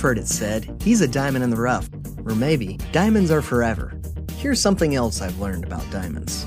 You've 0.00 0.08
heard 0.08 0.18
it 0.18 0.28
said, 0.28 0.80
he's 0.80 1.02
a 1.02 1.06
diamond 1.06 1.44
in 1.44 1.50
the 1.50 1.60
rough. 1.60 1.86
Or 2.24 2.34
maybe, 2.34 2.78
diamonds 2.90 3.30
are 3.30 3.42
forever. 3.42 4.00
Here's 4.36 4.58
something 4.58 4.94
else 4.94 5.20
I've 5.20 5.38
learned 5.38 5.62
about 5.62 5.84
diamonds 5.90 6.46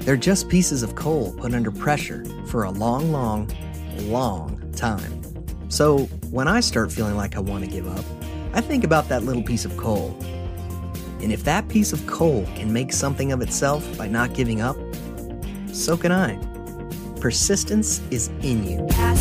they're 0.00 0.16
just 0.16 0.48
pieces 0.48 0.82
of 0.82 0.96
coal 0.96 1.32
put 1.34 1.54
under 1.54 1.70
pressure 1.70 2.24
for 2.46 2.64
a 2.64 2.72
long, 2.72 3.12
long, 3.12 3.48
long 4.00 4.72
time. 4.72 5.22
So 5.68 6.06
when 6.32 6.48
I 6.48 6.58
start 6.58 6.90
feeling 6.90 7.16
like 7.16 7.36
I 7.36 7.38
want 7.38 7.64
to 7.64 7.70
give 7.70 7.86
up, 7.86 8.04
I 8.54 8.60
think 8.60 8.82
about 8.82 9.08
that 9.08 9.22
little 9.22 9.44
piece 9.44 9.64
of 9.64 9.76
coal. 9.76 10.18
And 11.20 11.32
if 11.32 11.44
that 11.44 11.68
piece 11.68 11.92
of 11.92 12.04
coal 12.08 12.44
can 12.56 12.72
make 12.72 12.92
something 12.92 13.30
of 13.30 13.40
itself 13.40 13.96
by 13.96 14.08
not 14.08 14.34
giving 14.34 14.60
up, 14.60 14.76
so 15.72 15.96
can 15.96 16.10
I. 16.10 16.36
Persistence 17.20 18.02
is 18.10 18.30
in 18.42 18.66
you. 18.66 18.84
Pass 18.90 19.20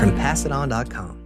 From 0.00 0.10
PassItOn.com. 0.18 1.23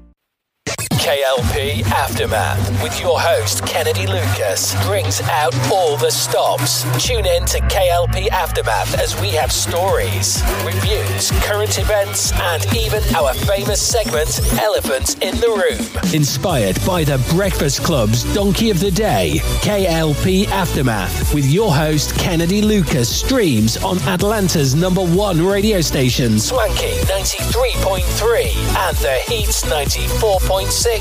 KLP 1.09 1.85
Aftermath 1.87 2.83
with 2.83 3.01
your 3.01 3.19
host 3.19 3.65
Kennedy 3.65 4.07
Lucas 4.07 4.75
brings 4.85 5.23
out 5.23 5.57
all 5.73 5.97
the 5.97 6.11
stops. 6.11 6.83
Tune 7.03 7.25
in 7.25 7.47
to 7.47 7.61
KLP 7.61 8.29
Aftermath 8.29 8.95
as 8.99 9.19
we 9.19 9.31
have 9.31 9.51
stories, 9.51 10.43
reviews, 10.67 11.31
current 11.47 11.79
events, 11.79 12.31
and 12.35 12.63
even 12.77 13.03
our 13.15 13.33
famous 13.33 13.81
segment, 13.81 14.39
Elephant 14.61 15.23
in 15.23 15.35
the 15.37 15.49
Room. 15.49 16.13
Inspired 16.13 16.77
by 16.87 17.05
the 17.05 17.17
Breakfast 17.35 17.83
Club's 17.83 18.23
Donkey 18.35 18.69
of 18.69 18.79
the 18.79 18.91
Day, 18.91 19.41
KLP 19.63 20.49
Aftermath 20.49 21.33
with 21.33 21.47
your 21.47 21.75
host 21.75 22.17
Kennedy 22.17 22.61
Lucas 22.61 23.09
streams 23.09 23.79
on 23.79 23.97
Atlanta's 24.01 24.75
number 24.75 25.07
one 25.07 25.43
radio 25.43 25.81
station, 25.81 26.39
Swanky 26.39 26.99
93.3 27.07 28.45
and 28.77 28.97
The 28.99 29.15
Heats 29.27 29.65
94.6 29.65 30.98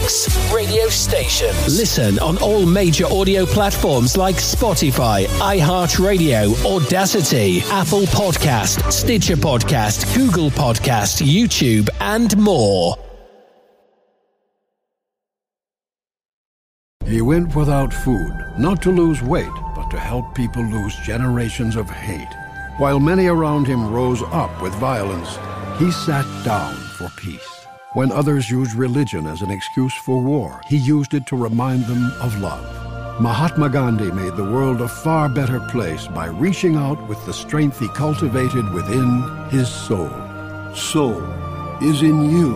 radio 0.53 0.87
station. 0.89 1.53
Listen 1.65 2.19
on 2.19 2.37
all 2.39 2.65
major 2.65 3.05
audio 3.05 3.45
platforms 3.45 4.17
like 4.17 4.35
Spotify, 4.35 5.25
iHeartRadio, 5.39 6.53
Audacity, 6.65 7.61
Apple 7.71 8.03
Podcast, 8.03 8.91
Stitcher 8.91 9.35
Podcast, 9.35 10.15
Google 10.15 10.49
Podcast, 10.49 11.25
YouTube, 11.25 11.89
and 11.99 12.37
more. 12.37 12.95
He 17.05 17.21
went 17.21 17.55
without 17.55 17.93
food, 17.93 18.33
not 18.57 18.81
to 18.81 18.91
lose 18.91 19.21
weight, 19.21 19.47
but 19.75 19.89
to 19.91 19.99
help 19.99 20.35
people 20.35 20.63
lose 20.63 20.95
generations 20.97 21.75
of 21.75 21.89
hate. 21.89 22.33
While 22.77 22.99
many 22.99 23.27
around 23.27 23.65
him 23.65 23.91
rose 23.91 24.21
up 24.23 24.61
with 24.61 24.75
violence, 24.75 25.37
he 25.79 25.91
sat 25.91 26.25
down 26.43 26.75
for 26.97 27.09
peace. 27.17 27.56
When 27.93 28.11
others 28.11 28.49
used 28.49 28.73
religion 28.75 29.25
as 29.25 29.41
an 29.41 29.49
excuse 29.49 29.93
for 29.93 30.21
war, 30.21 30.59
he 30.67 30.75
used 30.75 31.13
it 31.13 31.25
to 31.27 31.37
remind 31.37 31.85
them 31.85 32.11
of 32.21 32.37
love. 32.41 33.21
Mahatma 33.21 33.69
Gandhi 33.69 34.11
made 34.11 34.35
the 34.35 34.43
world 34.43 34.81
a 34.81 34.89
far 34.89 35.29
better 35.29 35.61
place 35.61 36.05
by 36.05 36.25
reaching 36.27 36.75
out 36.75 37.07
with 37.07 37.25
the 37.25 37.33
strength 37.33 37.79
he 37.79 37.87
cultivated 37.89 38.69
within 38.73 39.23
his 39.49 39.69
soul. 39.69 40.09
Soul 40.75 41.23
is 41.81 42.01
in 42.01 42.29
you. 42.29 42.55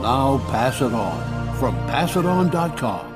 Now 0.00 0.38
pass 0.50 0.80
it 0.80 0.94
on 0.94 1.54
from 1.56 1.74
PassItOn.com. 1.88 3.08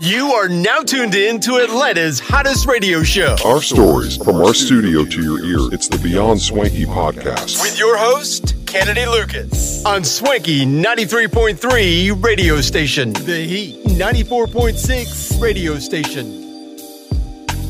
You 0.00 0.32
are 0.32 0.48
now 0.48 0.80
tuned 0.80 1.14
in 1.14 1.38
to 1.42 1.58
Atlanta's 1.58 2.18
hottest 2.18 2.66
radio 2.66 3.04
show. 3.04 3.36
Our 3.44 3.62
stories 3.62 4.16
from 4.16 4.36
our 4.42 4.52
studio 4.52 5.04
to 5.04 5.22
your 5.22 5.44
ear. 5.44 5.72
It's 5.72 5.86
the 5.86 5.98
Beyond 5.98 6.40
Swanky 6.40 6.84
podcast. 6.84 7.62
With 7.62 7.78
your 7.78 7.96
host, 7.96 8.63
Kennedy 8.74 9.06
Lucas. 9.06 9.84
On 9.86 10.02
Swanky 10.02 10.66
93.3 10.66 12.24
radio 12.24 12.60
station. 12.60 13.12
The 13.12 13.46
Heat 13.46 13.84
94.6 13.84 15.40
radio 15.40 15.78
station. 15.78 16.76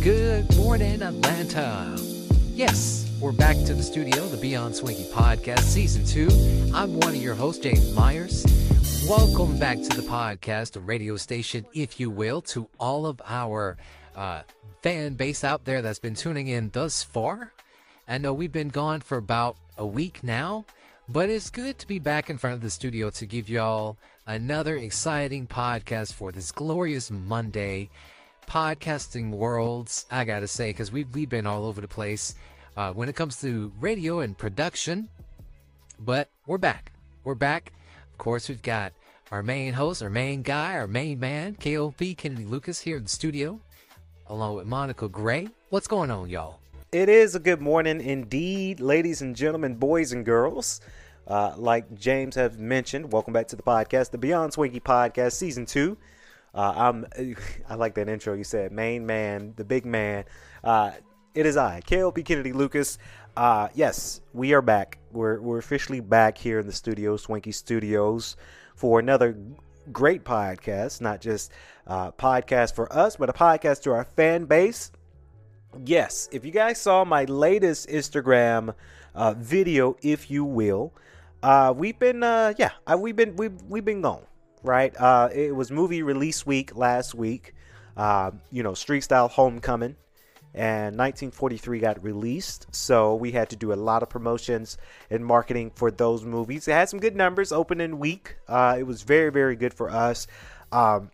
Good 0.01 0.57
morning, 0.57 1.03
Atlanta. 1.03 1.95
Yes, 2.55 3.07
we're 3.21 3.33
back 3.33 3.57
to 3.67 3.75
the 3.75 3.83
studio, 3.83 4.27
the 4.29 4.39
Beyond 4.39 4.77
Swanky 4.77 5.05
podcast, 5.13 5.65
season 5.65 6.07
two. 6.07 6.31
I'm 6.73 6.99
one 6.99 7.11
of 7.11 7.17
your 7.17 7.35
hosts, 7.35 7.63
James 7.63 7.93
Myers. 7.93 8.47
Welcome 9.07 9.59
back 9.59 9.83
to 9.83 10.01
the 10.01 10.09
podcast, 10.09 10.77
a 10.77 10.81
radio 10.81 11.19
station, 11.19 11.67
if 11.75 12.01
you 12.01 12.09
will, 12.09 12.41
to 12.41 12.67
all 12.81 13.05
of 13.05 13.21
our 13.27 13.77
uh, 14.17 14.41
fan 14.81 15.17
base 15.17 15.45
out 15.45 15.67
there 15.67 15.83
that's 15.83 15.99
been 15.99 16.15
tuning 16.15 16.49
in 16.49 16.71
thus 16.71 17.03
far. 17.03 17.53
I 18.09 18.17
know 18.17 18.33
we've 18.33 18.51
been 18.51 18.71
gone 18.71 19.03
for 19.03 19.19
about 19.19 19.59
a 19.77 19.87
week 19.87 20.25
now, 20.25 20.65
but 21.09 21.29
it's 21.29 21.51
good 21.51 21.79
to 21.79 21.87
be 21.87 21.99
back 21.99 22.31
in 22.31 22.39
front 22.39 22.55
of 22.55 22.61
the 22.61 22.71
studio 22.71 23.11
to 23.11 23.27
give 23.27 23.49
y'all 23.49 23.97
another 24.27 24.77
exciting 24.77 25.47
podcast 25.47 26.13
for 26.13 26.33
this 26.33 26.53
glorious 26.53 27.11
Monday. 27.11 27.91
Podcasting 28.47 29.31
worlds, 29.31 30.07
I 30.11 30.25
gotta 30.25 30.49
say, 30.49 30.71
because 30.71 30.93
we've, 30.93 31.13
we've 31.15 31.31
been 31.31 31.47
all 31.47 31.65
over 31.65 31.81
the 31.81 31.89
place 31.89 32.35
uh, 32.77 32.93
when 32.93 33.09
it 33.09 33.17
comes 33.17 33.41
to 33.41 33.73
radio 33.81 34.21
and 34.21 34.37
production. 34.37 35.09
But 35.99 36.29
we're 36.47 36.59
back. 36.59 36.93
We're 37.25 37.35
back 37.35 37.73
of 38.15 38.19
course, 38.19 38.49
we've 38.49 38.63
got 38.63 38.93
our 39.33 39.43
main 39.43 39.73
host, 39.73 40.01
our 40.01 40.09
main 40.09 40.43
guy, 40.43 40.75
our 40.75 40.87
main 40.87 41.19
man, 41.19 41.57
KOP 41.57 41.99
Kennedy 42.17 42.45
Lucas 42.45 42.81
here 42.81 42.97
in 42.97 43.03
the 43.03 43.09
studio, 43.09 43.59
along 44.29 44.55
with 44.55 44.67
Monica 44.67 45.09
Gray. 45.09 45.49
What's 45.71 45.89
going 45.89 46.13
on, 46.13 46.31
y'all? 46.31 46.61
It 46.95 47.09
is 47.09 47.35
a 47.35 47.41
good 47.41 47.61
morning 47.61 48.01
indeed, 48.01 48.79
ladies 48.79 49.21
and 49.21 49.35
gentlemen, 49.35 49.75
boys 49.75 50.13
and 50.13 50.25
girls. 50.25 50.81
Uh, 51.27 51.53
like 51.57 51.93
James 51.99 52.37
have 52.37 52.61
mentioned, 52.61 53.13
welcome 53.13 53.33
back 53.33 53.49
to 53.49 53.57
the 53.57 53.65
podcast, 53.65 54.13
the 54.13 54.19
Beyond 54.19 54.53
Swanky 54.53 54.79
Podcast, 54.79 55.33
Season 55.33 55.67
2. 55.67 55.99
Uh, 56.55 56.73
I'm, 56.77 57.07
I 57.69 57.75
like 57.75 57.97
that 57.97 58.09
intro 58.09 58.35
you 58.35 58.45
said, 58.45 58.71
main 58.71 59.07
man, 59.07 59.55
the 59.57 59.65
big 59.65 59.85
man. 59.85 60.25
Uh, 60.63 60.93
it 61.35 61.47
is 61.47 61.57
I, 61.57 61.83
KLP 61.85 62.25
Kennedy 62.25 62.53
Lucas. 62.53 62.99
Uh, 63.37 63.67
yes, 63.75 64.21
we 64.33 64.53
are 64.55 64.63
back. 64.63 64.99
We're, 65.11 65.41
we're 65.41 65.59
officially 65.59 65.99
back 65.99 66.39
here 66.39 66.61
in 66.61 66.67
the 66.69 66.73
studio, 66.73 67.17
Swanky 67.17 67.51
Studios, 67.51 68.37
for 68.77 69.01
another 69.01 69.37
great 69.91 70.23
podcast. 70.23 71.01
Not 71.01 71.21
just 71.21 71.51
uh, 71.89 72.13
podcast 72.13 72.77
for 72.77 72.93
us, 72.97 73.17
but 73.17 73.29
a 73.29 73.33
podcast 73.33 73.83
to 73.83 73.91
our 73.91 74.05
fan 74.05 74.45
base. 74.45 74.93
Yes, 75.85 76.29
if 76.33 76.45
you 76.45 76.51
guys 76.51 76.81
saw 76.81 77.05
my 77.05 77.25
latest 77.25 77.89
Instagram 77.89 78.75
uh, 79.15 79.35
video, 79.35 79.97
if 80.03 80.31
you 80.31 80.45
will, 80.45 80.93
uh, 81.43 81.75
we've 81.77 81.99
been 81.99 82.23
uh, 82.23 82.55
yeah, 82.59 82.71
I, 82.87 82.97
we've 82.97 83.17
been 83.17 83.37
we've 83.37 83.61
we've 83.69 83.85
been 83.85 84.03
gone. 84.03 84.23
Right, 84.63 84.95
uh, 84.99 85.29
it 85.35 85.55
was 85.55 85.71
movie 85.71 86.03
release 86.03 86.47
week 86.47 86.75
last 86.75 87.15
week. 87.15 87.55
Uh, 87.97 88.31
you 88.51 88.63
know, 88.63 88.75
Street 88.75 89.03
Style 89.03 89.29
Homecoming 89.29 89.97
and 90.55 90.97
1943 90.97 91.81
got 91.81 92.03
released. 92.03 92.67
So 92.71 93.15
we 93.17 93.33
had 93.33 93.51
to 93.51 93.57
do 93.57 93.73
a 93.73 93.75
lot 93.75 94.03
of 94.03 94.09
promotions 94.09 94.79
and 95.11 95.25
marketing 95.25 95.73
for 95.75 95.91
those 95.91 96.25
movies. 96.25 96.69
It 96.69 96.73
had 96.73 96.89
some 96.89 97.01
good 97.01 97.17
numbers 97.17 97.53
opening 97.53 97.99
week. 97.99 98.37
Uh, 98.49 98.77
it 98.79 98.85
was 98.85 99.03
very, 99.03 99.31
very 99.31 99.57
good 99.57 99.75
for 99.75 99.91
us. 99.91 100.27
Um, 100.73 101.11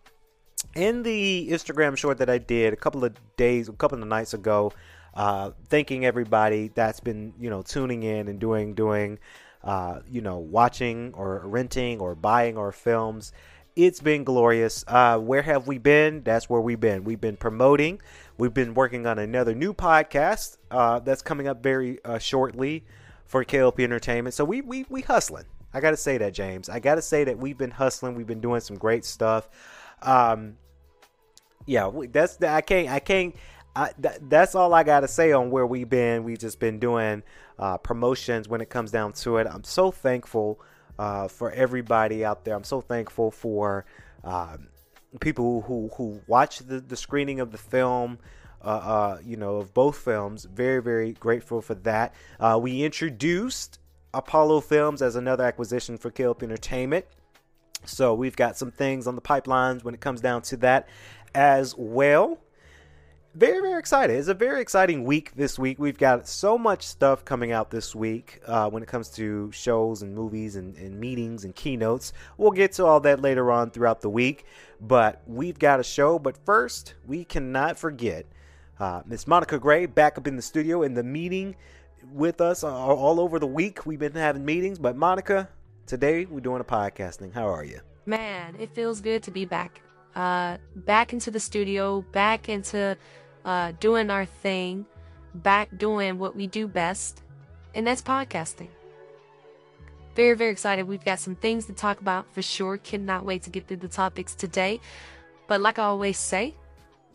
in 0.74 1.02
the 1.02 1.48
Instagram 1.50 1.96
short 1.96 2.18
that 2.18 2.30
I 2.30 2.38
did 2.38 2.72
a 2.72 2.76
couple 2.76 3.04
of 3.04 3.14
days, 3.36 3.68
a 3.68 3.72
couple 3.72 4.00
of 4.00 4.06
nights 4.06 4.34
ago, 4.34 4.72
uh, 5.14 5.50
thanking 5.68 6.04
everybody 6.04 6.70
that's 6.74 7.00
been, 7.00 7.34
you 7.38 7.50
know, 7.50 7.62
tuning 7.62 8.02
in 8.02 8.28
and 8.28 8.38
doing, 8.38 8.74
doing, 8.74 9.18
uh, 9.64 10.00
you 10.08 10.20
know, 10.20 10.38
watching 10.38 11.12
or 11.14 11.40
renting 11.44 12.00
or 12.00 12.14
buying 12.14 12.56
our 12.56 12.72
films. 12.72 13.32
It's 13.76 14.00
been 14.00 14.24
glorious. 14.24 14.84
Uh, 14.86 15.18
where 15.18 15.42
have 15.42 15.66
we 15.66 15.78
been? 15.78 16.22
That's 16.22 16.48
where 16.50 16.60
we've 16.60 16.80
been. 16.80 17.04
We've 17.04 17.20
been 17.20 17.36
promoting. 17.36 18.00
We've 18.38 18.54
been 18.54 18.74
working 18.74 19.06
on 19.06 19.18
another 19.18 19.54
new 19.54 19.74
podcast 19.74 20.58
uh, 20.70 21.00
that's 21.00 21.22
coming 21.22 21.48
up 21.48 21.62
very 21.62 22.02
uh, 22.04 22.18
shortly 22.18 22.84
for 23.26 23.44
KLP 23.44 23.80
Entertainment. 23.84 24.34
So 24.34 24.44
we 24.44 24.60
we 24.60 24.86
we 24.88 25.02
hustling. 25.02 25.44
I 25.72 25.80
got 25.80 25.90
to 25.90 25.96
say 25.96 26.18
that, 26.18 26.34
James. 26.34 26.68
I 26.68 26.80
got 26.80 26.96
to 26.96 27.02
say 27.02 27.24
that 27.24 27.38
we've 27.38 27.56
been 27.56 27.70
hustling. 27.70 28.16
We've 28.16 28.26
been 28.26 28.40
doing 28.40 28.60
some 28.60 28.76
great 28.76 29.04
stuff. 29.04 29.48
Um, 30.02 30.56
yeah, 31.66 31.90
that's 32.10 32.36
the, 32.36 32.48
I 32.48 32.60
can't 32.60 32.88
I 32.88 32.98
can't 33.00 33.34
I, 33.74 33.92
th- 34.00 34.16
that's 34.22 34.54
all 34.54 34.74
I 34.74 34.82
got 34.82 35.00
to 35.00 35.08
say 35.08 35.32
on 35.32 35.50
where 35.50 35.66
we've 35.66 35.88
been. 35.88 36.24
We've 36.24 36.38
just 36.38 36.58
been 36.58 36.78
doing 36.78 37.22
uh, 37.58 37.78
promotions 37.78 38.48
when 38.48 38.60
it 38.60 38.68
comes 38.68 38.90
down 38.90 39.12
to 39.14 39.36
it. 39.36 39.46
I'm 39.46 39.64
so 39.64 39.90
thankful 39.90 40.60
uh, 40.98 41.28
for 41.28 41.50
everybody 41.52 42.24
out 42.24 42.44
there. 42.44 42.54
I'm 42.54 42.64
so 42.64 42.80
thankful 42.80 43.30
for 43.30 43.84
um, 44.24 44.68
people 45.20 45.62
who, 45.62 45.90
who 45.96 46.20
watch 46.26 46.58
the, 46.58 46.80
the 46.80 46.96
screening 46.96 47.40
of 47.40 47.52
the 47.52 47.58
film. 47.58 48.18
Uh, 48.62 48.66
uh, 48.66 49.18
you 49.24 49.38
know, 49.38 49.56
of 49.56 49.72
both 49.72 49.96
films. 49.96 50.44
Very, 50.44 50.82
very 50.82 51.12
grateful 51.14 51.62
for 51.62 51.74
that. 51.76 52.14
Uh, 52.38 52.60
we 52.60 52.82
introduced 52.82 53.78
Apollo 54.12 54.60
Films 54.60 55.00
as 55.00 55.16
another 55.16 55.44
acquisition 55.44 55.96
for 55.96 56.10
KLP 56.10 56.42
Entertainment. 56.42 57.06
So 57.86 58.12
we've 58.12 58.36
got 58.36 58.58
some 58.58 58.70
things 58.70 59.06
on 59.06 59.14
the 59.14 59.22
pipelines 59.22 59.82
when 59.82 59.94
it 59.94 60.00
comes 60.00 60.20
down 60.20 60.42
to 60.42 60.58
that 60.58 60.88
as 61.34 61.74
well. 61.76 62.38
Very, 63.34 63.60
very 63.60 63.78
excited. 63.78 64.16
It's 64.16 64.26
a 64.26 64.34
very 64.34 64.60
exciting 64.60 65.04
week 65.04 65.32
this 65.36 65.56
week. 65.56 65.78
We've 65.78 65.96
got 65.96 66.26
so 66.26 66.58
much 66.58 66.82
stuff 66.82 67.24
coming 67.24 67.52
out 67.52 67.70
this 67.70 67.94
week 67.94 68.40
uh, 68.44 68.68
when 68.68 68.82
it 68.82 68.88
comes 68.88 69.08
to 69.10 69.52
shows 69.52 70.02
and 70.02 70.12
movies 70.12 70.56
and, 70.56 70.76
and 70.76 70.98
meetings 70.98 71.44
and 71.44 71.54
keynotes. 71.54 72.12
We'll 72.38 72.50
get 72.50 72.72
to 72.72 72.86
all 72.86 72.98
that 73.00 73.22
later 73.22 73.52
on 73.52 73.70
throughout 73.70 74.00
the 74.00 74.10
week. 74.10 74.46
But 74.80 75.22
we've 75.28 75.58
got 75.58 75.78
a 75.78 75.84
show. 75.84 76.18
But 76.18 76.44
first, 76.44 76.94
we 77.06 77.24
cannot 77.24 77.78
forget 77.78 78.26
uh, 78.80 79.02
Miss 79.06 79.28
Monica 79.28 79.60
Gray 79.60 79.86
back 79.86 80.18
up 80.18 80.26
in 80.26 80.34
the 80.34 80.42
studio 80.42 80.82
in 80.82 80.94
the 80.94 81.04
meeting 81.04 81.54
with 82.12 82.40
us 82.40 82.64
all, 82.64 82.96
all 82.96 83.20
over 83.20 83.38
the 83.38 83.46
week. 83.46 83.86
We've 83.86 84.00
been 84.00 84.12
having 84.12 84.44
meetings. 84.44 84.80
But 84.80 84.96
Monica, 84.96 85.48
today 85.86 86.24
we're 86.24 86.40
doing 86.40 86.60
a 86.60 86.64
podcasting. 86.64 87.32
How 87.32 87.46
are 87.46 87.64
you? 87.64 87.78
Man, 88.06 88.56
it 88.58 88.74
feels 88.74 89.00
good 89.00 89.22
to 89.22 89.30
be 89.30 89.44
back. 89.44 89.82
Uh, 90.14 90.58
back 90.74 91.12
into 91.12 91.30
the 91.30 91.40
studio, 91.40 92.02
back 92.12 92.48
into 92.48 92.96
uh, 93.44 93.72
doing 93.80 94.10
our 94.10 94.24
thing, 94.24 94.86
back 95.34 95.68
doing 95.76 96.18
what 96.18 96.34
we 96.34 96.46
do 96.46 96.66
best, 96.66 97.22
and 97.74 97.86
that's 97.86 98.02
podcasting. 98.02 98.68
Very, 100.16 100.36
very 100.36 100.50
excited. 100.50 100.88
We've 100.88 101.04
got 101.04 101.20
some 101.20 101.36
things 101.36 101.66
to 101.66 101.72
talk 101.72 102.00
about 102.00 102.26
for 102.34 102.42
sure. 102.42 102.76
Cannot 102.78 103.24
wait 103.24 103.44
to 103.44 103.50
get 103.50 103.68
through 103.68 103.78
the 103.78 103.88
topics 103.88 104.34
today. 104.34 104.80
But 105.46 105.60
like 105.60 105.78
I 105.78 105.84
always 105.84 106.18
say, 106.18 106.54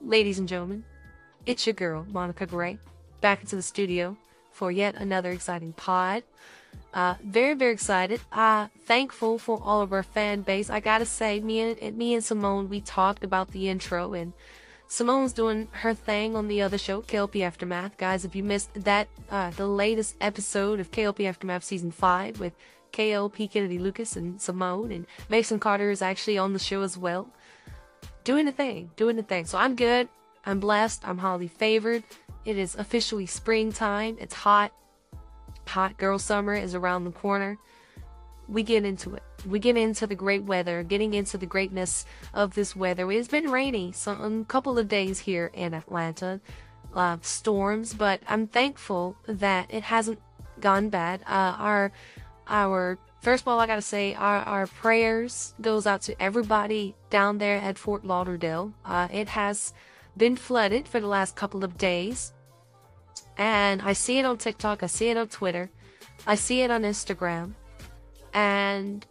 ladies 0.02 0.40
and 0.40 0.48
gentlemen, 0.48 0.86
it's 1.46 1.68
your 1.68 1.74
girl, 1.74 2.06
Monica 2.10 2.46
Gray, 2.46 2.80
back 3.22 3.42
into 3.42 3.56
the 3.56 3.62
studio 3.62 4.18
for 4.52 4.72
yet 4.72 4.96
another 4.96 5.32
exciting 5.32 5.74
pod. 5.74 6.24
Uh, 6.94 7.16
very, 7.24 7.54
very 7.54 7.74
excited. 7.74 8.22
Uh, 8.31 8.68
thankful 8.86 9.38
for 9.38 9.62
all 9.63 9.81
of 9.81 9.92
our 9.92 10.04
fan 10.04 10.42
base. 10.42 10.69
I 10.69 10.80
gotta 10.80 11.06
say, 11.06 11.39
me 11.42 11.60
and 11.60 11.98
me 11.98 12.13
and 12.13 12.24
Simone, 12.24 12.69
we 12.69 12.80
talked 12.80 13.24
about 13.24 13.51
the 13.51 13.68
intro, 13.68 14.13
and 14.13 14.31
Simone's 14.88 15.33
doing 15.33 15.68
her 15.72 15.94
thing 15.94 16.36
on 16.36 16.48
the 16.48 16.62
other 16.62 16.77
show, 16.77 17.01
KLP 17.01 17.42
Aftermath. 17.42 17.98
Guys, 17.98 18.24
if 18.24 18.36
you 18.36 18.44
missed 18.44 18.69
that, 18.75 19.10
uh, 19.30 19.50
the 19.51 19.68
latest 19.68 20.16
episode 20.22 20.80
of 20.80 20.92
KLP 20.92 21.25
Aftermath 21.25 21.63
season 21.63 21.92
five 21.92 22.39
with 22.39 22.54
KLP 22.94 23.51
Kennedy 23.51 23.77
Lucas 23.77 24.16
and 24.16 24.39
Simone, 24.39 24.92
and 24.92 25.06
Mason 25.27 25.60
Carter 25.60 25.92
is 25.92 26.01
actually 26.01 26.38
on 26.38 26.54
the 26.54 26.60
show 26.60 26.81
as 26.81 26.98
well. 26.98 27.27
Doing 28.24 28.45
the 28.45 28.51
thing, 28.51 28.89
doing 28.95 29.18
the 29.18 29.24
thing. 29.24 29.45
So 29.45 29.57
I'm 29.57 29.75
good. 29.75 30.07
I'm 30.45 30.60
blessed. 30.60 31.07
I'm 31.07 31.18
highly 31.18 31.48
favored. 31.48 32.04
It 32.45 32.57
is 32.57 32.75
officially 32.75 33.25
springtime. 33.25 34.18
It's 34.19 34.33
hot. 34.33 34.72
Hot 35.68 35.98
girl 35.98 36.20
summer 36.20 36.54
is 36.54 36.76
around 36.76 37.04
the 37.04 37.12
corner. 37.12 37.58
We 38.48 38.64
get 38.64 38.86
into 38.86 39.16
it. 39.16 39.24
We 39.46 39.60
get 39.60 39.76
into 39.76 40.08
the 40.08 40.16
great 40.16 40.44
weather, 40.44 40.84
getting 40.84 41.14
into 41.14 41.38
the 41.38 41.46
greatness 41.46 42.06
of 42.34 42.54
this 42.54 42.76
weather. 42.76 43.12
It's 43.12 43.28
been 43.28 43.50
rainy 43.52 43.92
some 43.92 44.46
couple 44.46 44.78
of 44.78 44.88
days 44.88 45.20
here 45.20 45.52
in 45.54 45.74
Atlanta, 45.74 46.40
uh, 46.94 47.18
storms, 47.22 47.94
but 47.94 48.22
I'm 48.28 48.48
thankful 48.48 49.18
that 49.28 49.74
it 49.74 49.84
hasn't 49.84 50.20
gone 50.60 50.90
bad. 50.90 51.22
Uh, 51.28 51.56
our 51.58 51.92
our 52.48 52.98
first 53.22 53.44
of 53.44 53.48
all, 53.48 53.60
I 53.60 53.68
gotta 53.68 53.82
say 53.82 54.14
our 54.14 54.38
our 54.38 54.68
prayers 54.68 55.54
goes 55.62 55.86
out 55.88 56.02
to 56.04 56.22
everybody 56.22 56.96
down 57.10 57.40
there 57.40 57.58
at 57.58 57.78
Fort 57.78 58.06
Lauderdale. 58.06 58.74
Uh, 58.86 59.08
it 59.12 59.30
has 59.30 59.74
been 60.16 60.36
flooded 60.36 60.88
for 60.88 61.00
the 61.00 61.08
last 61.08 61.36
couple 61.36 61.64
of 61.64 61.78
days. 61.78 62.32
And 63.38 63.82
I 63.82 63.94
see 63.94 64.20
it 64.20 64.26
on 64.26 64.38
TikTok, 64.38 64.84
I 64.84 64.88
see 64.88 65.10
it 65.10 65.18
on 65.18 65.28
Twitter, 65.28 65.70
I 66.26 66.36
see 66.36 66.62
it 66.62 66.72
on 66.72 66.84
Instagram. 66.84 67.54
And 68.34 69.06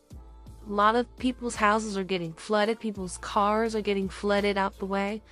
a 0.67 0.73
lot 0.73 0.97
of 0.97 1.15
people's 1.19 1.57
houses 1.57 1.97
are 1.97 2.05
getting 2.05 2.33
flooded, 2.33 2.81
people's 2.81 3.19
cars 3.19 3.75
are 3.75 3.83
getting 3.83 4.09
flooded 4.09 4.57
out 4.57 4.79
the 4.79 4.87
way. 4.87 5.23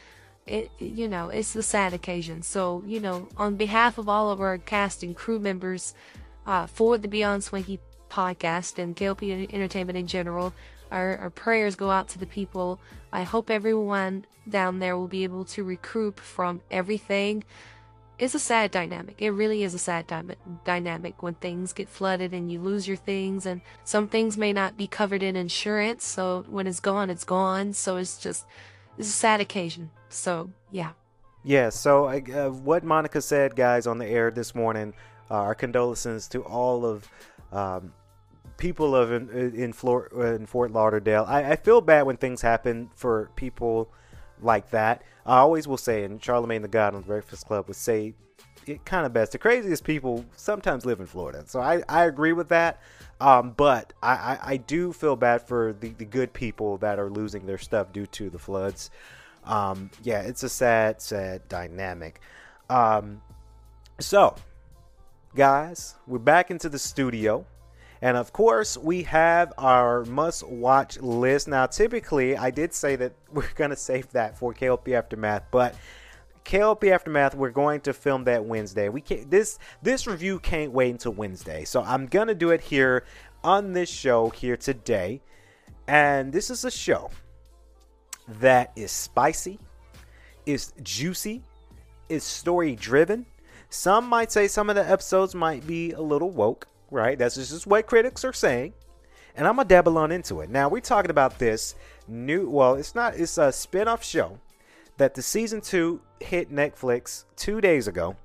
It, 0.47 0.71
you 0.79 1.09
know, 1.09 1.29
it's 1.29 1.55
a 1.55 1.63
sad 1.63 1.95
occasion. 1.95 2.43
So, 2.43 2.83
you 2.87 3.01
know, 3.01 3.29
on 3.37 3.57
behalf 3.57 3.97
of 3.97 4.09
all 4.09 4.31
of 4.31 4.41
our 4.41 4.59
cast 4.59 5.03
and 5.03 5.17
crew 5.17 5.39
members 5.39 5.95
uh, 6.47 6.67
for 6.67 6.99
the 6.99 7.09
Beyond 7.09 7.45
Swanky 7.45 7.79
podcast 8.11 8.79
and 8.79 8.97
KLP 8.97 9.53
Entertainment 9.53 9.97
in 9.97 10.07
general, 10.07 10.53
our, 10.91 11.17
our 11.19 11.31
prayers 11.31 11.77
go 11.77 11.91
out 11.91 12.09
to 12.09 12.19
the 12.19 12.27
people. 12.27 12.81
I 13.13 13.23
hope 13.23 13.51
everyone 13.51 14.27
down 14.49 14.81
there 14.81 14.99
will 14.99 15.09
be 15.09 15.25
able 15.25 15.45
to 15.47 15.65
recoup 15.65 16.19
from 16.19 16.61
everything 16.71 17.45
it's 18.23 18.37
a 18.37 18.39
sad 18.39 18.71
dynamic. 18.71 19.21
It 19.21 19.31
really 19.31 19.65
is 19.65 19.75
a 19.75 19.79
sad 19.79 20.07
dy- 20.07 20.37
dynamic 20.65 21.25
when 21.25 21.35
things 21.35 21.73
get 21.73 21.89
flooded 21.89 22.33
and 22.33 22.53
you 22.53 22.61
lose 22.61 22.87
your 22.87 22.97
things, 22.97 23.47
and 23.47 23.61
some 23.83 24.07
things 24.07 24.39
may 24.39 24.53
not 24.53 24.77
be 24.77 24.87
covered 24.87 25.25
in 25.25 25.35
insurance. 25.35 26.05
So 26.05 26.45
when 26.49 26.69
it's 26.69 26.79
gone, 26.79 27.11
it's 27.11 27.25
gone. 27.25 27.73
So 27.73 27.97
it's 27.97 28.19
just 28.19 28.47
it's 28.97 29.09
a 29.09 29.13
sad 29.13 29.41
occasion. 29.41 29.91
So 30.09 30.51
yeah. 30.71 30.93
Yeah. 31.43 31.71
So 31.71 32.07
uh, 32.07 32.51
what 32.51 32.85
Monica 32.85 33.21
said, 33.21 33.57
guys, 33.57 33.89
on 33.89 33.99
the 33.99 34.07
air 34.07 34.31
this 34.31 34.55
morning. 34.55 34.95
Uh, 35.31 35.37
our 35.37 35.55
condolences 35.55 36.29
to 36.29 36.43
all 36.43 36.85
of 36.85 37.09
um, 37.53 37.95
people 38.59 38.95
of 38.95 39.11
in 39.13 39.31
in, 39.55 39.73
Flor- 39.73 40.09
in 40.37 40.45
Fort 40.45 40.71
Lauderdale. 40.71 41.25
I, 41.27 41.53
I 41.53 41.57
feel 41.57 41.81
bad 41.81 42.03
when 42.03 42.19
things 42.19 42.43
happen 42.43 42.91
for 42.95 43.31
people 43.35 43.91
like 44.43 44.71
that. 44.71 45.03
I 45.25 45.39
always 45.39 45.69
will 45.69 45.77
say, 45.77 46.05
and 46.05 46.23
Charlemagne 46.23 46.63
the 46.63 46.69
God 46.69 46.95
on 46.95 47.03
the 47.03 47.07
Breakfast 47.07 47.47
Club 47.47 47.69
would 47.69 47.77
say 47.77 48.15
it 48.67 48.85
kind 48.85 49.07
of 49.07 49.13
best. 49.13 49.33
The 49.33 49.39
craziest 49.39 49.85
people 49.85 50.25
sometimes 50.37 50.85
live 50.85 51.01
in 51.01 51.07
Florida. 51.07 51.45
So 51.47 51.61
I, 51.61 51.83
I 51.89 52.05
agree 52.05 52.33
with 52.33 52.49
that. 52.49 52.81
Um, 53.21 53.53
but 53.57 53.93
I, 54.03 54.13
I, 54.13 54.39
I, 54.43 54.57
do 54.57 54.93
feel 54.93 55.15
bad 55.15 55.43
for 55.43 55.77
the, 55.79 55.91
the 55.91 56.05
good 56.05 56.33
people 56.33 56.79
that 56.79 56.99
are 56.99 57.09
losing 57.09 57.47
their 57.47 57.59
stuff 57.59 57.93
due 57.93 58.07
to 58.07 58.31
the 58.31 58.39
floods. 58.39 58.91
Um, 59.45 59.91
yeah, 60.03 60.23
it's 60.23 60.43
a 60.43 60.49
sad, 60.49 61.01
sad 61.01 61.49
dynamic. 61.49 62.21
Um, 62.69 63.23
so, 64.01 64.35
guys, 65.37 65.95
we're 66.09 66.19
back 66.19 66.51
into 66.51 66.69
the 66.69 66.81
studio. 66.81 67.47
And 68.03 68.17
of 68.17 68.33
course, 68.33 68.77
we 68.77 69.05
have 69.05 69.53
our 69.57 70.05
must 70.05 70.47
watch 70.49 70.99
list. 71.01 71.47
Now, 71.47 71.67
typically, 71.67 72.37
I 72.37 72.51
did 72.51 72.75
say 72.75 72.97
that 72.97 73.13
we're 73.33 73.49
going 73.55 73.71
to 73.71 73.77
save 73.77 74.11
that 74.11 74.37
for 74.37 74.53
KLP 74.53 74.93
Aftermath, 74.93 75.45
but 75.53 75.77
KLP 76.45 76.91
Aftermath, 76.91 77.37
we're 77.37 77.51
going 77.51 77.81
to 77.83 77.93
film 77.93 78.25
that 78.25 78.45
Wednesday. 78.45 78.89
We 78.89 79.01
can't, 79.01 79.31
this 79.31 79.61
this 79.83 80.09
review 80.09 80.41
can't 80.41 80.73
wait 80.73 80.91
until 80.91 81.13
Wednesday. 81.13 81.65
So 81.65 81.81
I'm 81.81 82.09
to 82.09 82.35
do 82.35 82.51
it 82.51 82.61
here 82.61 83.05
on 83.45 83.73
this 83.73 83.89
show 83.89 84.31
here 84.31 84.57
today. 84.57 85.23
And 85.87 86.33
this 86.33 86.51
is 86.51 86.65
a 86.65 86.71
show 86.73 87.11
that 88.41 88.73
is 88.75 88.91
spicy, 88.91 89.61
is 90.45 90.73
juicy, 90.83 91.45
is 92.09 92.25
story 92.25 92.75
driven. 92.75 93.27
Some 93.71 94.09
might 94.09 94.33
say 94.33 94.49
some 94.49 94.69
of 94.69 94.75
the 94.77 94.89
episodes 94.89 95.37
might 95.37 95.65
be 95.67 95.93
a 95.93 96.01
little 96.01 96.31
woke 96.31 96.67
right? 96.93 97.19
That's 97.19 97.35
just 97.35 97.67
what 97.67 97.87
critics 97.87 98.25
are 98.25 98.33
saying. 98.33 98.75
And 99.35 99.49
I'm 99.49 99.57
gonna 99.57 99.69
dabble 99.69 99.99
on 99.99 100.13
into 100.13 100.41
it. 100.41 100.51
Now 100.51 100.69
we're 100.69 100.81
talking 100.81 101.11
about 101.11 101.39
this 101.39 101.75
new 102.07 102.49
well, 102.49 102.75
it's 102.75 102.95
not 102.95 103.15
it's 103.17 103.39
a 103.39 103.51
spin-off 103.51 104.05
show 104.05 104.39
that 104.99 105.15
the 105.15 105.23
season 105.23 105.61
two 105.61 106.03
hit 106.21 106.53
Netflix 106.53 107.25
two 107.37 107.61
days 107.61 107.89
ago. 107.89 108.17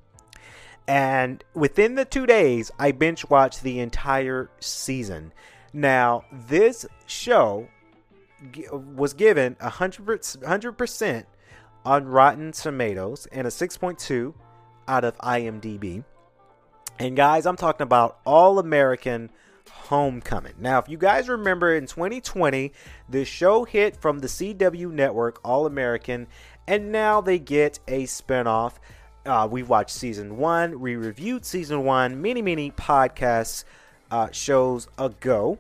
And 0.88 1.44
within 1.54 1.96
the 1.96 2.06
two 2.06 2.26
days, 2.26 2.72
I 2.80 2.92
binge 2.92 3.30
watched 3.30 3.64
the 3.64 3.80
entire 3.80 4.50
season. 4.60 5.34
Now, 5.74 6.24
this 6.32 6.86
show 7.06 7.68
was 8.72 9.14
given 9.14 9.58
100 9.60 10.78
percent 10.78 11.26
on 11.86 12.06
Rotten 12.06 12.52
Tomatoes 12.52 13.28
and 13.32 13.48
a 13.48 13.50
6.2 13.50 14.34
out 14.88 15.04
of 15.06 15.18
IMDb. 15.20 16.04
And 17.00 17.16
guys, 17.16 17.46
I'm 17.46 17.58
talking 17.58 17.84
about 17.84 18.18
All 18.26 18.58
American 18.58 19.30
Homecoming. 19.70 20.54
Now, 20.58 20.80
if 20.80 20.90
you 20.90 20.98
guys 20.98 21.30
remember 21.30 21.76
in 21.76 21.86
2020, 21.86 22.74
the 23.08 23.24
show 23.24 23.66
hit 23.66 23.96
from 23.96 24.20
the 24.20 24.28
CW 24.28 24.92
network 24.92 25.40
All 25.46 25.68
American, 25.68 26.26
and 26.68 26.92
now 26.92 27.22
they 27.22 27.38
get 27.38 27.80
a 27.88 28.06
spinoff. 28.06 28.74
Uh, 29.28 29.48
we 29.50 29.62
watched 29.62 29.92
season 29.92 30.38
one, 30.38 30.80
we 30.80 30.96
reviewed 30.96 31.46
season 31.46 31.84
one, 31.84 32.20
many, 32.20 32.42
many 32.42 32.72
podcasts 32.72 33.64
uh, 34.10 34.32
shows 34.32 34.88
ago. 34.98 35.60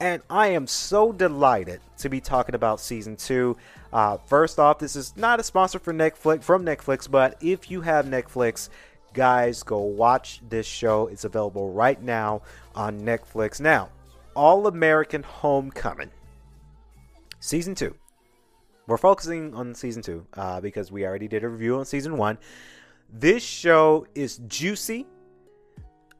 and 0.00 0.20
I 0.28 0.48
am 0.48 0.66
so 0.66 1.12
delighted 1.12 1.80
to 1.98 2.08
be 2.08 2.20
talking 2.20 2.56
about 2.56 2.80
season 2.80 3.14
two. 3.14 3.56
Uh, 3.92 4.16
first 4.16 4.58
off, 4.58 4.80
this 4.80 4.96
is 4.96 5.16
not 5.16 5.38
a 5.38 5.44
sponsor 5.44 5.78
for 5.78 5.92
Netflix 5.92 6.42
from 6.42 6.64
Netflix, 6.64 7.08
but 7.08 7.36
if 7.40 7.70
you 7.70 7.82
have 7.82 8.06
Netflix, 8.06 8.68
guys, 9.14 9.62
go 9.62 9.78
watch 9.78 10.40
this 10.48 10.66
show. 10.66 11.06
It's 11.08 11.24
available 11.24 11.70
right 11.72 12.00
now 12.02 12.42
on 12.74 13.00
Netflix. 13.00 13.60
Now, 13.60 13.90
All 14.34 14.66
American 14.66 15.22
Homecoming, 15.22 16.10
season 17.40 17.74
two. 17.74 17.94
We're 18.86 18.98
focusing 18.98 19.54
on 19.54 19.74
season 19.74 20.02
two 20.02 20.26
uh, 20.34 20.60
because 20.60 20.90
we 20.90 21.06
already 21.06 21.28
did 21.28 21.44
a 21.44 21.48
review 21.48 21.78
on 21.78 21.84
season 21.84 22.16
one. 22.16 22.38
This 23.12 23.42
show 23.42 24.06
is 24.14 24.38
juicy 24.48 25.06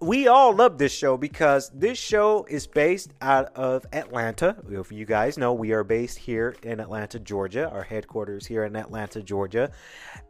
we 0.03 0.27
all 0.27 0.53
love 0.53 0.79
this 0.79 0.93
show 0.93 1.17
because 1.17 1.71
this 1.73 1.97
show 1.97 2.45
is 2.51 2.67
based 2.67 3.13
out 3.21 3.55
of 3.55 3.87
Atlanta. 3.93 4.57
If 4.69 4.91
you 4.91 5.05
guys 5.05 5.39
know, 5.39 5.53
we 5.53 5.71
are 5.73 5.85
based 5.85 6.19
here 6.19 6.57
in 6.65 6.81
Atlanta, 6.81 7.21
Georgia. 7.21 7.71
Our 7.71 7.85
headquarters 7.85 8.45
here 8.45 8.65
in 8.65 8.75
Atlanta, 8.75 9.23
Georgia. 9.23 9.71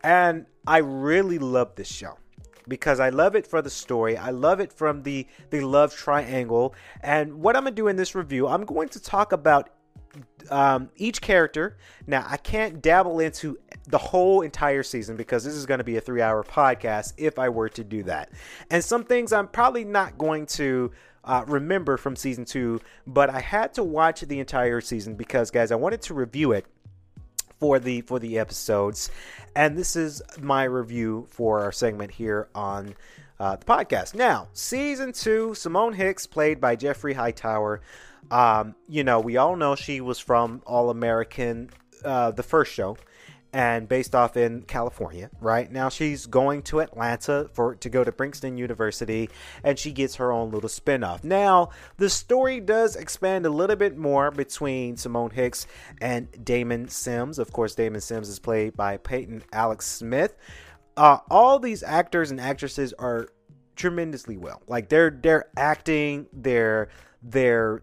And 0.04 0.44
I 0.66 0.78
really 0.78 1.38
love 1.38 1.74
this 1.74 1.90
show 1.90 2.18
because 2.68 3.00
I 3.00 3.10
love 3.10 3.36
it 3.36 3.46
for 3.46 3.62
the 3.62 3.70
story. 3.70 4.16
I 4.16 4.30
love 4.30 4.60
it 4.60 4.72
from 4.72 5.02
the 5.02 5.26
the 5.50 5.60
love 5.60 5.94
triangle. 5.94 6.74
And 7.02 7.40
what 7.40 7.56
I'm 7.56 7.64
to 7.64 7.70
do 7.70 7.88
in 7.88 7.96
this 7.96 8.14
review, 8.14 8.48
I'm 8.48 8.64
going 8.64 8.88
to 8.90 9.00
talk 9.00 9.32
about 9.32 9.70
um, 10.50 10.90
each 10.96 11.20
character. 11.20 11.76
Now, 12.06 12.26
I 12.28 12.36
can't 12.36 12.82
dabble 12.82 13.20
into 13.20 13.58
the 13.86 13.98
whole 13.98 14.42
entire 14.42 14.82
season 14.82 15.16
because 15.16 15.44
this 15.44 15.54
is 15.54 15.66
going 15.66 15.78
to 15.78 15.84
be 15.84 15.96
a 15.96 16.00
three 16.00 16.22
hour 16.22 16.42
podcast 16.42 17.14
if 17.16 17.38
I 17.38 17.48
were 17.48 17.68
to 17.70 17.84
do 17.84 18.02
that. 18.04 18.30
And 18.70 18.84
some 18.84 19.04
things 19.04 19.32
I'm 19.32 19.48
probably 19.48 19.84
not 19.84 20.18
going 20.18 20.46
to 20.46 20.92
uh, 21.24 21.44
remember 21.46 21.96
from 21.96 22.16
season 22.16 22.44
two, 22.44 22.80
but 23.06 23.30
I 23.30 23.40
had 23.40 23.74
to 23.74 23.84
watch 23.84 24.22
the 24.22 24.40
entire 24.40 24.80
season 24.80 25.14
because, 25.14 25.50
guys, 25.50 25.70
I 25.70 25.76
wanted 25.76 26.02
to 26.02 26.14
review 26.14 26.52
it 26.52 26.66
for 27.62 27.78
the 27.78 28.00
for 28.00 28.18
the 28.18 28.40
episodes. 28.40 29.08
And 29.54 29.78
this 29.78 29.94
is 29.94 30.20
my 30.40 30.64
review 30.64 31.28
for 31.30 31.60
our 31.60 31.70
segment 31.70 32.10
here 32.10 32.48
on 32.56 32.96
uh, 33.38 33.54
the 33.54 33.64
podcast. 33.64 34.16
Now 34.16 34.48
season 34.52 35.12
two 35.12 35.54
simone 35.54 35.92
hicks 35.92 36.26
played 36.26 36.60
by 36.60 36.74
geffri 36.74 37.14
hightower. 37.14 37.80
Um, 38.32 38.74
you 38.88 39.04
know, 39.04 39.20
we 39.20 39.36
all 39.36 39.54
know 39.54 39.76
she 39.76 40.00
was 40.00 40.18
from 40.18 40.62
All 40.66 40.90
American, 40.90 41.70
uh, 42.04 42.32
the 42.32 42.42
first 42.42 42.72
show, 42.72 42.96
and 43.52 43.88
based 43.88 44.14
off 44.14 44.36
in 44.36 44.62
California. 44.62 45.30
Right 45.40 45.70
now, 45.70 45.88
she's 45.88 46.26
going 46.26 46.62
to 46.62 46.80
Atlanta 46.80 47.50
for 47.52 47.74
to 47.76 47.88
go 47.88 48.02
to 48.02 48.10
Bringston 48.10 48.56
University, 48.58 49.28
and 49.62 49.78
she 49.78 49.92
gets 49.92 50.16
her 50.16 50.32
own 50.32 50.50
little 50.50 50.70
spinoff. 50.70 51.22
Now, 51.22 51.70
the 51.98 52.08
story 52.08 52.60
does 52.60 52.96
expand 52.96 53.44
a 53.44 53.50
little 53.50 53.76
bit 53.76 53.96
more 53.96 54.30
between 54.30 54.96
Simone 54.96 55.30
Hicks 55.30 55.66
and 56.00 56.28
Damon 56.44 56.88
Sims. 56.88 57.38
Of 57.38 57.52
course, 57.52 57.74
Damon 57.74 58.00
Sims 58.00 58.28
is 58.28 58.38
played 58.38 58.76
by 58.76 58.96
Peyton 58.96 59.42
Alex 59.52 59.86
Smith. 59.86 60.34
Uh, 60.96 61.18
all 61.30 61.58
these 61.58 61.82
actors 61.82 62.30
and 62.30 62.40
actresses 62.40 62.92
are 62.94 63.28
tremendously 63.76 64.36
well. 64.36 64.62
Like 64.66 64.88
they're 64.88 65.10
they're 65.10 65.46
acting, 65.56 66.26
they're 66.32 66.88
they're 67.22 67.82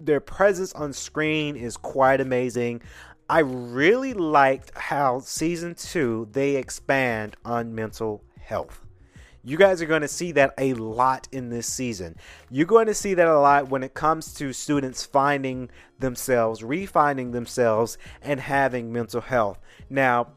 their 0.00 0.20
presence 0.20 0.72
on 0.72 0.92
screen 0.92 1.56
is 1.56 1.76
quite 1.76 2.20
amazing. 2.20 2.82
I 3.30 3.40
really 3.40 4.14
liked 4.14 4.76
how 4.76 5.20
season 5.20 5.74
two 5.74 6.28
they 6.32 6.56
expand 6.56 7.36
on 7.44 7.74
mental 7.74 8.24
health. 8.40 8.80
You 9.44 9.58
guys 9.58 9.82
are 9.82 9.86
going 9.86 10.02
to 10.02 10.08
see 10.08 10.32
that 10.32 10.54
a 10.56 10.72
lot 10.74 11.28
in 11.30 11.50
this 11.50 11.66
season. 11.66 12.16
You're 12.50 12.66
going 12.66 12.86
to 12.86 12.94
see 12.94 13.12
that 13.14 13.28
a 13.28 13.38
lot 13.38 13.68
when 13.68 13.82
it 13.82 13.92
comes 13.92 14.32
to 14.34 14.54
students 14.54 15.04
finding 15.04 15.68
themselves, 15.98 16.62
refining 16.62 17.30
themselves, 17.30 17.98
and 18.22 18.40
having 18.40 18.92
mental 18.92 19.20
health. 19.20 19.60
Now, 19.90 20.28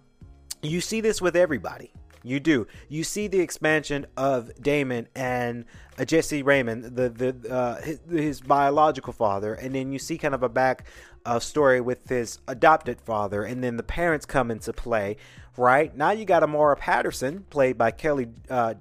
you 0.61 0.81
see 0.81 0.99
this 0.99 1.21
with 1.21 1.35
everybody. 1.35 1.93
You 2.23 2.39
do. 2.39 2.67
You 2.87 3.03
see 3.03 3.27
the 3.27 3.39
expansion 3.39 4.05
of 4.15 4.51
Damon 4.61 5.07
and 5.15 5.65
uh, 5.97 6.05
Jesse 6.05 6.43
Raymond, 6.43 6.95
the 6.95 7.09
the 7.09 7.53
uh, 7.53 7.81
his, 7.81 7.99
his, 8.09 8.41
biological 8.41 9.13
father, 9.13 9.53
and 9.53 9.73
then 9.73 9.91
you 9.91 9.99
see 9.99 10.17
kind 10.17 10.35
of 10.35 10.43
a 10.43 10.49
back 10.49 10.85
uh, 11.25 11.39
story 11.39 11.81
with 11.81 12.07
his 12.07 12.39
adopted 12.47 13.01
father, 13.01 13.43
and 13.43 13.63
then 13.63 13.77
the 13.77 13.83
parents 13.83 14.25
come 14.25 14.51
into 14.51 14.73
play. 14.73 15.17
Right 15.57 15.95
now, 15.95 16.11
you 16.11 16.25
got 16.25 16.43
Amara 16.43 16.77
Patterson, 16.77 17.45
played 17.49 17.77
by 17.77 17.91
Kelly 17.91 18.29
uh. 18.49 18.73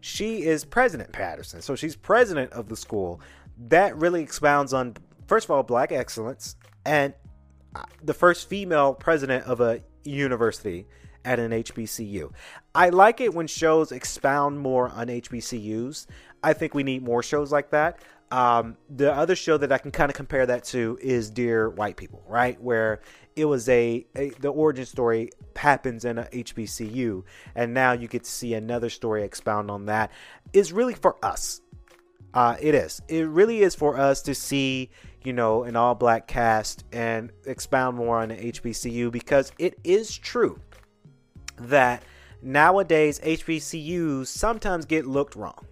She 0.00 0.42
is 0.42 0.64
President 0.64 1.12
Patterson, 1.12 1.62
so 1.62 1.76
she's 1.76 1.94
president 1.94 2.52
of 2.52 2.68
the 2.68 2.76
school. 2.76 3.20
That 3.68 3.96
really 3.96 4.22
expounds 4.22 4.72
on, 4.72 4.96
first 5.26 5.46
of 5.46 5.52
all, 5.52 5.62
black 5.62 5.92
excellence 5.92 6.56
and 6.84 7.14
uh, 7.74 7.84
the 8.02 8.14
first 8.14 8.48
female 8.48 8.94
president 8.94 9.44
of 9.44 9.60
a 9.60 9.80
university 10.04 10.86
at 11.24 11.38
an 11.38 11.52
HBCU. 11.52 12.32
I 12.74 12.88
like 12.88 13.20
it 13.20 13.34
when 13.34 13.46
shows 13.46 13.92
expound 13.92 14.58
more 14.58 14.88
on 14.88 15.08
HBCUs. 15.08 16.06
I 16.42 16.52
think 16.52 16.74
we 16.74 16.82
need 16.82 17.02
more 17.02 17.22
shows 17.22 17.52
like 17.52 17.70
that. 17.70 18.00
Um, 18.32 18.78
the 18.88 19.12
other 19.12 19.36
show 19.36 19.58
that 19.58 19.70
I 19.70 19.76
can 19.76 19.90
kind 19.90 20.10
of 20.10 20.16
compare 20.16 20.46
that 20.46 20.64
to 20.64 20.98
is 21.02 21.28
Dear 21.28 21.68
White 21.68 21.96
People, 21.96 22.24
right? 22.26 22.58
Where 22.60 23.02
it 23.36 23.44
was 23.44 23.68
a, 23.68 24.06
a, 24.16 24.30
the 24.40 24.48
origin 24.48 24.86
story 24.86 25.30
happens 25.54 26.06
in 26.06 26.18
a 26.18 26.24
HBCU, 26.24 27.24
and 27.54 27.74
now 27.74 27.92
you 27.92 28.08
get 28.08 28.24
to 28.24 28.30
see 28.30 28.54
another 28.54 28.88
story 28.88 29.22
expound 29.22 29.70
on 29.70 29.84
that. 29.86 30.10
Is 30.54 30.72
really 30.72 30.94
for 30.94 31.22
us. 31.22 31.60
Uh, 32.32 32.56
it 32.58 32.74
is. 32.74 33.02
It 33.08 33.28
really 33.28 33.60
is 33.60 33.74
for 33.74 33.98
us 33.98 34.22
to 34.22 34.34
see, 34.34 34.88
you 35.22 35.34
know, 35.34 35.64
an 35.64 35.76
all 35.76 35.94
black 35.94 36.26
cast 36.26 36.84
and 36.90 37.30
expound 37.44 37.98
more 37.98 38.18
on 38.18 38.30
the 38.30 38.36
HBCU 38.36 39.12
because 39.12 39.52
it 39.58 39.78
is 39.84 40.16
true 40.16 40.58
that 41.56 42.02
nowadays 42.42 43.20
HBCUs 43.20 44.26
sometimes 44.26 44.84
get 44.84 45.06
looked 45.06 45.36
wrong. 45.36 45.66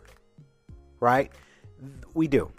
Right? 1.00 1.30
We 2.14 2.28
do. 2.28 2.50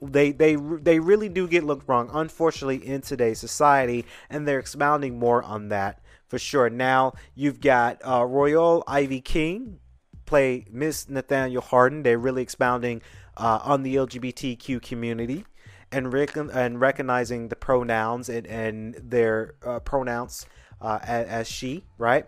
They 0.00 0.32
they 0.32 0.56
they 0.56 0.98
really 0.98 1.28
do 1.28 1.48
get 1.48 1.64
looked 1.64 1.88
wrong, 1.88 2.10
unfortunately, 2.12 2.86
in 2.86 3.00
today's 3.00 3.38
society, 3.38 4.04
and 4.28 4.46
they're 4.46 4.58
expounding 4.58 5.18
more 5.18 5.42
on 5.42 5.68
that 5.70 6.00
for 6.28 6.38
sure. 6.38 6.68
Now 6.68 7.14
you've 7.34 7.60
got 7.60 8.00
uh, 8.02 8.20
Rhoyle 8.20 8.82
Ivy 8.86 9.20
King 9.20 9.80
play 10.26 10.66
Miss 10.70 11.08
Nathaniel 11.08 11.62
Hardin. 11.62 12.02
They're 12.02 12.18
really 12.18 12.42
expounding 12.42 13.02
uh, 13.36 13.60
on 13.62 13.82
the 13.82 13.96
LGBTQ 13.96 14.82
community 14.82 15.44
and 15.92 16.12
rec- 16.12 16.36
and 16.36 16.80
recognizing 16.80 17.48
the 17.48 17.56
pronouns 17.56 18.28
and 18.28 18.46
and 18.46 18.94
their 18.94 19.54
uh, 19.64 19.80
pronouns 19.80 20.46
uh, 20.80 20.98
as, 21.02 21.26
as, 21.26 21.48
she, 21.48 21.84
right? 21.98 22.26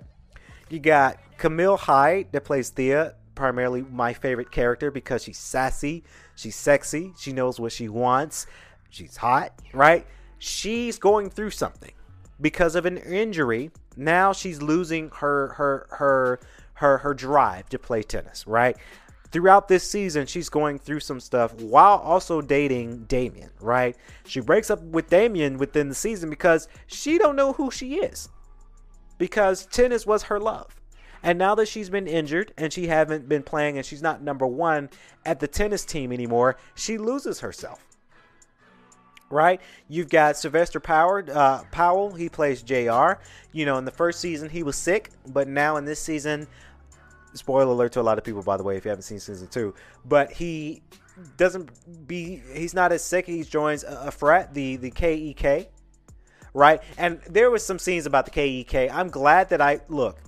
You 0.69 0.79
got 0.79 1.19
Camille 1.39 1.77
Hyde 1.77 2.29
that 2.33 2.45
plays 2.45 2.71
Thea, 2.71 3.15
primarily 3.35 3.83
my 3.83 4.13
favorite 4.13 4.51
character 4.51 4.91
because 4.91 5.23
she's 5.23 5.39
sassy, 5.39 6.03
she's 6.35 6.57
sexy, 6.57 7.13
she 7.19 7.33
knows 7.33 7.61
what 7.61 7.71
she 7.71 7.89
wants, 7.89 8.47
she's 8.91 9.17
hot, 9.17 9.53
right? 9.73 10.07
She's 10.39 10.99
going 10.99 11.31
through 11.31 11.51
something 11.51 11.93
because 12.41 12.75
of 12.75 12.87
an 12.87 12.99
injury. 12.99 13.71
Now 13.97 14.33
she's 14.33 14.61
losing 14.61 15.11
her 15.11 15.49
her 15.49 15.87
her 15.91 16.41
her 16.75 16.99
her 16.99 17.15
drive 17.15 17.69
to 17.71 17.79
play 17.79 18.03
tennis, 18.03 18.47
right? 18.47 18.77
Throughout 19.33 19.69
this 19.69 19.89
season, 19.89 20.27
she's 20.27 20.49
going 20.49 20.79
through 20.79 21.01
some 21.01 21.21
stuff 21.21 21.55
while 21.55 21.99
also 21.99 22.41
dating 22.41 23.05
Damien, 23.05 23.51
right? 23.61 23.97
She 24.25 24.41
breaks 24.41 24.71
up 24.71 24.81
with 24.83 25.11
Damien 25.11 25.59
within 25.59 25.89
the 25.89 25.95
season 25.95 26.31
because 26.31 26.69
she 26.87 27.19
don't 27.19 27.37
know 27.37 27.53
who 27.53 27.71
she 27.71 27.97
is 27.97 28.29
because 29.19 29.67
tennis 29.67 30.07
was 30.07 30.25
her 30.25 30.39
love. 30.39 30.81
And 31.23 31.39
now 31.39 31.55
that 31.57 31.67
she's 31.67 31.91
been 31.91 32.07
injured 32.07 32.53
and 32.57 32.73
she 32.73 32.87
haven't 32.87 33.29
been 33.29 33.43
playing 33.43 33.77
and 33.77 33.87
she's 33.87 34.03
not 34.03 34.23
number 34.23 34.47
one 34.47 34.91
at 35.25 35.41
the 35.41 35.49
tennis 35.49 35.85
team 35.85 36.13
anymore, 36.13 36.57
she 36.75 36.99
loses 36.99 37.41
herself. 37.41 37.83
Right? 39.29 39.61
You've 39.89 40.09
got 40.09 40.37
Sylvester 40.37 40.79
Power, 40.79 41.25
uh, 41.33 41.65
Powell. 41.73 42.15
He 42.15 42.29
plays 42.29 42.63
Jr. 42.63 43.15
You 43.53 43.67
know, 43.67 43.77
in 43.77 43.85
the 43.85 43.91
first 43.91 44.21
season 44.21 44.49
he 44.49 44.63
was 44.63 44.77
sick, 44.77 45.11
but 45.27 45.49
now 45.49 45.77
in 45.79 45.85
this 45.85 45.99
season, 45.99 46.47
spoiler 47.35 47.73
alert 47.73 47.93
to 47.93 48.01
a 48.01 48.03
lot 48.03 48.19
of 48.19 48.25
people, 48.25 48.43
by 48.43 48.57
the 48.57 48.63
way, 48.63 48.77
if 48.77 48.85
you 48.85 48.91
haven't 48.91 49.03
seen 49.03 49.19
season 49.19 49.49
two, 49.49 49.75
but 50.05 50.31
he 50.31 50.83
doesn't 51.37 52.07
be. 52.07 52.43
He's 52.53 52.75
not 52.75 52.93
as 52.93 53.03
sick. 53.03 53.27
He 53.27 53.43
joins 53.43 53.85
a, 53.85 54.05
a 54.07 54.11
frat, 54.11 54.55
the 54.55 54.77
the 54.77 54.91
KEK, 54.91 55.71
right? 56.57 56.81
And 56.97 57.21
there 57.29 57.51
was 57.51 57.65
some 57.65 57.79
scenes 57.79 58.07
about 58.07 58.25
the 58.25 58.31
KEK. 58.31 58.91
I'm 58.93 59.09
glad 59.09 59.51
that 59.51 59.61
I 59.61 59.81
look. 59.89 60.19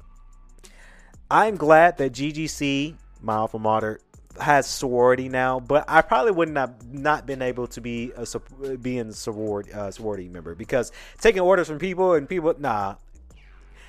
I'm 1.31 1.57
glad 1.57 1.97
that 1.99 2.13
GGC, 2.13 2.95
my 3.23 3.35
alpha 3.35 3.59
mater, 3.59 4.01
has 4.39 4.67
sorority 4.67 5.29
now, 5.29 5.59
but 5.59 5.85
I 5.89 6.03
probably 6.03 6.33
wouldn't 6.33 6.57
have 6.57 6.93
not 6.93 7.27
been 7.27 7.43
able 7.43 7.67
to 7.69 7.81
be 7.81 8.13
a 8.17 8.77
being 8.77 9.11
sorority, 9.13 9.73
uh, 9.73 9.91
sorority 9.91 10.29
member 10.29 10.55
because 10.55 10.93
taking 11.19 11.41
orders 11.41 11.67
from 11.67 11.79
people 11.79 12.15
and 12.15 12.29
people, 12.29 12.55
nah. 12.59 12.97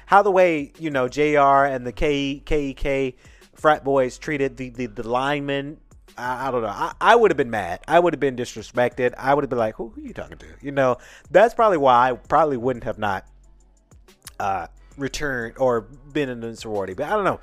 How 0.07 0.23
the 0.23 0.31
way 0.31 0.71
you 0.79 0.89
know 0.89 1.07
Jr. 1.07 1.65
and 1.65 1.85
the 1.85 1.91
K 1.91 2.41
KEK 2.43 3.15
frat 3.53 3.83
boys 3.83 4.17
treated 4.17 4.57
the 4.57 4.69
the, 4.69 4.87
the 4.87 5.07
linemen 5.07 5.77
I, 6.17 6.47
I 6.47 6.51
don't 6.51 6.61
know. 6.61 6.67
I, 6.67 6.93
I 6.99 7.15
would 7.15 7.31
have 7.31 7.37
been 7.37 7.49
mad. 7.49 7.81
I 7.87 7.99
would 7.99 8.13
have 8.13 8.19
been 8.19 8.35
disrespected. 8.35 9.13
I 9.17 9.33
would 9.33 9.43
have 9.43 9.49
been 9.49 9.59
like, 9.59 9.75
who, 9.75 9.89
who 9.89 10.01
are 10.01 10.05
you 10.05 10.13
talking 10.13 10.37
to? 10.37 10.45
You 10.61 10.71
know, 10.71 10.97
that's 11.31 11.53
probably 11.53 11.77
why 11.77 12.11
I 12.11 12.13
probably 12.13 12.57
wouldn't 12.57 12.83
have 12.83 12.97
not 12.97 13.25
uh, 14.39 14.67
returned 14.97 15.57
or 15.57 15.81
been 15.81 16.29
in 16.29 16.39
the 16.39 16.55
sorority. 16.55 16.93
But 16.93 17.07
I 17.07 17.09
don't 17.11 17.25
know. 17.25 17.39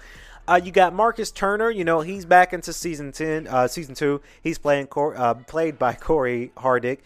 Uh, 0.48 0.60
you 0.62 0.70
got 0.70 0.94
Marcus 0.94 1.32
Turner. 1.32 1.70
You 1.70 1.84
know 1.84 2.00
he's 2.02 2.24
back 2.24 2.52
into 2.52 2.72
season 2.72 3.10
ten, 3.10 3.48
uh, 3.48 3.66
season 3.66 3.94
two. 3.94 4.20
He's 4.42 4.58
playing 4.58 4.86
Cor- 4.86 5.16
uh, 5.16 5.34
played 5.34 5.78
by 5.78 5.94
Cory 5.94 6.52
Hardrict. 6.56 7.00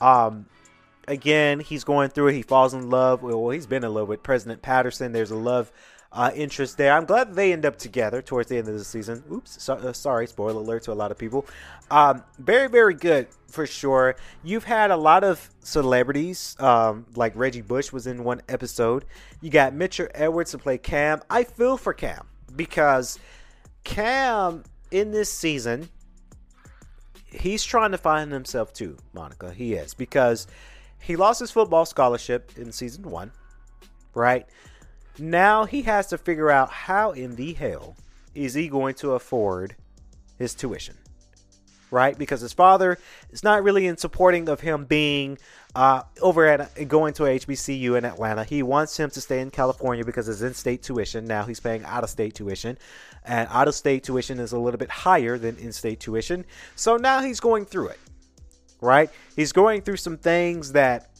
Um, 0.00 0.46
again, 1.06 1.60
he's 1.60 1.84
going 1.84 2.08
through 2.10 2.28
it. 2.28 2.34
He 2.34 2.42
falls 2.42 2.72
in 2.72 2.88
love. 2.88 3.22
Well, 3.22 3.50
he's 3.50 3.66
been 3.66 3.84
in 3.84 3.92
love 3.92 4.08
with 4.08 4.22
President 4.22 4.62
Patterson. 4.62 5.12
There's 5.12 5.30
a 5.30 5.36
love 5.36 5.70
uh, 6.16 6.30
interest 6.34 6.78
there. 6.78 6.94
I'm 6.94 7.04
glad 7.04 7.34
they 7.34 7.52
end 7.52 7.66
up 7.66 7.76
together 7.76 8.22
towards 8.22 8.48
the 8.48 8.56
end 8.56 8.68
of 8.68 8.74
the 8.78 8.84
season. 8.84 9.22
Oops, 9.30 9.62
so, 9.62 9.74
uh, 9.74 9.92
sorry, 9.92 10.26
spoiler 10.26 10.60
alert 10.60 10.84
to 10.84 10.92
a 10.92 10.94
lot 10.94 11.10
of 11.10 11.18
people. 11.18 11.46
Um, 11.90 12.24
very, 12.38 12.68
very 12.68 12.94
good 12.94 13.28
for 13.48 13.66
sure. 13.66 14.16
You've 14.42 14.64
had 14.64 14.90
a 14.90 14.96
lot 14.96 15.24
of 15.24 15.50
celebrities, 15.60 16.56
um, 16.58 17.04
like 17.14 17.36
Reggie 17.36 17.60
Bush 17.60 17.92
was 17.92 18.06
in 18.06 18.24
one 18.24 18.40
episode. 18.48 19.04
You 19.42 19.50
got 19.50 19.74
Mitchell 19.74 20.08
Edwards 20.14 20.52
to 20.52 20.58
play 20.58 20.78
Cam. 20.78 21.20
I 21.28 21.44
feel 21.44 21.76
for 21.76 21.92
Cam 21.92 22.26
because 22.56 23.18
Cam 23.84 24.64
in 24.90 25.10
this 25.10 25.30
season, 25.30 25.90
he's 27.26 27.62
trying 27.62 27.90
to 27.90 27.98
find 27.98 28.32
himself 28.32 28.72
too, 28.72 28.96
Monica. 29.12 29.52
He 29.52 29.74
is 29.74 29.92
because 29.92 30.46
he 30.98 31.14
lost 31.14 31.40
his 31.40 31.50
football 31.50 31.84
scholarship 31.84 32.52
in 32.56 32.72
season 32.72 33.02
one, 33.10 33.32
right? 34.14 34.46
Now 35.18 35.64
he 35.64 35.82
has 35.82 36.08
to 36.08 36.18
figure 36.18 36.50
out 36.50 36.70
how 36.70 37.12
in 37.12 37.36
the 37.36 37.52
hell 37.54 37.96
is 38.34 38.54
he 38.54 38.68
going 38.68 38.94
to 38.96 39.12
afford 39.12 39.76
his 40.38 40.54
tuition, 40.54 40.96
right? 41.90 42.16
Because 42.16 42.40
his 42.40 42.52
father 42.52 42.98
is 43.30 43.42
not 43.42 43.62
really 43.62 43.86
in 43.86 43.96
supporting 43.96 44.48
of 44.48 44.60
him 44.60 44.84
being 44.84 45.38
uh, 45.74 46.02
over 46.22 46.46
at 46.46 46.88
going 46.88 47.14
to 47.14 47.26
a 47.26 47.38
HBCU 47.38 47.98
in 47.98 48.04
Atlanta. 48.04 48.44
He 48.44 48.62
wants 48.62 48.98
him 48.98 49.10
to 49.10 49.20
stay 49.20 49.40
in 49.40 49.50
California 49.50 50.04
because 50.04 50.28
it's 50.28 50.40
in-state 50.40 50.82
tuition. 50.82 51.26
Now 51.26 51.44
he's 51.44 51.60
paying 51.60 51.84
out-of-state 51.84 52.34
tuition, 52.34 52.78
and 53.24 53.48
out-of-state 53.50 54.04
tuition 54.04 54.38
is 54.38 54.52
a 54.52 54.58
little 54.58 54.78
bit 54.78 54.90
higher 54.90 55.38
than 55.38 55.56
in-state 55.56 56.00
tuition. 56.00 56.44
So 56.76 56.96
now 56.96 57.20
he's 57.20 57.40
going 57.40 57.66
through 57.66 57.88
it, 57.88 58.00
right? 58.80 59.10
He's 59.34 59.52
going 59.52 59.82
through 59.82 59.98
some 59.98 60.16
things 60.16 60.72
that 60.72 61.10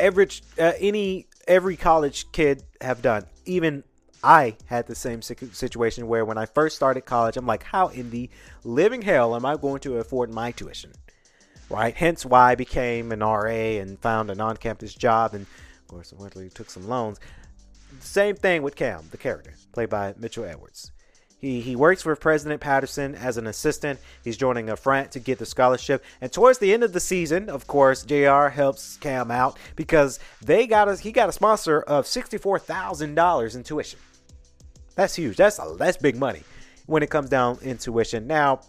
average 0.00 0.42
uh, 0.58 0.72
any 0.78 1.26
every 1.48 1.76
college 1.76 2.30
kid 2.30 2.62
have 2.80 3.02
done. 3.02 3.24
Even 3.46 3.82
I 4.22 4.56
had 4.66 4.86
the 4.86 4.94
same 4.94 5.22
situation 5.22 6.06
where 6.06 6.24
when 6.24 6.38
I 6.38 6.46
first 6.46 6.76
started 6.76 7.00
college, 7.02 7.36
I'm 7.36 7.46
like, 7.46 7.62
how 7.62 7.88
in 7.88 8.10
the 8.10 8.30
living 8.62 9.02
hell 9.02 9.34
am 9.34 9.46
I 9.46 9.56
going 9.56 9.80
to 9.80 9.96
afford 9.96 10.30
my 10.30 10.52
tuition? 10.52 10.92
Right? 11.70 11.94
Hence 11.94 12.24
why 12.24 12.52
I 12.52 12.54
became 12.54 13.12
an 13.12 13.20
RA 13.20 13.48
and 13.48 13.98
found 14.00 14.30
an 14.30 14.40
on 14.40 14.56
campus 14.56 14.94
job 14.94 15.34
and, 15.34 15.42
of 15.42 15.88
course, 15.88 16.12
eventually 16.12 16.50
took 16.50 16.70
some 16.70 16.88
loans. 16.88 17.18
Same 18.00 18.36
thing 18.36 18.62
with 18.62 18.76
Cam, 18.76 19.08
the 19.10 19.16
character, 19.16 19.54
played 19.72 19.88
by 19.88 20.14
Mitchell 20.18 20.44
Edwards. 20.44 20.92
He, 21.40 21.60
he 21.60 21.76
works 21.76 22.02
for 22.02 22.14
President 22.16 22.60
Patterson 22.60 23.14
as 23.14 23.36
an 23.36 23.46
assistant. 23.46 24.00
He's 24.24 24.36
joining 24.36 24.70
a 24.70 24.76
front 24.76 25.12
to 25.12 25.20
get 25.20 25.38
the 25.38 25.46
scholarship. 25.46 26.04
And 26.20 26.32
towards 26.32 26.58
the 26.58 26.72
end 26.72 26.82
of 26.82 26.92
the 26.92 27.00
season, 27.00 27.48
of 27.48 27.66
course, 27.66 28.02
JR 28.02 28.48
helps 28.48 28.96
Cam 28.96 29.30
out 29.30 29.56
because 29.76 30.18
they 30.44 30.66
got 30.66 30.88
a, 30.88 30.96
he 30.96 31.12
got 31.12 31.28
a 31.28 31.32
sponsor 31.32 31.80
of 31.82 32.06
$64,000 32.06 33.54
in 33.54 33.62
tuition. 33.62 34.00
That's 34.96 35.14
huge. 35.14 35.36
That's 35.36 35.60
a, 35.60 35.76
that's 35.78 35.96
big 35.96 36.16
money 36.16 36.42
when 36.86 37.04
it 37.04 37.10
comes 37.10 37.30
down 37.30 37.58
in 37.62 37.78
tuition. 37.78 38.26
Now, 38.26 38.60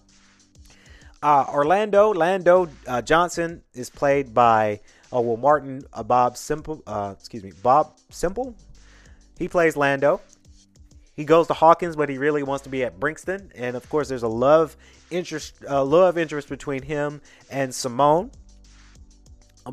uh, 1.23 1.45
Orlando 1.49 2.13
Lando 2.13 2.69
uh, 2.87 3.01
Johnson 3.01 3.63
is 3.73 3.89
played 3.89 4.33
by 4.33 4.79
uh, 5.11 5.19
well 5.19 5.37
Martin 5.37 5.83
uh, 5.91 6.03
Bobb-Semple. 6.03 6.83
Uh, 6.85 7.15
excuse 7.17 7.43
me, 7.43 7.51
Bob 7.63 7.97
Simple. 8.09 8.55
He 9.37 9.47
plays 9.47 9.75
Lando. 9.75 10.21
He 11.19 11.25
goes 11.25 11.47
to 11.47 11.53
Hawkins, 11.53 11.97
but 11.97 12.07
he 12.07 12.17
really 12.17 12.43
wants 12.43 12.63
to 12.63 12.69
be 12.69 12.85
at 12.85 12.97
Bringston. 12.97 13.51
And 13.53 13.75
of 13.75 13.89
course, 13.89 14.07
there's 14.07 14.23
a 14.23 14.29
love 14.29 14.77
interest, 15.11 15.53
uh, 15.69 15.83
love 15.83 16.17
interest 16.17 16.47
between 16.47 16.81
him 16.81 17.19
and 17.51 17.75
Simone. 17.75 18.31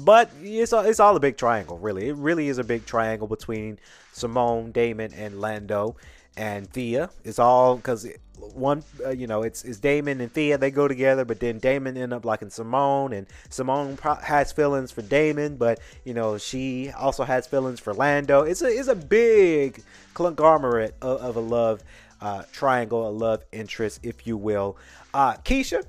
But 0.01 0.29
it's 0.43 0.73
all, 0.73 0.85
it's 0.85 0.99
all 0.99 1.15
a 1.15 1.21
big 1.21 1.37
triangle, 1.37 1.79
really. 1.79 2.09
It 2.09 2.17
really 2.17 2.49
is 2.49 2.59
a 2.59 2.65
big 2.65 2.85
triangle 2.85 3.29
between 3.29 3.79
Simone, 4.11 4.73
Damon, 4.73 5.15
and 5.15 5.41
Lando 5.41 5.95
and 6.37 6.69
Thea. 6.69 7.11
It's 7.23 7.39
all 7.39 7.77
because 7.77 8.09
one, 8.39 8.83
uh, 9.05 9.11
you 9.11 9.27
know, 9.27 9.43
it's, 9.43 9.65
it's 9.65 9.79
Damon 9.79 10.21
and 10.21 10.33
Thea. 10.33 10.59
They 10.59 10.71
go 10.71 10.89
together, 10.89 11.25
but 11.25 11.41
then 11.41 11.59
Damon 11.59 11.97
end 11.97 12.13
up 12.13 12.25
liking 12.25 12.51
Simone, 12.51 13.13
and 13.13 13.27
Simone 13.51 13.97
pro- 13.97 14.17
has 14.17 14.53
feelings 14.53 14.91
for 14.93 15.03
Damon, 15.03 15.57
but 15.57 15.81
you 16.05 16.15
know, 16.15 16.39
she 16.39 16.91
also 16.91 17.25
has 17.25 17.47
feelings 17.47 17.81
for 17.81 17.95
Lando. 17.95 18.43
It's 18.43 18.63
a 18.63 18.67
it's 18.67 18.89
a 18.89 18.95
big 18.95 19.83
conglomerate 20.15 20.95
of, 21.03 21.21
of 21.21 21.37
a 21.37 21.41
love 21.41 21.83
uh, 22.21 22.45
triangle, 22.53 23.09
a 23.09 23.11
love 23.11 23.45
interest, 23.53 24.01
if 24.03 24.27
you 24.27 24.37
will. 24.37 24.77
Uh, 25.13 25.35
Keisha, 25.35 25.85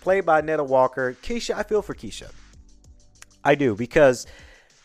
played 0.00 0.24
by 0.24 0.40
Netta 0.40 0.64
Walker. 0.64 1.16
Keisha, 1.22 1.54
I 1.54 1.62
feel 1.62 1.82
for 1.82 1.94
Keisha. 1.94 2.30
I 3.44 3.54
do 3.54 3.74
because 3.74 4.26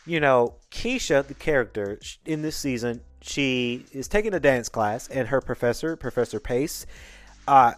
you 0.06 0.20
know 0.20 0.56
Keisha, 0.72 1.26
the 1.26 1.34
character 1.34 2.00
in 2.26 2.42
this 2.42 2.56
season, 2.56 3.02
she 3.22 3.86
is 3.92 4.08
taking 4.08 4.34
a 4.34 4.40
dance 4.40 4.70
class, 4.70 5.08
and 5.08 5.28
her 5.28 5.42
professor, 5.42 5.96
Professor 5.96 6.40
Pace, 6.40 6.86
uh, 7.48 7.74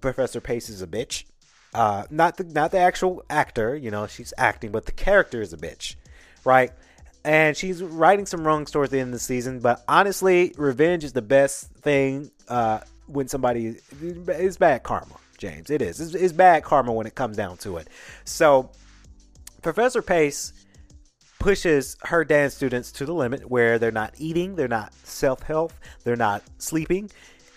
Professor 0.00 0.40
Pace 0.40 0.68
is 0.68 0.82
a 0.82 0.86
bitch. 0.86 1.24
Uh, 1.72 2.04
not 2.10 2.36
the 2.36 2.44
not 2.44 2.72
the 2.72 2.78
actual 2.78 3.22
actor, 3.30 3.76
you 3.76 3.90
know, 3.90 4.06
she's 4.06 4.34
acting, 4.36 4.72
but 4.72 4.86
the 4.86 4.92
character 4.92 5.40
is 5.40 5.52
a 5.52 5.56
bitch, 5.56 5.94
right? 6.44 6.72
And 7.24 7.56
she's 7.56 7.82
writing 7.82 8.26
some 8.26 8.46
wrongs 8.46 8.70
towards 8.70 8.90
the 8.90 8.98
end 8.98 9.08
of 9.08 9.12
the 9.12 9.18
season. 9.18 9.60
But 9.60 9.84
honestly, 9.86 10.54
revenge 10.56 11.04
is 11.04 11.12
the 11.12 11.22
best 11.22 11.70
thing 11.74 12.30
uh, 12.48 12.80
when 13.06 13.28
somebody 13.28 13.76
is 14.00 14.56
bad 14.56 14.82
karma. 14.82 15.16
James, 15.36 15.70
it 15.70 15.82
is. 15.82 16.00
It's, 16.00 16.14
it's 16.14 16.32
bad 16.32 16.64
karma 16.64 16.92
when 16.92 17.06
it 17.06 17.14
comes 17.14 17.36
down 17.36 17.58
to 17.58 17.76
it. 17.76 17.88
So, 18.24 18.70
Professor 19.62 20.02
Pace 20.02 20.52
pushes 21.40 21.96
her 22.02 22.24
dance 22.24 22.54
students 22.54 22.92
to 22.92 23.04
the 23.04 23.14
limit 23.14 23.50
where 23.50 23.80
they're 23.80 23.90
not 23.90 24.14
eating, 24.18 24.54
they're 24.54 24.68
not 24.68 24.94
self 25.02 25.42
health, 25.42 25.80
they're 26.04 26.14
not 26.14 26.44
sleeping, 26.58 27.10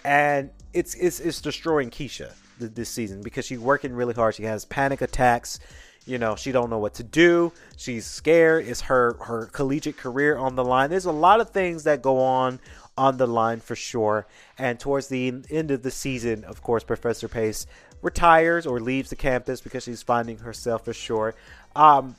and 0.03 0.49
it's 0.73 0.95
it's 0.95 1.19
it's 1.19 1.39
destroying 1.39 1.91
Keisha 1.91 2.33
this 2.57 2.89
season 2.89 3.21
because 3.21 3.45
she's 3.45 3.59
working 3.59 3.93
really 3.93 4.13
hard. 4.15 4.33
She 4.33 4.43
has 4.43 4.65
panic 4.65 5.01
attacks. 5.01 5.59
You 6.05 6.17
know, 6.17 6.35
she 6.35 6.51
don't 6.51 6.69
know 6.69 6.79
what 6.79 6.95
to 6.95 7.03
do. 7.03 7.53
She's 7.77 8.05
scared. 8.05 8.67
It's 8.67 8.81
her 8.81 9.15
her 9.21 9.45
collegiate 9.47 9.97
career 9.97 10.37
on 10.37 10.55
the 10.55 10.65
line. 10.65 10.89
There's 10.89 11.05
a 11.05 11.11
lot 11.11 11.39
of 11.39 11.51
things 11.51 11.83
that 11.83 12.01
go 12.01 12.19
on 12.19 12.59
on 12.97 13.17
the 13.17 13.27
line 13.27 13.59
for 13.59 13.75
sure. 13.75 14.25
And 14.57 14.79
towards 14.79 15.07
the 15.07 15.43
end 15.49 15.71
of 15.71 15.83
the 15.83 15.91
season, 15.91 16.43
of 16.45 16.61
course, 16.61 16.83
Professor 16.83 17.27
Pace 17.27 17.67
retires 18.01 18.65
or 18.65 18.79
leaves 18.79 19.09
the 19.09 19.15
campus 19.15 19.61
because 19.61 19.83
she's 19.83 20.01
finding 20.01 20.39
herself 20.39 20.85
for 20.85 20.93
sure. 20.93 21.35
Um, 21.75 22.15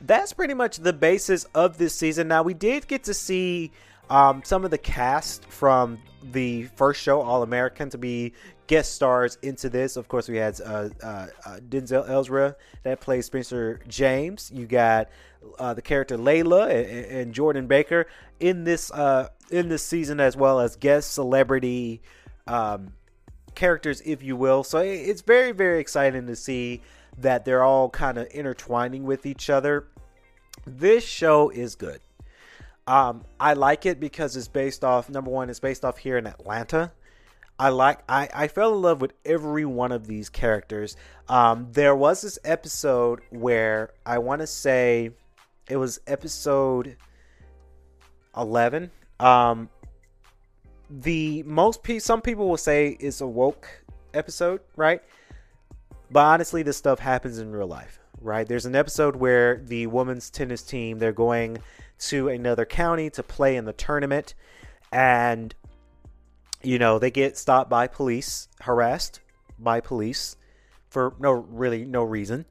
that's 0.00 0.32
pretty 0.32 0.54
much 0.54 0.78
the 0.78 0.92
basis 0.92 1.44
of 1.54 1.78
this 1.78 1.94
season. 1.94 2.28
Now, 2.28 2.42
we 2.42 2.54
did 2.54 2.86
get 2.86 3.04
to 3.04 3.14
see 3.14 3.72
um, 4.10 4.42
some 4.44 4.64
of 4.64 4.70
the 4.70 4.78
cast 4.78 5.44
from 5.46 5.98
the 6.22 6.64
first 6.76 7.02
show, 7.02 7.20
All 7.20 7.42
American, 7.42 7.90
to 7.90 7.98
be 7.98 8.32
guest 8.66 8.94
stars 8.94 9.38
into 9.42 9.68
this. 9.68 9.96
Of 9.96 10.08
course, 10.08 10.28
we 10.28 10.36
had 10.36 10.60
uh, 10.60 10.90
uh, 11.02 11.26
uh, 11.44 11.58
Denzel 11.68 12.08
Ezra 12.08 12.56
that 12.82 13.00
plays 13.00 13.26
Spencer 13.26 13.80
James. 13.88 14.50
You 14.54 14.66
got 14.66 15.08
uh, 15.58 15.74
the 15.74 15.82
character 15.82 16.16
Layla 16.16 16.70
and, 16.70 17.04
and, 17.06 17.34
Jordan 17.34 17.66
Baker 17.66 18.06
in 18.40 18.64
this 18.64 18.90
uh, 18.90 19.28
in 19.50 19.68
this 19.68 19.84
season, 19.84 20.20
as 20.20 20.36
well 20.36 20.60
as 20.60 20.76
guest 20.76 21.12
celebrity 21.12 22.02
um, 22.46 22.92
characters, 23.54 24.00
if 24.04 24.22
you 24.22 24.36
will. 24.36 24.62
So 24.64 24.78
it's 24.78 25.22
very 25.22 25.52
very 25.52 25.80
exciting 25.80 26.26
to 26.26 26.36
see 26.36 26.82
that 27.20 27.44
they're 27.44 27.64
all 27.64 27.90
kind 27.90 28.18
of 28.18 28.28
intertwining 28.30 29.04
with 29.04 29.26
each 29.26 29.50
other. 29.50 29.86
This 30.66 31.04
show 31.04 31.50
is 31.50 31.74
good. 31.74 32.00
Um, 32.86 33.24
I 33.38 33.52
like 33.52 33.86
it 33.86 34.00
because 34.00 34.36
it's 34.36 34.48
based 34.48 34.82
off 34.84 35.10
number 35.10 35.30
one, 35.30 35.50
it's 35.50 35.60
based 35.60 35.84
off 35.84 35.98
here 35.98 36.16
in 36.16 36.26
Atlanta. 36.26 36.92
I 37.58 37.70
like 37.70 37.98
I, 38.08 38.28
I 38.32 38.48
fell 38.48 38.72
in 38.74 38.82
love 38.82 39.00
with 39.00 39.14
every 39.24 39.64
one 39.64 39.90
of 39.90 40.06
these 40.06 40.28
characters. 40.28 40.96
Um, 41.28 41.68
there 41.72 41.96
was 41.96 42.22
this 42.22 42.38
episode 42.44 43.20
where 43.30 43.90
I 44.06 44.18
want 44.18 44.40
to 44.42 44.46
say 44.46 45.10
it 45.68 45.76
was 45.76 46.00
episode 46.06 46.96
eleven. 48.36 48.90
Um, 49.18 49.68
the 50.88 51.42
most 51.42 51.82
pe- 51.82 51.98
some 51.98 52.22
people 52.22 52.48
will 52.48 52.56
say 52.56 52.96
it's 53.00 53.20
a 53.20 53.26
woke 53.26 53.68
episode, 54.14 54.60
right? 54.76 55.02
But 56.10 56.24
honestly, 56.24 56.62
this 56.62 56.76
stuff 56.76 56.98
happens 56.98 57.38
in 57.38 57.52
real 57.52 57.66
life, 57.66 58.00
right? 58.20 58.46
There's 58.46 58.66
an 58.66 58.74
episode 58.74 59.16
where 59.16 59.60
the 59.64 59.86
women's 59.86 60.30
tennis 60.30 60.62
team 60.62 60.98
they're 60.98 61.12
going 61.12 61.58
to 62.00 62.28
another 62.28 62.64
county 62.64 63.10
to 63.10 63.22
play 63.22 63.56
in 63.56 63.64
the 63.64 63.72
tournament, 63.72 64.34
and 64.92 65.54
you 66.62 66.78
know 66.78 66.98
they 66.98 67.10
get 67.10 67.36
stopped 67.36 67.68
by 67.68 67.86
police, 67.86 68.48
harassed, 68.60 69.20
by 69.58 69.80
police 69.80 70.36
for 70.88 71.14
no 71.18 71.32
really 71.32 71.84
no 71.84 72.02
reason. 72.02 72.46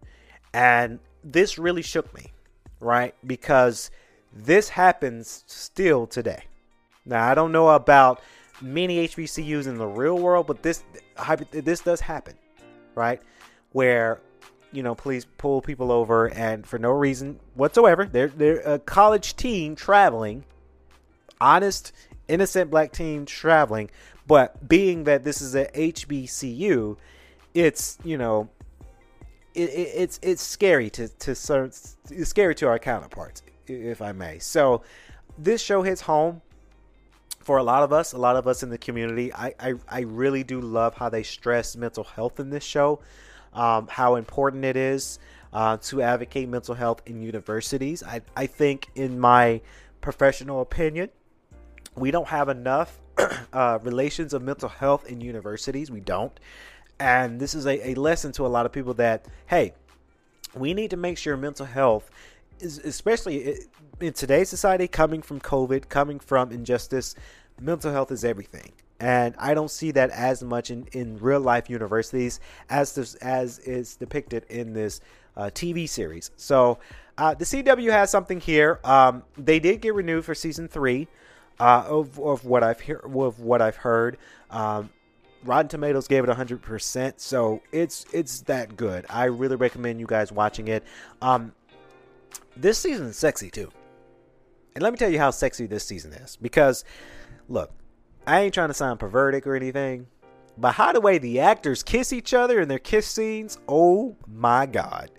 And 0.53 0.99
this 1.23 1.57
really 1.57 1.81
shook 1.81 2.13
me, 2.13 2.33
right? 2.79 3.15
Because 3.25 3.89
this 4.33 4.69
happens 4.69 5.43
still 5.47 6.05
today. 6.07 6.43
Now, 7.05 7.27
I 7.27 7.33
don't 7.33 7.51
know 7.51 7.69
about 7.69 8.21
many 8.61 9.07
HBCUs 9.07 9.67
in 9.67 9.77
the 9.77 9.87
real 9.87 10.17
world, 10.17 10.47
but 10.47 10.61
this 10.61 10.83
this 11.51 11.81
does 11.81 12.01
happen, 12.01 12.35
right? 12.95 13.21
Where 13.77 14.21
you 14.71 14.81
know 14.81 14.95
police 14.95 15.27
pull 15.37 15.61
people 15.61 15.91
over 15.91 16.33
and 16.33 16.65
for 16.65 16.79
no 16.79 16.89
reason 16.89 17.39
whatsoever, 17.53 18.05
they're 18.05 18.29
they're 18.29 18.61
a 18.61 18.79
college 18.79 19.35
team 19.35 19.75
traveling, 19.75 20.45
honest, 21.39 21.91
innocent 22.27 22.71
black 22.71 22.91
team 22.91 23.27
traveling, 23.27 23.91
but 24.25 24.67
being 24.67 25.03
that 25.03 25.23
this 25.23 25.43
is 25.43 25.53
a 25.53 25.67
HBCU, 25.67 26.97
it's 27.53 27.99
you 28.03 28.17
know. 28.17 28.49
It, 29.53 29.69
it, 29.69 29.91
it's 29.95 30.19
it's 30.23 30.41
scary 30.41 30.89
to 30.89 31.07
to 31.07 31.31
it's 31.31 32.29
scary 32.29 32.55
to 32.55 32.67
our 32.67 32.79
counterparts, 32.79 33.43
if 33.67 34.01
I 34.01 34.11
may. 34.11 34.39
So, 34.39 34.81
this 35.37 35.61
show 35.61 35.83
hits 35.83 36.01
home 36.01 36.41
for 37.47 37.57
a 37.57 37.63
lot 37.63 37.83
of 37.83 37.93
us, 37.93 38.13
a 38.13 38.17
lot 38.17 38.37
of 38.37 38.47
us 38.47 38.63
in 38.63 38.69
the 38.69 38.77
community, 38.77 39.31
I, 39.33 39.53
I, 39.57 39.73
I 39.87 40.01
really 40.01 40.43
do 40.43 40.59
love 40.59 40.95
how 40.95 41.07
they 41.07 41.23
stress 41.23 41.77
mental 41.77 42.03
health 42.03 42.41
in 42.41 42.49
this 42.49 42.63
show, 42.65 42.99
um, 43.57 43.87
how 43.89 44.15
important 44.15 44.63
it 44.63 44.77
is 44.77 45.19
uh, 45.51 45.77
to 45.77 46.01
advocate 46.01 46.47
mental 46.47 46.75
health 46.75 47.01
in 47.05 47.21
universities. 47.21 48.03
I, 48.03 48.21
I 48.35 48.45
think, 48.45 48.89
in 48.95 49.19
my 49.19 49.61
professional 49.99 50.61
opinion, 50.61 51.09
we 51.95 52.11
don't 52.11 52.27
have 52.27 52.47
enough 52.47 52.99
uh, 53.53 53.79
relations 53.81 54.33
of 54.33 54.43
mental 54.43 54.69
health 54.69 55.07
in 55.07 55.19
universities. 55.19 55.89
We 55.89 55.99
don't. 55.99 56.39
And 56.99 57.39
this 57.39 57.53
is 57.55 57.65
a, 57.65 57.89
a 57.89 57.95
lesson 57.95 58.31
to 58.33 58.45
a 58.45 58.47
lot 58.47 58.65
of 58.65 58.71
people 58.71 58.93
that, 58.95 59.25
hey, 59.47 59.73
we 60.53 60.73
need 60.73 60.91
to 60.91 60.97
make 60.97 61.17
sure 61.17 61.35
mental 61.35 61.65
health 61.65 62.09
is 62.59 62.79
especially 62.79 63.55
in 63.99 64.13
today's 64.13 64.49
society 64.49 64.87
coming 64.87 65.21
from 65.21 65.39
covid 65.39 65.89
coming 65.89 66.19
from 66.19 66.51
injustice 66.51 67.13
mental 67.59 67.91
health 67.91 68.11
is 68.11 68.23
everything 68.23 68.71
and 68.99 69.35
i 69.37 69.53
don't 69.53 69.71
see 69.71 69.91
that 69.91 70.09
as 70.11 70.43
much 70.43 70.71
in, 70.71 70.87
in 70.91 71.17
real 71.19 71.39
life 71.39 71.69
universities 71.69 72.39
as 72.69 72.93
this 72.95 73.15
as 73.15 73.59
is 73.59 73.95
depicted 73.95 74.45
in 74.49 74.73
this 74.73 75.01
uh, 75.35 75.49
tv 75.53 75.87
series 75.87 76.31
so 76.35 76.79
uh, 77.17 77.33
the 77.33 77.45
cw 77.45 77.91
has 77.91 78.09
something 78.09 78.39
here 78.39 78.79
um, 78.83 79.23
they 79.37 79.59
did 79.59 79.81
get 79.81 79.93
renewed 79.93 80.25
for 80.25 80.35
season 80.35 80.67
three 80.67 81.07
uh, 81.59 81.83
of, 81.87 82.19
of 82.19 82.45
what 82.45 82.63
i've 82.63 82.81
heard 82.81 83.01
of 83.03 83.39
what 83.39 83.61
i've 83.61 83.77
heard 83.77 84.17
um, 84.49 84.89
Rotten 85.43 85.69
Tomatoes 85.69 86.07
gave 86.07 86.23
it 86.23 86.29
100%, 86.29 87.19
so 87.19 87.61
it's 87.71 88.05
it's 88.11 88.41
that 88.41 88.75
good. 88.75 89.05
I 89.07 89.25
really 89.25 89.55
recommend 89.55 89.99
you 89.99 90.07
guys 90.07 90.31
watching 90.31 90.67
it. 90.67 90.83
Um, 91.21 91.53
this 92.55 92.79
season 92.79 93.07
is 93.07 93.17
sexy 93.17 93.49
too. 93.49 93.71
And 94.75 94.83
let 94.83 94.93
me 94.93 94.97
tell 94.97 95.09
you 95.09 95.19
how 95.19 95.31
sexy 95.31 95.65
this 95.65 95.83
season 95.83 96.13
is. 96.13 96.35
Because, 96.35 96.83
look, 97.49 97.71
I 98.27 98.41
ain't 98.41 98.53
trying 98.53 98.67
to 98.67 98.73
sound 98.73 98.99
perverted 98.99 99.47
or 99.47 99.55
anything, 99.55 100.07
but 100.57 100.73
how 100.73 100.91
the 100.91 100.99
way 100.99 101.17
the 101.17 101.39
actors 101.39 101.81
kiss 101.81 102.11
each 102.11 102.33
other 102.33 102.59
in 102.59 102.67
their 102.67 102.77
kiss 102.77 103.07
scenes, 103.07 103.57
oh 103.69 104.17
my 104.27 104.65
god. 104.65 105.11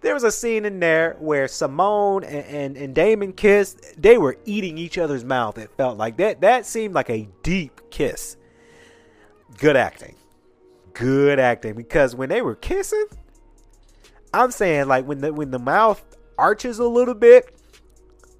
There 0.00 0.14
was 0.14 0.24
a 0.24 0.30
scene 0.30 0.64
in 0.64 0.80
there 0.80 1.16
where 1.18 1.48
Simone 1.48 2.24
and, 2.24 2.46
and, 2.46 2.76
and 2.76 2.94
Damon 2.94 3.32
kissed. 3.32 4.00
They 4.00 4.16
were 4.18 4.38
eating 4.44 4.78
each 4.78 4.98
other's 4.98 5.24
mouth. 5.24 5.58
It 5.58 5.70
felt 5.76 5.98
like 5.98 6.16
that. 6.18 6.40
That 6.40 6.64
seemed 6.64 6.94
like 6.94 7.10
a 7.10 7.28
deep 7.42 7.90
kiss. 7.90 8.36
Good 9.58 9.76
acting. 9.76 10.14
Good 10.92 11.38
acting. 11.38 11.74
Because 11.74 12.14
when 12.14 12.28
they 12.28 12.40
were 12.40 12.54
kissing, 12.54 13.06
I'm 14.32 14.50
saying 14.50 14.86
like 14.86 15.06
when 15.06 15.20
the 15.20 15.32
when 15.32 15.50
the 15.50 15.58
mouth 15.58 16.04
arches 16.38 16.78
a 16.78 16.86
little 16.86 17.14
bit, 17.14 17.58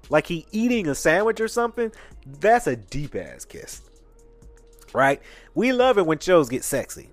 like 0.09 0.27
he 0.27 0.45
eating 0.51 0.87
a 0.87 0.95
sandwich 0.95 1.41
or 1.41 1.47
something, 1.47 1.91
that's 2.39 2.67
a 2.67 2.75
deep 2.75 3.15
ass 3.15 3.45
kiss. 3.45 3.86
Right? 4.97 5.21
We 5.53 5.73
love 5.73 5.99
it 5.99 6.07
when 6.07 6.17
shows 6.17 6.49
get 6.49 6.63
sexy. 6.63 7.11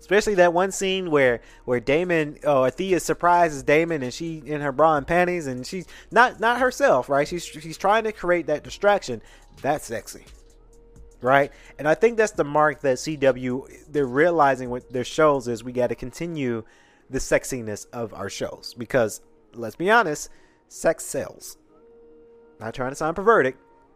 Especially 0.00 0.34
that 0.34 0.52
one 0.52 0.72
scene 0.72 1.08
where 1.08 1.40
where 1.66 1.78
Damon 1.78 2.38
oh 2.42 2.68
Thea 2.68 2.98
surprises 2.98 3.62
Damon 3.62 4.02
and 4.02 4.12
she 4.12 4.42
in 4.44 4.60
her 4.60 4.72
bra 4.72 4.96
and 4.96 5.06
panties 5.06 5.46
and 5.46 5.64
she's 5.64 5.86
not 6.10 6.40
not 6.40 6.58
herself, 6.58 7.08
right? 7.08 7.28
She's 7.28 7.44
she's 7.44 7.78
trying 7.78 8.02
to 8.04 8.12
create 8.12 8.48
that 8.48 8.64
distraction. 8.64 9.22
That's 9.62 9.86
sexy. 9.86 10.24
Right? 11.22 11.52
And 11.78 11.86
I 11.86 11.94
think 11.94 12.16
that's 12.16 12.32
the 12.32 12.44
mark 12.44 12.80
that 12.80 12.96
CW 12.96 13.92
they're 13.92 14.04
realizing 14.04 14.68
with 14.68 14.90
their 14.90 15.04
shows 15.04 15.46
is 15.46 15.62
we 15.62 15.70
gotta 15.70 15.94
continue 15.94 16.64
the 17.08 17.20
sexiness 17.20 17.86
of 17.92 18.12
our 18.12 18.28
shows. 18.28 18.74
Because 18.76 19.20
let's 19.54 19.76
be 19.76 19.90
honest, 19.90 20.28
sex 20.68 21.04
sells. 21.04 21.56
Not 22.58 22.74
trying 22.74 22.90
to 22.90 22.96
sound 22.96 23.14
perverted, 23.14 23.54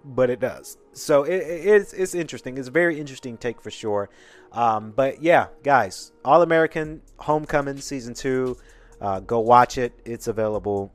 but 0.08 0.30
it 0.30 0.40
does. 0.40 0.78
So 0.92 1.24
it, 1.24 1.36
it's 1.36 1.92
it's 1.92 2.14
interesting. 2.14 2.58
It's 2.58 2.68
a 2.68 2.72
very 2.72 2.98
interesting 2.98 3.36
take 3.36 3.60
for 3.60 3.70
sure. 3.70 4.08
Um, 4.52 4.92
but 4.96 5.22
yeah, 5.22 5.48
guys, 5.62 6.12
All 6.24 6.42
American 6.42 7.02
Homecoming 7.18 7.78
season 7.78 8.14
two, 8.14 8.56
uh, 9.00 9.20
go 9.20 9.40
watch 9.40 9.78
it. 9.78 9.92
It's 10.04 10.26
available 10.26 10.92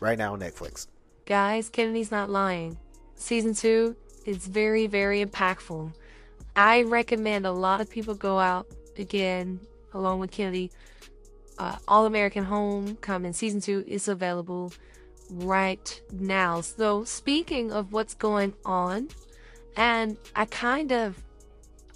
right 0.00 0.18
now 0.18 0.32
on 0.32 0.40
Netflix. 0.40 0.86
Guys, 1.26 1.68
Kennedy's 1.68 2.10
not 2.10 2.30
lying. 2.30 2.78
Season 3.14 3.54
two 3.54 3.96
is 4.24 4.46
very 4.46 4.86
very 4.86 5.24
impactful. 5.24 5.92
I 6.54 6.82
recommend 6.82 7.46
a 7.46 7.52
lot 7.52 7.80
of 7.80 7.90
people 7.90 8.14
go 8.14 8.38
out 8.38 8.66
again 8.98 9.60
along 9.92 10.20
with 10.20 10.30
Kennedy 10.30 10.70
uh, 11.58 11.76
All 11.86 12.06
American 12.06 12.44
Homecoming 12.44 13.32
season 13.32 13.60
two 13.60 13.84
is 13.86 14.08
available 14.08 14.72
right 15.30 16.00
now. 16.12 16.60
So, 16.60 17.04
speaking 17.04 17.72
of 17.72 17.92
what's 17.92 18.14
going 18.14 18.54
on, 18.64 19.08
and 19.76 20.16
I 20.34 20.46
kind 20.46 20.92
of 20.92 21.22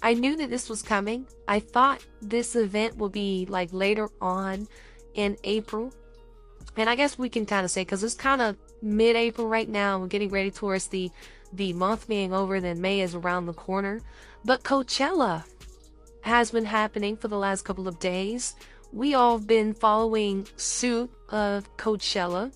I 0.01 0.13
knew 0.13 0.35
that 0.37 0.49
this 0.49 0.69
was 0.69 0.81
coming. 0.81 1.27
I 1.47 1.59
thought 1.59 2.05
this 2.21 2.55
event 2.55 2.97
would 2.97 3.11
be 3.11 3.45
like 3.49 3.71
later 3.71 4.09
on 4.19 4.67
in 5.13 5.37
April. 5.43 5.93
And 6.77 6.89
I 6.89 6.95
guess 6.95 7.17
we 7.17 7.29
can 7.29 7.45
kind 7.45 7.65
of 7.65 7.71
say 7.71 7.81
because 7.81 8.03
it's 8.03 8.15
kind 8.15 8.41
of 8.41 8.55
mid-April 8.81 9.47
right 9.47 9.67
now. 9.67 9.99
We're 9.99 10.07
getting 10.07 10.29
ready 10.29 10.51
towards 10.51 10.87
the 10.87 11.11
the 11.53 11.73
month 11.73 12.07
being 12.07 12.33
over. 12.33 12.59
Then 12.59 12.81
May 12.81 13.01
is 13.01 13.13
around 13.13 13.45
the 13.45 13.53
corner. 13.53 14.01
But 14.43 14.63
Coachella 14.63 15.43
has 16.21 16.51
been 16.51 16.65
happening 16.65 17.17
for 17.17 17.27
the 17.27 17.37
last 17.37 17.63
couple 17.63 17.87
of 17.87 17.99
days 17.99 18.55
we 18.91 19.13
all 19.13 19.37
have 19.37 19.47
been 19.47 19.73
following 19.73 20.47
suit 20.57 21.09
of 21.29 21.77
Coachella 21.77 22.51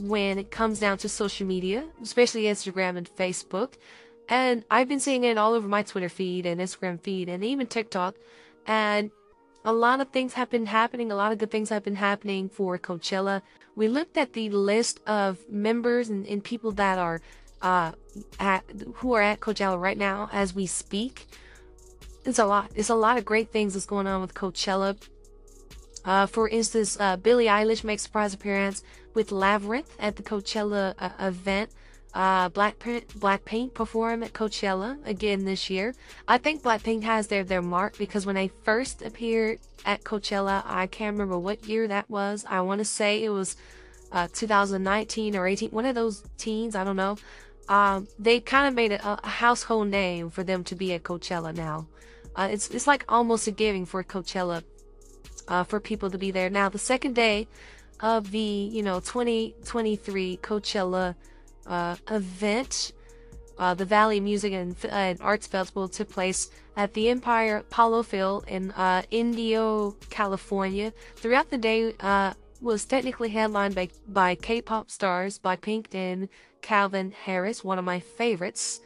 when 0.00 0.38
it 0.38 0.50
comes 0.50 0.80
down 0.80 0.98
to 0.98 1.08
social 1.08 1.46
media, 1.46 1.84
especially 2.02 2.42
Instagram 2.44 2.96
and 2.96 3.08
Facebook. 3.16 3.74
And 4.28 4.64
I've 4.70 4.88
been 4.88 5.00
seeing 5.00 5.24
it 5.24 5.38
all 5.38 5.54
over 5.54 5.66
my 5.66 5.82
Twitter 5.82 6.08
feed 6.08 6.46
and 6.46 6.60
Instagram 6.60 7.00
feed 7.00 7.28
and 7.28 7.42
even 7.44 7.66
TikTok. 7.66 8.14
And 8.66 9.10
a 9.64 9.72
lot 9.72 10.00
of 10.00 10.10
things 10.10 10.34
have 10.34 10.50
been 10.50 10.66
happening. 10.66 11.10
A 11.10 11.16
lot 11.16 11.32
of 11.32 11.38
good 11.38 11.50
things 11.50 11.70
have 11.70 11.82
been 11.82 11.96
happening 11.96 12.48
for 12.48 12.78
Coachella. 12.78 13.42
We 13.74 13.88
looked 13.88 14.16
at 14.16 14.32
the 14.32 14.50
list 14.50 15.00
of 15.06 15.38
members 15.48 16.08
and, 16.08 16.26
and 16.26 16.42
people 16.42 16.72
that 16.72 16.98
are 16.98 17.20
uh, 17.62 17.92
at 18.38 18.64
who 18.96 19.12
are 19.14 19.22
at 19.22 19.40
Coachella 19.40 19.80
right 19.80 19.98
now 19.98 20.28
as 20.32 20.54
we 20.54 20.66
speak. 20.66 21.26
It's 22.24 22.38
a 22.38 22.46
lot. 22.46 22.70
It's 22.74 22.90
a 22.90 22.94
lot 22.94 23.18
of 23.18 23.24
great 23.24 23.50
things 23.50 23.74
that's 23.74 23.86
going 23.86 24.06
on 24.06 24.20
with 24.20 24.34
Coachella. 24.34 24.96
Uh, 26.04 26.26
for 26.26 26.48
instance, 26.48 26.96
uh, 27.00 27.16
Billie 27.16 27.46
Eilish 27.46 27.84
makes 27.84 28.02
a 28.02 28.04
surprise 28.04 28.34
appearance 28.34 28.82
with 29.14 29.30
Labrinth 29.30 29.90
at 29.98 30.16
the 30.16 30.22
Coachella 30.22 30.94
uh, 30.98 31.10
event. 31.20 31.70
Uh, 32.14 32.48
Blackpink, 32.48 33.06
Blackpink 33.18 33.74
perform 33.74 34.22
at 34.22 34.32
Coachella 34.32 34.98
again 35.06 35.44
this 35.44 35.68
year. 35.68 35.94
I 36.26 36.38
think 36.38 36.62
Blackpink 36.62 37.02
has 37.02 37.26
their 37.26 37.44
their 37.44 37.62
mark 37.62 37.98
because 37.98 38.24
when 38.24 38.34
they 38.34 38.48
first 38.64 39.02
appeared 39.02 39.58
at 39.84 40.04
Coachella, 40.04 40.62
I 40.64 40.86
can't 40.86 41.12
remember 41.14 41.38
what 41.38 41.66
year 41.66 41.86
that 41.86 42.08
was. 42.08 42.46
I 42.48 42.62
want 42.62 42.78
to 42.78 42.84
say 42.84 43.22
it 43.22 43.28
was 43.28 43.56
uh, 44.10 44.28
2019 44.32 45.36
or 45.36 45.46
18, 45.46 45.70
one 45.70 45.84
of 45.84 45.94
those 45.94 46.24
teens. 46.38 46.74
I 46.74 46.84
don't 46.84 46.96
know. 46.96 47.18
Um, 47.68 48.08
they 48.18 48.40
kind 48.40 48.66
of 48.66 48.74
made 48.74 48.92
a, 48.92 49.20
a, 49.22 49.28
household 49.28 49.88
name 49.88 50.30
for 50.30 50.42
them 50.42 50.64
to 50.64 50.74
be 50.74 50.94
at 50.94 51.02
Coachella 51.02 51.54
now. 51.54 51.86
Uh, 52.34 52.48
it's 52.50 52.70
it's 52.70 52.86
like 52.86 53.04
almost 53.08 53.46
a 53.46 53.50
giving 53.50 53.84
for 53.84 54.02
Coachella 54.02 54.62
uh, 55.48 55.64
for 55.64 55.80
people 55.80 56.10
to 56.10 56.18
be 56.18 56.30
there. 56.30 56.50
Now, 56.50 56.68
the 56.68 56.78
second 56.78 57.14
day 57.14 57.48
of 58.00 58.30
the, 58.30 58.38
you 58.38 58.82
know, 58.82 59.00
2023 59.00 60.38
Coachella 60.42 61.14
uh, 61.66 61.96
event, 62.10 62.92
uh, 63.58 63.74
the 63.74 63.84
Valley 63.84 64.20
Music 64.20 64.52
and, 64.52 64.76
and, 64.88 65.20
Arts 65.20 65.46
Festival 65.46 65.88
took 65.88 66.08
place 66.08 66.50
at 66.76 66.94
the 66.94 67.08
Empire 67.08 67.64
Polo 67.70 68.02
Field 68.02 68.44
in 68.46 68.70
uh, 68.72 69.02
Indio, 69.10 69.96
California. 70.10 70.92
Throughout 71.16 71.50
the 71.50 71.58
day, 71.58 71.94
uh, 72.00 72.34
was 72.60 72.84
technically 72.84 73.28
headlined 73.28 73.74
by, 73.74 73.88
by 74.08 74.34
K-pop 74.34 74.90
stars 74.90 75.38
Blackpink 75.38 75.94
and 75.94 76.28
Calvin 76.60 77.12
Harris, 77.12 77.62
one 77.62 77.78
of 77.78 77.84
my 77.84 78.00
favorites. 78.00 78.80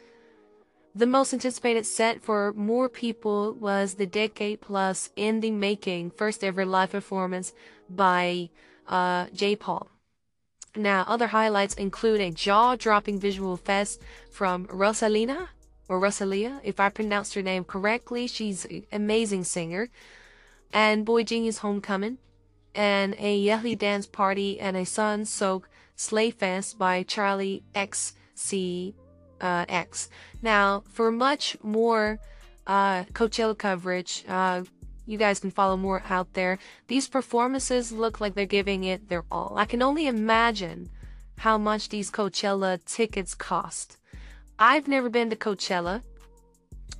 The 0.95 1.07
most 1.07 1.33
anticipated 1.33 1.87
set 1.87 2.21
for 2.21 2.53
more 2.53 2.87
people 2.87 3.53
was 3.53 3.95
the 3.95 4.05
decade 4.05 4.61
plus 4.61 5.09
in 5.15 5.39
the 5.39 5.49
making 5.49 6.11
first 6.11 6.43
ever 6.43 6.65
live 6.65 6.91
performance 6.91 7.51
by 7.89 8.49
uh, 8.87 9.25
Jai 9.33 9.55
Paul. 9.55 9.89
Now, 10.75 11.03
other 11.07 11.27
highlights 11.27 11.73
include 11.73 12.21
a 12.21 12.29
jaw 12.29 12.75
dropping 12.75 13.19
visual 13.19 13.57
fest 13.57 14.01
from 14.29 14.67
Rosalina, 14.67 15.49
or 15.89 15.99
Rosalia, 15.99 16.61
if 16.63 16.79
I 16.79 16.89
pronounced 16.89 17.33
her 17.33 17.41
name 17.41 17.63
correctly. 17.63 18.27
She's 18.27 18.65
an 18.65 18.85
amazing 18.91 19.45
singer. 19.45 19.89
And 20.71 21.05
boygenius 21.05 21.59
Homecoming, 21.59 22.19
and 22.75 23.15
a 23.17 23.43
Yaeji 23.43 23.77
dance 23.79 24.05
party, 24.05 24.59
and 24.59 24.77
a 24.77 24.85
Sun 24.85 25.25
Soak 25.25 25.69
slay 25.95 26.29
Fest 26.29 26.77
by 26.77 27.03
Charli 27.03 27.63
XC 27.73 28.95
uh, 29.43 29.65
X. 29.67 30.09
Now, 30.41 30.83
for 30.89 31.11
much 31.11 31.57
more 31.61 32.19
uh, 32.65 33.03
Coachella 33.11 33.57
coverage, 33.57 34.23
uh, 34.27 34.63
you 35.05 35.17
guys 35.17 35.39
can 35.39 35.51
follow 35.51 35.75
more 35.75 36.01
out 36.09 36.33
there. 36.33 36.57
These 36.87 37.09
performances 37.09 37.91
look 37.91 38.21
like 38.21 38.35
they're 38.35 38.45
giving 38.45 38.85
it 38.85 39.09
their 39.09 39.25
all. 39.29 39.55
I 39.57 39.65
can 39.65 39.81
only 39.81 40.07
imagine 40.07 40.89
how 41.39 41.57
much 41.57 41.89
these 41.89 42.09
Coachella 42.09 42.83
tickets 42.85 43.35
cost. 43.35 43.97
I've 44.57 44.87
never 44.87 45.09
been 45.09 45.29
to 45.29 45.35
Coachella. 45.35 46.03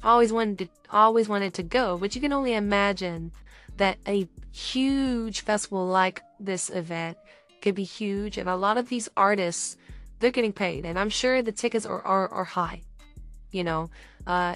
Always 0.04 0.34
wanted 0.34 0.58
to, 0.60 0.68
always 0.92 1.30
wanted 1.30 1.54
to 1.54 1.64
go, 1.64 1.98
but 1.98 2.14
you 2.14 2.20
can 2.20 2.34
only 2.34 2.54
imagine 2.54 3.32
that 3.78 3.98
a 4.06 4.28
huge 4.52 5.42
festival 5.42 5.88
like 5.88 6.22
this 6.40 6.70
event 6.70 7.18
could 7.62 7.76
be 7.76 7.86
huge, 7.86 8.38
and 8.38 8.50
a 8.50 8.58
lot 8.58 8.78
of 8.78 8.90
these 8.90 9.08
artists 9.16 9.78
they're 10.24 10.32
getting 10.32 10.54
paid, 10.54 10.86
and 10.86 10.98
I'm 10.98 11.10
sure 11.10 11.42
the 11.42 11.52
tickets 11.52 11.86
are 11.86 12.02
are, 12.02 12.30
are 12.30 12.46
high. 12.46 12.82
You 13.52 13.66
know, 13.66 13.90
uh, 14.26 14.56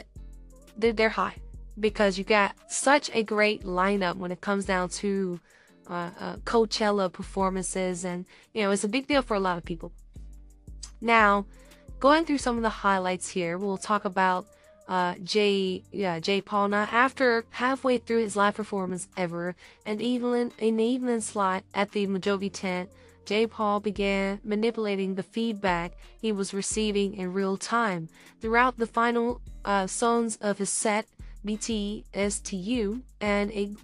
they're, 0.77 0.93
they're 0.93 1.09
high 1.09 1.35
because 1.77 2.17
you 2.17 2.23
got 2.23 2.55
such 2.69 3.11
a 3.13 3.21
great 3.21 3.63
lineup 3.63 4.15
when 4.15 4.31
it 4.31 4.39
comes 4.39 4.65
down 4.65 4.87
to 4.89 5.41
uh, 5.89 6.09
uh, 6.19 6.35
Coachella 6.37 7.11
performances, 7.11 8.05
and 8.05 8.25
you 8.53 8.63
know 8.63 8.71
it's 8.71 8.85
a 8.85 8.87
big 8.87 9.07
deal 9.07 9.21
for 9.21 9.35
a 9.35 9.41
lot 9.41 9.57
of 9.57 9.65
people. 9.65 9.91
Now, 11.01 11.45
going 11.99 12.23
through 12.23 12.39
some 12.39 12.55
of 12.55 12.63
the 12.63 12.69
highlights 12.69 13.27
here, 13.27 13.57
we'll 13.57 13.77
talk 13.77 14.05
about 14.05 14.47
uh, 14.87 15.15
Jay, 15.21 15.83
yeah, 15.91 16.21
Jai 16.21 16.39
Paul. 16.39 16.69
Now, 16.69 16.87
after 16.91 17.43
halfway 17.49 17.97
through 17.97 18.21
his 18.21 18.37
live 18.37 18.55
performance 18.55 19.09
ever, 19.17 19.53
and 19.85 20.01
even 20.01 20.53
an 20.59 20.79
evening 20.79 21.19
slot 21.19 21.65
at 21.73 21.91
the 21.91 22.07
Mojave 22.07 22.51
tent, 22.51 22.89
Jai 23.27 23.45
Paul 23.45 23.81
began 23.81 24.39
manipulating 24.45 25.15
the 25.15 25.23
feedback 25.23 25.91
he 26.21 26.31
was 26.31 26.53
receiving 26.53 27.13
in 27.13 27.33
real 27.33 27.57
time. 27.57 28.07
Throughout 28.39 28.77
the 28.77 28.87
final 28.87 29.41
uh, 29.65 29.85
songs 29.85 30.37
of 30.37 30.59
his 30.59 30.69
set, 30.69 31.07
BTSTU, 31.45 33.01
and 33.19 33.51
a 33.51 33.75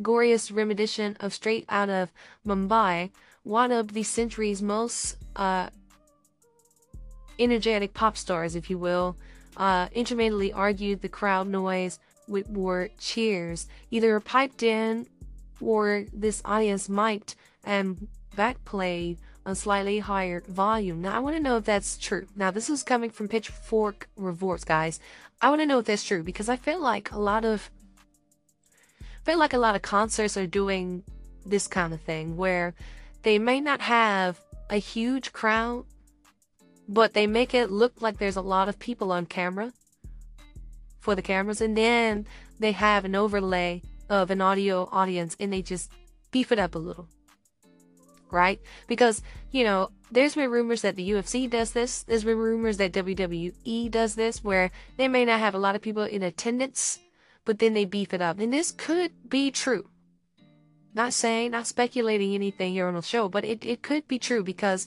glorious 0.00 0.52
rendition 0.52 1.16
of 1.18 1.34
Straight 1.34 1.64
Out 1.68 1.90
of 1.90 2.12
Mumbai, 2.46 3.10
one 3.42 3.72
of 3.72 3.92
the 3.94 4.04
century's 4.04 4.62
most 4.62 5.16
uh, 5.34 5.68
energetic 7.40 7.94
pop 7.94 8.16
stars, 8.16 8.54
if 8.54 8.70
you 8.70 8.78
will, 8.78 9.16
uh, 9.56 9.88
intermittently 9.92 10.52
argued 10.52 11.02
the 11.02 11.08
crowd 11.08 11.48
noise 11.48 11.98
with 12.28 12.48
more 12.48 12.90
cheers, 13.00 13.66
either 13.90 14.20
piped 14.20 14.62
in 14.62 15.08
or 15.60 16.04
this 16.12 16.40
audience 16.44 16.88
mic'd 16.88 17.34
and 17.64 18.08
backplayed 18.36 19.18
on 19.44 19.54
slightly 19.54 19.98
higher 19.98 20.42
volume. 20.46 21.00
Now, 21.00 21.16
I 21.16 21.18
want 21.20 21.36
to 21.36 21.42
know 21.42 21.56
if 21.56 21.64
that's 21.64 21.96
true. 21.96 22.26
Now, 22.36 22.50
this 22.50 22.68
is 22.68 22.82
coming 22.82 23.10
from 23.10 23.28
Pitchfork 23.28 24.08
Reports, 24.16 24.64
guys. 24.64 25.00
I 25.40 25.48
want 25.48 25.60
to 25.62 25.66
know 25.66 25.78
if 25.78 25.86
that's 25.86 26.04
true 26.04 26.22
because 26.22 26.48
I 26.48 26.56
feel 26.56 26.80
like 26.80 27.10
a 27.12 27.18
lot 27.18 27.44
of, 27.44 27.70
I 29.00 29.24
feel 29.24 29.38
like 29.38 29.52
a 29.52 29.58
lot 29.58 29.74
of 29.74 29.82
concerts 29.82 30.36
are 30.36 30.46
doing 30.46 31.02
this 31.46 31.66
kind 31.66 31.94
of 31.94 32.00
thing 32.00 32.36
where 32.36 32.74
they 33.22 33.38
may 33.38 33.60
not 33.60 33.80
have 33.80 34.40
a 34.70 34.76
huge 34.76 35.32
crowd, 35.32 35.84
but 36.88 37.14
they 37.14 37.26
make 37.26 37.54
it 37.54 37.70
look 37.70 38.00
like 38.00 38.18
there's 38.18 38.36
a 38.36 38.42
lot 38.42 38.68
of 38.68 38.78
people 38.78 39.12
on 39.12 39.26
camera 39.26 39.72
for 41.00 41.14
the 41.14 41.22
cameras, 41.22 41.60
and 41.60 41.76
then 41.76 42.26
they 42.58 42.72
have 42.72 43.04
an 43.04 43.14
overlay 43.14 43.82
of 44.10 44.30
an 44.30 44.40
audio 44.40 44.88
audience 44.90 45.36
and 45.38 45.52
they 45.52 45.62
just 45.62 45.90
beef 46.30 46.50
it 46.50 46.58
up 46.58 46.74
a 46.74 46.78
little 46.78 47.08
right? 48.32 48.60
Because, 48.86 49.22
you 49.50 49.64
know, 49.64 49.90
there's 50.10 50.34
been 50.34 50.50
rumors 50.50 50.82
that 50.82 50.96
the 50.96 51.10
UFC 51.10 51.48
does 51.48 51.72
this. 51.72 52.02
There's 52.02 52.24
been 52.24 52.38
rumors 52.38 52.76
that 52.78 52.92
WWE 52.92 53.90
does 53.90 54.14
this, 54.14 54.42
where 54.42 54.70
they 54.96 55.08
may 55.08 55.24
not 55.24 55.40
have 55.40 55.54
a 55.54 55.58
lot 55.58 55.76
of 55.76 55.82
people 55.82 56.04
in 56.04 56.22
attendance, 56.22 56.98
but 57.44 57.58
then 57.58 57.74
they 57.74 57.84
beef 57.84 58.14
it 58.14 58.22
up. 58.22 58.38
And 58.38 58.52
this 58.52 58.72
could 58.72 59.12
be 59.28 59.50
true. 59.50 59.88
Not 60.94 61.12
saying, 61.12 61.50
not 61.50 61.66
speculating 61.66 62.34
anything 62.34 62.72
here 62.72 62.88
on 62.88 62.94
the 62.94 63.02
show, 63.02 63.28
but 63.28 63.44
it, 63.44 63.64
it 63.64 63.82
could 63.82 64.08
be 64.08 64.18
true 64.18 64.42
because 64.42 64.86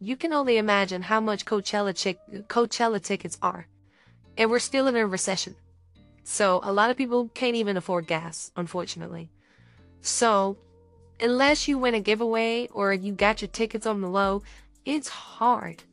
you 0.00 0.16
can 0.16 0.32
only 0.32 0.56
imagine 0.56 1.02
how 1.02 1.20
much 1.20 1.44
Coachella, 1.44 1.94
chick, 1.96 2.18
Coachella 2.48 3.02
tickets 3.02 3.38
are. 3.42 3.66
And 4.36 4.50
we're 4.50 4.58
still 4.58 4.86
in 4.86 4.96
a 4.96 5.06
recession. 5.06 5.56
So 6.24 6.60
a 6.62 6.72
lot 6.72 6.90
of 6.90 6.96
people 6.96 7.28
can't 7.28 7.56
even 7.56 7.76
afford 7.76 8.06
gas, 8.06 8.50
unfortunately. 8.56 9.30
So 10.00 10.56
unless 11.22 11.68
you 11.68 11.78
win 11.78 11.94
a 11.94 12.00
giveaway 12.00 12.68
or 12.72 12.92
you 12.92 13.12
got 13.12 13.40
your 13.40 13.48
tickets 13.48 13.86
on 13.86 14.00
the 14.00 14.08
low, 14.08 14.42
it's 14.84 15.08
hard. 15.08 15.84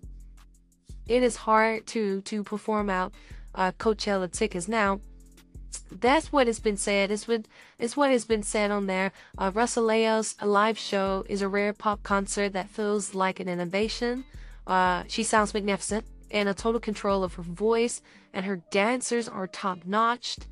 It 1.07 1.23
is 1.23 1.37
hard 1.37 1.87
to 1.87 2.21
to 2.21 2.43
perform 2.43 2.89
out 2.89 3.13
uh, 3.55 3.71
Coachella 3.71 4.31
tickets. 4.31 4.67
Now, 4.67 4.99
that's 5.91 6.31
what 6.31 6.47
has 6.47 6.59
been 6.59 6.77
said. 6.77 7.11
It's 7.11 7.27
what 7.27 7.47
it's 7.77 7.95
what 7.95 8.11
has 8.11 8.25
been 8.25 8.43
said 8.43 8.71
on 8.71 8.87
there. 8.87 9.11
Uh, 9.37 9.51
Rosalia's 9.53 10.35
live 10.43 10.77
show 10.77 11.25
is 11.29 11.41
a 11.41 11.47
rare 11.47 11.73
pop 11.73 12.03
concert 12.03 12.53
that 12.53 12.69
feels 12.69 13.15
like 13.15 13.39
an 13.39 13.47
innovation. 13.47 14.25
Uh, 14.67 15.03
she 15.07 15.23
sounds 15.23 15.53
magnificent 15.53 16.05
and 16.31 16.47
a 16.47 16.53
total 16.53 16.79
control 16.79 17.23
of 17.23 17.33
her 17.35 17.43
voice, 17.43 18.01
and 18.33 18.45
her 18.45 18.57
dancers 18.71 19.27
are 19.27 19.47
top 19.47 19.79
notched. 19.85 20.47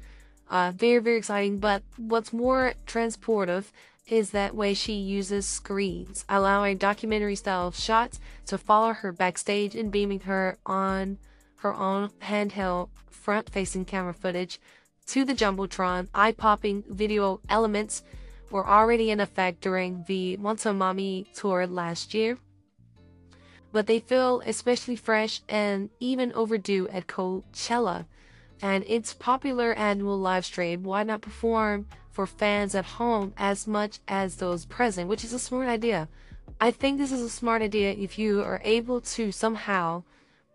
Uh, 0.50 0.72
very 0.76 1.00
very 1.00 1.18
exciting. 1.18 1.60
But 1.60 1.84
what's 1.98 2.34
more 2.34 2.74
transportive 2.86 3.66
is 4.08 4.32
that 4.32 4.56
way 4.56 4.74
she 4.74 4.94
uses 4.94 5.46
screens, 5.46 6.24
allowing 6.30 6.78
documentary 6.78 7.36
style 7.36 7.72
shots 7.72 8.20
to 8.46 8.58
follow 8.58 8.94
her 8.94 9.12
backstage 9.12 9.76
and 9.76 9.92
beaming 9.92 10.22
her 10.22 10.58
on 10.66 11.18
her 11.58 11.74
own 11.74 12.10
handheld 12.22 12.90
front 13.10 13.50
facing 13.50 13.84
camera 13.84 14.14
footage 14.14 14.60
to 15.06 15.26
the 15.26 15.34
Jumbotron. 15.34 16.08
Eye 16.14 16.32
popping 16.32 16.84
video 16.88 17.42
elements 17.50 18.04
were 18.50 18.66
already 18.66 19.12
in 19.12 19.20
effect 19.20 19.62
during 19.62 20.06
the 20.08 20.38
Motomami 20.38 21.26
tour 21.34 21.68
last 21.68 22.14
year, 22.14 22.38
but 23.74 23.88
they 23.88 24.00
feel 24.00 24.42
especially 24.46 24.96
fresh 24.96 25.42
and 25.50 25.90
even 26.00 26.32
overdue 26.34 26.88
at 26.90 27.08
Coachella 27.08 28.06
and 28.62 28.84
its 28.88 29.14
popular 29.14 29.74
annual 29.74 30.18
live 30.18 30.46
stream. 30.46 30.84
Why 30.84 31.04
not 31.04 31.22
perform 31.22 31.88
for 32.18 32.26
fans 32.26 32.74
at 32.74 32.98
home 32.98 33.32
as 33.38 33.68
much 33.68 34.00
as 34.08 34.38
those 34.38 34.66
present, 34.66 35.08
which 35.08 35.24
is 35.24 35.34
a 35.34 35.38
smart 35.38 35.70
idea. 35.70 36.10
I 36.60 36.72
think 36.72 36.98
this 36.98 37.12
is 37.12 37.22
a 37.22 37.30
smart 37.30 37.62
idea 37.62 37.92
if 37.92 38.18
you 38.18 38.42
are 38.42 38.60
able 38.64 39.02
to 39.02 39.32
somehow 39.32 40.02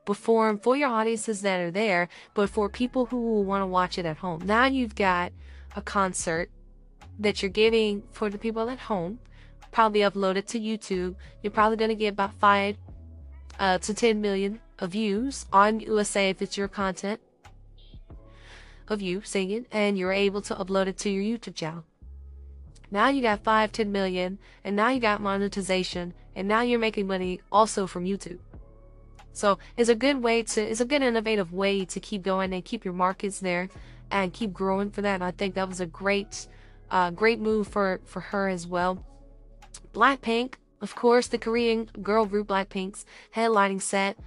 perform 0.04 0.58
for 0.58 0.76
your 0.76 0.88
audiences 0.88 1.40
that 1.42 1.60
are 1.60 1.70
there, 1.70 2.08
but 2.34 2.50
for 2.50 2.68
people 2.68 3.06
who 3.06 3.20
will 3.20 3.44
want 3.44 3.62
to 3.62 3.66
watch 3.68 3.96
it 3.96 4.04
at 4.04 4.16
home. 4.16 4.42
Now 4.44 4.64
you've 4.64 4.96
got 4.96 5.30
a 5.76 5.82
concert 5.82 6.50
that 7.20 7.42
you're 7.42 7.58
giving 7.64 8.02
for 8.10 8.28
the 8.28 8.38
people 8.38 8.68
at 8.68 8.80
home, 8.90 9.20
probably 9.70 10.00
upload 10.00 10.34
it 10.34 10.48
to 10.48 10.58
YouTube. 10.58 11.14
You're 11.44 11.52
probably 11.52 11.76
going 11.76 11.90
to 11.90 11.94
get 11.94 12.14
about 12.14 12.34
5 12.40 12.76
uh, 13.60 13.78
to 13.78 13.94
10 13.94 14.20
million 14.20 14.58
views 14.80 15.46
on, 15.52 15.78
let's 15.86 16.10
say, 16.10 16.28
if 16.28 16.42
it's 16.42 16.56
your 16.56 16.66
content 16.66 17.20
of 18.92 19.02
you 19.02 19.22
singing 19.24 19.66
and 19.72 19.98
you're 19.98 20.12
able 20.12 20.42
to 20.42 20.54
upload 20.54 20.86
it 20.86 20.98
to 20.98 21.10
your 21.10 21.22
YouTube 21.38 21.54
channel. 21.54 21.84
Now 22.90 23.08
you 23.08 23.22
got 23.22 23.42
5, 23.42 23.72
10 23.72 23.90
million, 23.90 24.38
and 24.62 24.76
now 24.76 24.90
you 24.90 25.00
got 25.00 25.22
monetization, 25.22 26.12
and 26.36 26.46
now 26.46 26.60
you're 26.60 26.78
making 26.78 27.06
money 27.06 27.40
also 27.50 27.86
from 27.86 28.04
YouTube. 28.04 28.38
So 29.32 29.58
it's 29.78 29.88
a 29.88 29.94
good 29.94 30.22
way 30.22 30.42
to, 30.42 30.60
it's 30.60 30.80
a 30.80 30.84
good 30.84 31.02
innovative 31.02 31.54
way 31.54 31.86
to 31.86 31.98
keep 31.98 32.22
going 32.22 32.52
and 32.52 32.62
keep 32.62 32.84
your 32.84 32.92
markets 32.92 33.40
there 33.40 33.70
and 34.10 34.32
keep 34.32 34.52
growing 34.52 34.90
for 34.90 35.00
that. 35.00 35.14
And 35.14 35.24
I 35.24 35.30
think 35.30 35.54
that 35.54 35.70
was 35.70 35.80
a 35.80 35.86
great, 35.86 36.46
uh, 36.90 37.10
great 37.10 37.40
move 37.40 37.66
for, 37.66 38.00
for 38.04 38.20
her 38.20 38.48
as 38.48 38.66
well. 38.66 39.02
Blackpink, 39.94 40.56
of 40.82 40.94
course, 40.94 41.28
the 41.28 41.38
Korean 41.38 41.88
girl 42.02 42.26
group 42.26 42.48
Blackpink's 42.48 43.06
headlining 43.34 43.80
set 43.80 44.18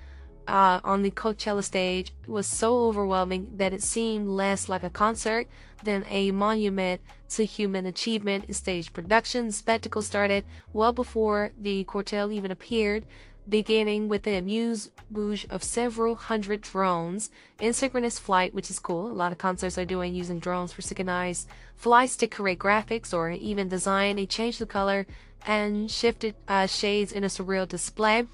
uh, 0.47 0.79
on 0.84 1.01
the 1.01 1.12
Coachella 1.12 1.63
stage 1.63 2.13
was 2.27 2.47
so 2.47 2.86
overwhelming 2.88 3.47
that 3.58 3.73
it 3.73 3.84
seemed 3.84 4.27
less 4.27 4.69
like 4.69 4.84
a 4.84 4.89
concert 4.89 5.47
than 5.84 6.05
a 6.10 6.31
monument 6.31 7.01
to 7.29 7.45
human 7.45 7.86
achievement 7.86 8.45
in 8.45 8.53
stage 8.53 8.93
production. 8.93 9.51
Spectacle 9.51 10.01
started 10.01 10.45
well 10.73 10.93
before 10.93 11.51
the 11.60 11.84
quartet 11.84 12.31
even 12.31 12.51
appeared. 12.51 13.05
beginning 13.47 14.08
with 14.08 14.23
the 14.23 14.36
amuse 14.36 14.89
bouche 15.12 15.45
of 15.49 15.63
several 15.63 16.15
hundred 16.15 16.62
drones 16.62 17.29
in 17.60 17.73
synchronous 17.73 18.19
flight, 18.19 18.53
which 18.53 18.69
is 18.69 18.79
cool. 18.79 19.08
A 19.08 19.13
lot 19.13 19.31
of 19.31 19.38
concerts 19.38 19.77
are 19.77 19.86
doing 19.86 20.15
using 20.15 20.39
drones 20.39 20.73
for 20.73 20.81
synchronized 20.81 21.47
flights 21.75 22.15
to 22.17 22.27
create 22.27 22.60
graphics 22.60 23.13
or 23.13 23.29
even 23.31 23.69
design. 23.69 24.15
They 24.15 24.25
changed 24.25 24.60
the 24.60 24.65
color 24.65 25.05
and 25.45 25.91
shifted 25.91 26.36
uh, 26.47 26.65
shades 26.65 27.12
in 27.12 27.23
a 27.23 27.27
surreal 27.27 27.67
display, 27.67 28.25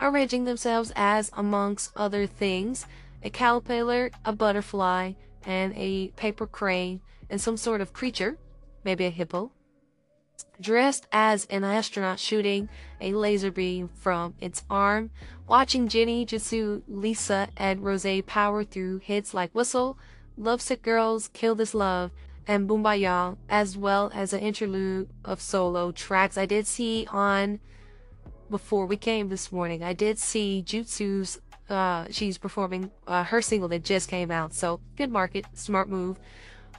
arranging 0.00 0.44
themselves 0.44 0.92
as, 0.96 1.30
amongst 1.36 1.92
other 1.96 2.26
things, 2.26 2.86
a 3.22 3.30
caterpillar, 3.30 4.10
a 4.24 4.32
butterfly, 4.32 5.12
and 5.46 5.72
a 5.76 6.08
paper 6.08 6.46
crane, 6.46 7.00
and 7.30 7.40
some 7.40 7.56
sort 7.56 7.80
of 7.80 7.92
creature, 7.92 8.38
maybe 8.84 9.04
a 9.04 9.10
hippo, 9.10 9.50
dressed 10.60 11.06
as 11.12 11.46
an 11.46 11.64
astronaut 11.64 12.18
shooting 12.18 12.68
a 13.00 13.12
laser 13.12 13.50
beam 13.50 13.88
from 13.94 14.34
its 14.40 14.62
arm, 14.70 15.10
watching 15.48 15.88
Jennie, 15.88 16.26
Jisoo, 16.26 16.82
Lisa, 16.86 17.48
and 17.56 17.80
Rosé 17.80 18.24
power 18.24 18.64
through 18.64 18.98
hits 18.98 19.34
like 19.34 19.54
Whistle, 19.54 19.98
Lovesick 20.36 20.82
Girls, 20.82 21.28
Kill 21.28 21.54
This 21.54 21.74
Love, 21.74 22.10
and 22.46 22.68
Boombayah, 22.68 23.36
as 23.48 23.76
well 23.76 24.10
as 24.14 24.32
an 24.32 24.40
interlude 24.40 25.08
of 25.24 25.40
solo 25.40 25.92
tracks. 25.92 26.36
I 26.36 26.46
did 26.46 26.66
see 26.66 27.06
on 27.10 27.60
before 28.50 28.86
we 28.86 28.96
came 28.96 29.28
this 29.28 29.50
morning, 29.50 29.82
I 29.82 29.92
did 29.92 30.18
see 30.18 30.64
Jisoo's 30.66 31.40
uh, 31.68 32.06
she's 32.10 32.36
performing 32.36 32.90
uh, 33.06 33.24
her 33.24 33.40
single 33.40 33.68
that 33.68 33.84
just 33.84 34.08
came 34.08 34.30
out. 34.30 34.52
So 34.52 34.80
good 34.96 35.10
market, 35.10 35.46
smart 35.54 35.88
move. 35.88 36.18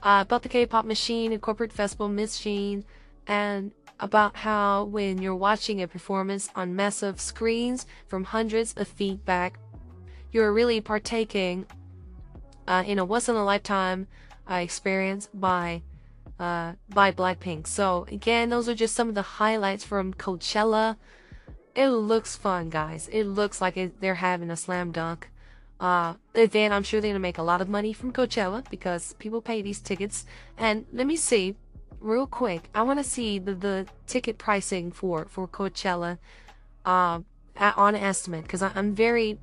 Uh, 0.02 0.22
about 0.22 0.42
the 0.42 0.48
K-pop 0.48 0.84
machine 0.84 1.32
and 1.32 1.42
corporate 1.42 1.72
festival 1.72 2.08
machine, 2.08 2.84
and 3.26 3.72
about 3.98 4.36
how 4.36 4.84
when 4.84 5.20
you're 5.20 5.34
watching 5.34 5.82
a 5.82 5.88
performance 5.88 6.48
on 6.54 6.76
massive 6.76 7.20
screens 7.20 7.86
from 8.06 8.24
hundreds 8.24 8.74
of 8.74 8.86
feet 8.86 9.24
back, 9.24 9.58
you're 10.32 10.52
really 10.52 10.80
partaking 10.80 11.66
uh, 12.68 12.84
in 12.86 12.98
a 12.98 13.04
once 13.04 13.28
in 13.28 13.34
a 13.34 13.44
lifetime 13.44 14.06
uh, 14.50 14.54
experience 14.56 15.28
by 15.32 15.82
uh, 16.38 16.74
by 16.90 17.10
Blackpink. 17.10 17.66
So 17.66 18.06
again, 18.12 18.50
those 18.50 18.68
are 18.68 18.74
just 18.74 18.94
some 18.94 19.08
of 19.08 19.14
the 19.14 19.22
highlights 19.22 19.82
from 19.84 20.12
Coachella. 20.14 20.96
It 21.76 21.90
looks 21.90 22.36
fun, 22.36 22.70
guys. 22.70 23.06
It 23.12 23.24
looks 23.24 23.60
like 23.60 23.76
it, 23.76 24.00
they're 24.00 24.14
having 24.14 24.50
a 24.50 24.56
slam 24.56 24.92
dunk 24.92 25.28
uh, 25.78 26.14
event. 26.34 26.72
I'm 26.72 26.82
sure 26.82 27.02
they're 27.02 27.10
gonna 27.10 27.18
make 27.18 27.36
a 27.36 27.42
lot 27.42 27.60
of 27.60 27.68
money 27.68 27.92
from 27.92 28.14
Coachella 28.14 28.68
because 28.70 29.12
people 29.18 29.42
pay 29.42 29.60
these 29.60 29.78
tickets. 29.78 30.24
And 30.56 30.86
let 30.90 31.06
me 31.06 31.16
see, 31.16 31.54
real 32.00 32.26
quick. 32.26 32.70
I 32.74 32.80
want 32.80 32.98
to 32.98 33.04
see 33.04 33.38
the 33.38 33.54
the 33.54 33.86
ticket 34.06 34.38
pricing 34.38 34.90
for 34.90 35.26
for 35.26 35.46
Coachella, 35.46 36.16
uh, 36.86 37.20
on 37.58 37.94
estimate 37.94 38.44
because 38.44 38.62
I'm 38.62 38.94
very, 38.94 39.38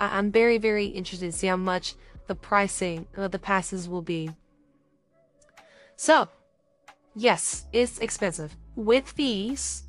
I, 0.00 0.18
I'm 0.18 0.32
very 0.32 0.58
very 0.58 0.86
interested 0.86 1.30
to 1.30 1.38
see 1.38 1.46
how 1.46 1.56
much 1.56 1.94
the 2.26 2.34
pricing 2.34 3.06
of 3.16 3.30
the 3.30 3.38
passes 3.38 3.88
will 3.88 4.02
be. 4.02 4.30
So, 5.94 6.26
yes, 7.14 7.66
it's 7.72 8.00
expensive 8.00 8.56
with 8.74 9.08
fees 9.08 9.84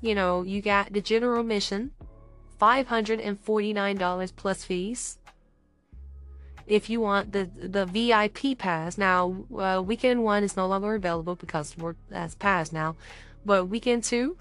you 0.00 0.14
know, 0.14 0.42
you 0.42 0.62
got 0.62 0.92
the 0.92 1.00
general 1.00 1.40
admission, 1.40 1.92
$549 2.60 4.36
plus 4.36 4.64
fees. 4.64 5.18
If 6.66 6.90
you 6.90 7.00
want 7.00 7.32
the 7.32 7.48
the 7.56 7.86
VIP 7.86 8.58
pass, 8.58 8.98
now 8.98 9.46
uh, 9.56 9.82
weekend 9.82 10.22
one 10.22 10.44
is 10.44 10.56
no 10.56 10.66
longer 10.66 10.94
available 10.94 11.34
because 11.34 11.76
we're 11.78 11.94
that's 12.10 12.34
passed 12.34 12.74
now, 12.74 12.94
but 13.46 13.66
weekend 13.66 14.04
two, 14.04 14.36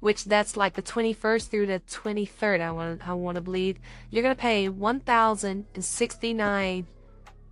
which 0.00 0.26
that's 0.26 0.54
like 0.54 0.74
the 0.74 0.82
21st 0.82 1.48
through 1.48 1.66
the 1.66 1.80
23rd, 1.88 2.60
I 2.60 2.70
want 2.72 3.08
I 3.08 3.14
want 3.14 3.36
to 3.36 3.40
believe 3.40 3.78
you're 4.10 4.22
gonna 4.22 4.34
pay 4.34 4.68
one 4.68 5.00
thousand 5.00 5.64
and 5.74 5.82
sixty 5.82 6.34
nine 6.34 6.86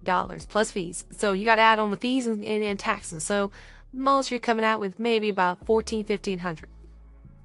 dollars 0.05 0.45
plus 0.45 0.71
fees. 0.71 1.07
So 1.17 1.33
you 1.33 1.47
got 1.47 1.57
to 1.57 1.63
add 1.63 1.79
on 1.79 1.91
the 1.91 1.97
fees 1.97 2.27
and, 2.27 2.45
and, 2.45 2.63
and 2.63 2.79
taxes. 2.79 3.25
So 3.25 3.51
most 3.93 4.31
you're 4.31 4.41
coming 4.41 4.65
out 4.65 4.81
with 4.81 4.99
maybe 4.99 5.29
about 5.29 5.65
14, 5.67 6.05
1500 6.05 6.69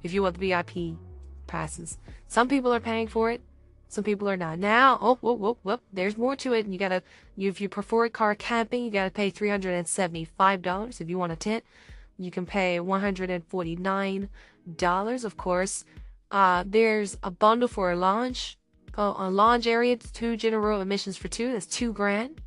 if 0.06 0.14
you 0.14 0.22
want 0.22 0.40
the 0.40 0.50
VIP 0.50 0.96
passes. 1.48 1.98
Some 2.28 2.48
people 2.48 2.72
are 2.72 2.80
paying 2.80 3.08
for 3.08 3.32
it. 3.32 3.42
Some 3.88 4.04
people 4.04 4.30
are 4.30 4.38
not. 4.38 4.60
Now, 4.60 5.00
oh, 5.02 5.16
whoop, 5.16 5.40
whoop, 5.40 5.58
whoop, 5.64 5.82
there's 5.92 6.16
more 6.16 6.36
to 6.38 6.54
it. 6.54 6.66
And 6.66 6.74
You 6.74 6.80
gotta, 6.80 7.02
you, 7.36 7.50
if 7.50 7.60
you 7.60 7.68
prefer 7.70 8.08
car 8.10 8.36
camping, 8.36 8.86
you 8.86 8.92
gotta 8.92 9.10
pay 9.10 9.32
$375. 9.32 11.02
If 11.02 11.10
you 11.10 11.18
want 11.18 11.32
a 11.32 11.36
tent, 11.36 11.64
you 12.20 12.30
can 12.30 12.46
pay 12.46 12.78
$149. 12.78 14.30
Of 15.26 15.38
course, 15.38 15.86
uh, 16.30 16.64
there's 16.68 17.18
a 17.24 17.32
bundle 17.32 17.68
for 17.68 17.92
a 17.92 17.96
lounge, 17.96 18.60
oh, 18.98 19.16
a 19.18 19.32
lounge 19.32 19.66
area, 19.68 19.98
two 19.98 20.38
general 20.38 20.82
admissions 20.82 21.18
for 21.18 21.30
two, 21.30 21.52
that's 21.52 21.66
two 21.66 21.92
grand. 21.92 22.42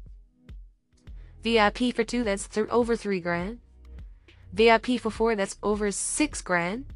VIP 1.43 1.93
for 1.95 2.05
two, 2.05 2.23
that's 2.23 2.47
th- 2.47 2.69
over 2.69 2.95
three 2.95 3.21
grand. 3.21 3.59
VIP 4.53 5.01
for 5.01 5.11
four, 5.11 5.35
that's 5.35 5.57
over 5.63 5.91
six 5.91 6.41
grand. 6.41 6.87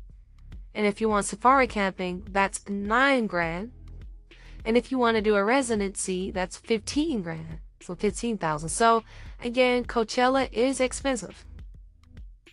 And 0.75 0.87
if 0.87 1.01
you 1.01 1.09
want 1.09 1.27
safari 1.27 1.67
camping, 1.67 2.27
that's 2.31 2.69
nine 2.69 3.27
grand. 3.27 3.73
And 4.65 4.77
if 4.77 4.91
you 4.91 4.99
want 4.99 5.17
to 5.17 5.23
do 5.23 5.35
a 5.35 5.45
residency, 5.45 6.31
that's 6.31 6.57
15 6.57 7.23
grand. 7.23 7.59
So 7.81 7.95
15,000. 7.95 8.69
So 8.69 9.03
again, 9.43 9.85
Coachella 9.85 10.51
is 10.53 10.81
expensive. 10.81 11.45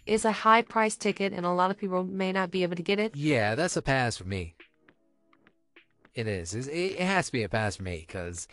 It's 0.05 0.25
a 0.25 0.31
high 0.31 0.63
price 0.63 0.95
ticket 0.95 1.33
and 1.33 1.45
a 1.45 1.51
lot 1.51 1.69
of 1.69 1.77
people 1.77 2.03
may 2.03 2.31
not 2.31 2.49
be 2.49 2.63
able 2.63 2.75
to 2.75 2.83
get 2.83 2.99
it. 2.99 3.15
Yeah, 3.15 3.55
that's 3.55 3.77
a 3.77 3.81
pass 3.81 4.17
for 4.17 4.23
me. 4.23 4.55
It 6.15 6.27
is. 6.27 6.53
It 6.55 6.99
has 6.99 7.27
to 7.27 7.31
be 7.31 7.43
a 7.43 7.49
pass 7.49 7.75
for 7.75 7.83
me 7.83 8.03
because, 8.05 8.47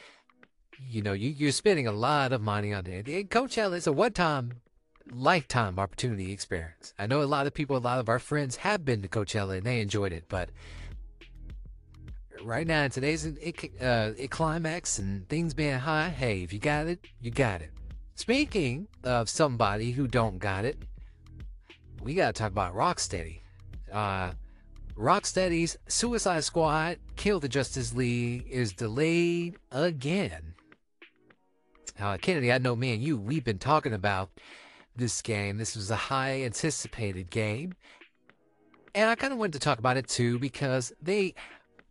you 0.79 1.01
know, 1.01 1.15
you, 1.15 1.31
you're 1.31 1.53
spending 1.53 1.87
a 1.87 1.93
lot 1.93 2.33
of 2.33 2.43
money 2.43 2.75
on 2.75 2.87
it. 2.87 3.07
Coachella 3.31 3.77
is 3.77 3.87
a 3.87 3.93
one 3.93 4.13
time 4.13 4.61
lifetime 5.13 5.79
opportunity 5.79 6.33
experience. 6.33 6.95
I 6.99 7.07
know 7.07 7.23
a 7.23 7.25
lot 7.25 7.47
of 7.47 7.55
people, 7.55 7.77
a 7.77 7.79
lot 7.79 7.99
of 7.99 8.09
our 8.09 8.19
friends 8.19 8.57
have 8.57 8.85
been 8.85 9.03
to 9.03 9.09
Coachella 9.09 9.59
and 9.59 9.67
they 9.67 9.81
enjoyed 9.81 10.13
it, 10.13 10.25
but 10.29 10.51
right 12.43 12.67
now 12.67 12.83
in 12.83 12.91
today's 12.91 13.27
uh, 13.81 14.13
climax 14.31 14.99
and 14.99 15.29
things 15.29 15.55
being 15.55 15.79
high, 15.79 16.09
hey, 16.09 16.43
if 16.43 16.53
you 16.53 16.59
got 16.59 16.87
it, 16.87 17.05
you 17.21 17.31
got 17.31 17.63
it. 17.63 17.71
Speaking 18.15 18.89
of 19.05 19.29
somebody 19.29 19.93
who 19.93 20.07
don't 20.09 20.39
got 20.39 20.65
it, 20.65 20.79
we 22.03 22.15
gotta 22.15 22.33
talk 22.33 22.51
about 22.51 22.75
Rocksteady. 22.75 23.41
Uh, 23.93 24.33
Rocksteady's 24.97 25.77
Suicide 25.89 26.43
Squad 26.45 26.99
Kill 27.17 27.41
the 27.41 27.49
Justice 27.49 27.95
League 27.95 28.47
is 28.49 28.73
delayed 28.73 29.57
again. 29.71 30.55
Uh, 31.99 32.17
Kennedy, 32.19 32.53
I 32.53 32.59
know 32.59 32.77
me 32.77 32.95
and 32.95 33.03
you, 33.03 33.17
we've 33.17 33.45
been 33.45 33.59
talking 33.59 33.93
about 33.93 34.31
this 34.97 35.23
game. 35.23 35.59
This 35.59 35.77
was 35.77 35.91
a 35.91 35.97
high 35.97 36.43
anticipated 36.43 37.31
game. 37.31 37.75
And 38.95 39.11
I 39.11 39.15
kind 39.15 39.33
of 39.33 39.39
wanted 39.39 39.55
to 39.55 39.59
talk 39.59 39.79
about 39.79 39.97
it 39.97 40.09
too 40.09 40.39
because 40.39 40.93
they 41.03 41.35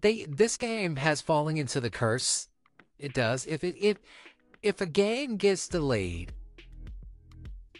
they 0.01 0.25
this 0.25 0.57
game 0.57 0.95
has 0.95 1.21
fallen 1.21 1.57
into 1.57 1.79
the 1.79 1.89
curse. 1.89 2.49
It 2.97 3.13
does. 3.13 3.45
If 3.45 3.63
it 3.63 3.75
if 3.79 3.97
if 4.63 4.81
a 4.81 4.85
game 4.85 5.37
gets 5.37 5.67
delayed 5.67 6.33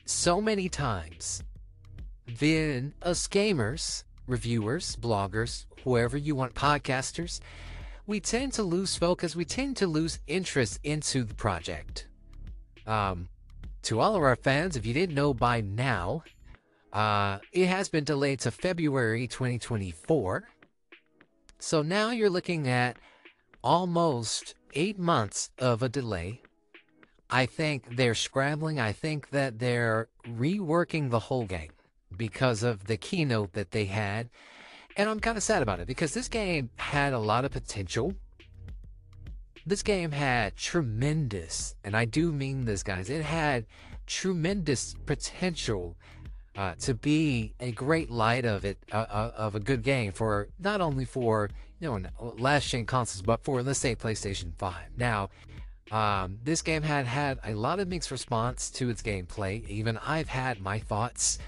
so 0.06 0.40
many 0.40 0.70
times, 0.70 1.44
then 2.28 2.94
us 3.02 3.28
gamers, 3.28 4.04
reviewers, 4.28 4.96
bloggers, 4.96 5.66
whoever 5.84 6.18
you 6.18 6.36
want, 6.36 6.54
podcasters, 6.54 7.40
we 8.06 8.20
tend 8.20 8.54
to 8.54 8.64
lose 8.64 8.96
focus. 8.96 9.36
We 9.36 9.46
tend 9.46 9.78
to 9.78 9.88
lose 9.88 10.20
interest 10.28 10.80
into 10.84 11.24
the 11.24 11.34
project. 11.34 12.08
Um, 12.86 13.30
to 13.86 14.00
all 14.00 14.16
of 14.16 14.24
our 14.24 14.36
fans, 14.36 14.76
if 14.76 14.86
you 14.86 14.94
didn't 14.94 15.16
know 15.16 15.34
by 15.34 15.62
now, 15.62 16.24
uh, 16.92 17.40
it 17.52 17.68
has 17.68 17.90
been 17.90 18.04
delayed 18.04 18.40
to 18.40 18.52
February 18.52 19.28
2024. 19.28 20.48
So 21.60 21.82
now 21.82 22.12
you're 22.12 22.30
looking 22.30 22.68
at 22.68 22.98
almost 23.64 24.56
eight 24.74 24.98
months 24.98 25.50
of 25.60 25.84
a 25.84 25.90
delay. 25.90 26.42
I 27.30 27.46
think 27.46 27.96
they're 27.96 28.16
scrambling. 28.16 28.80
I 28.80 28.92
think 28.92 29.30
that 29.32 29.60
they're 29.60 30.08
reworking 30.28 31.10
the 31.10 31.20
whole 31.20 31.46
game 31.46 31.72
because 32.16 32.64
of 32.64 32.86
the 32.86 32.98
keynote 32.98 33.54
that 33.54 33.72
they 33.72 33.86
had. 33.86 34.30
And 34.98 35.10
I'm 35.10 35.20
kind 35.20 35.38
of 35.38 35.44
sad 35.44 35.62
about 35.62 35.80
it 35.80 35.88
because 35.88 36.14
this 36.14 36.28
game 36.28 36.70
had 36.78 37.14
a 37.14 37.20
lot 37.20 37.46
of 37.46 37.52
potential. 37.52 38.14
This 39.68 39.82
game 39.82 40.12
had 40.12 40.56
tremendous, 40.56 41.76
and 41.84 41.98
I 41.98 42.06
do 42.06 42.32
mean 42.32 42.66
this, 42.66 42.84
guys, 42.84 43.10
it 43.10 43.24
had 43.24 43.66
tremendous 44.06 44.94
potential 45.08 45.96
uh, 46.56 46.76
to 46.82 46.94
be 46.94 47.54
a 47.60 47.72
great 47.72 48.12
light 48.12 48.46
of 48.46 48.64
it, 48.64 48.78
uh, 48.92 48.98
uh, 49.10 49.32
of 49.36 49.56
a 49.56 49.60
good 49.60 49.82
game 49.82 50.12
for 50.12 50.50
not 50.60 50.82
only 50.82 51.04
for, 51.04 51.50
you 51.80 51.90
know, 51.90 52.34
last 52.38 52.70
gen 52.70 52.86
consoles, 52.86 53.24
but 53.24 53.44
for, 53.44 53.64
let's 53.64 53.80
say, 53.80 53.96
PlayStation 53.96 54.54
5. 54.60 54.76
Now, 54.98 55.30
um, 55.92 56.38
this 56.44 56.62
game 56.62 56.84
had 56.84 57.08
had 57.08 57.40
a 57.44 57.56
lot 57.56 57.80
of 57.80 57.88
mixed 57.88 58.12
response 58.12 58.70
to 58.72 58.90
its 58.90 59.02
gameplay. 59.02 59.68
Even 59.68 59.98
I've 59.98 60.30
had 60.30 60.62
my 60.62 60.78
thoughts. 60.78 61.40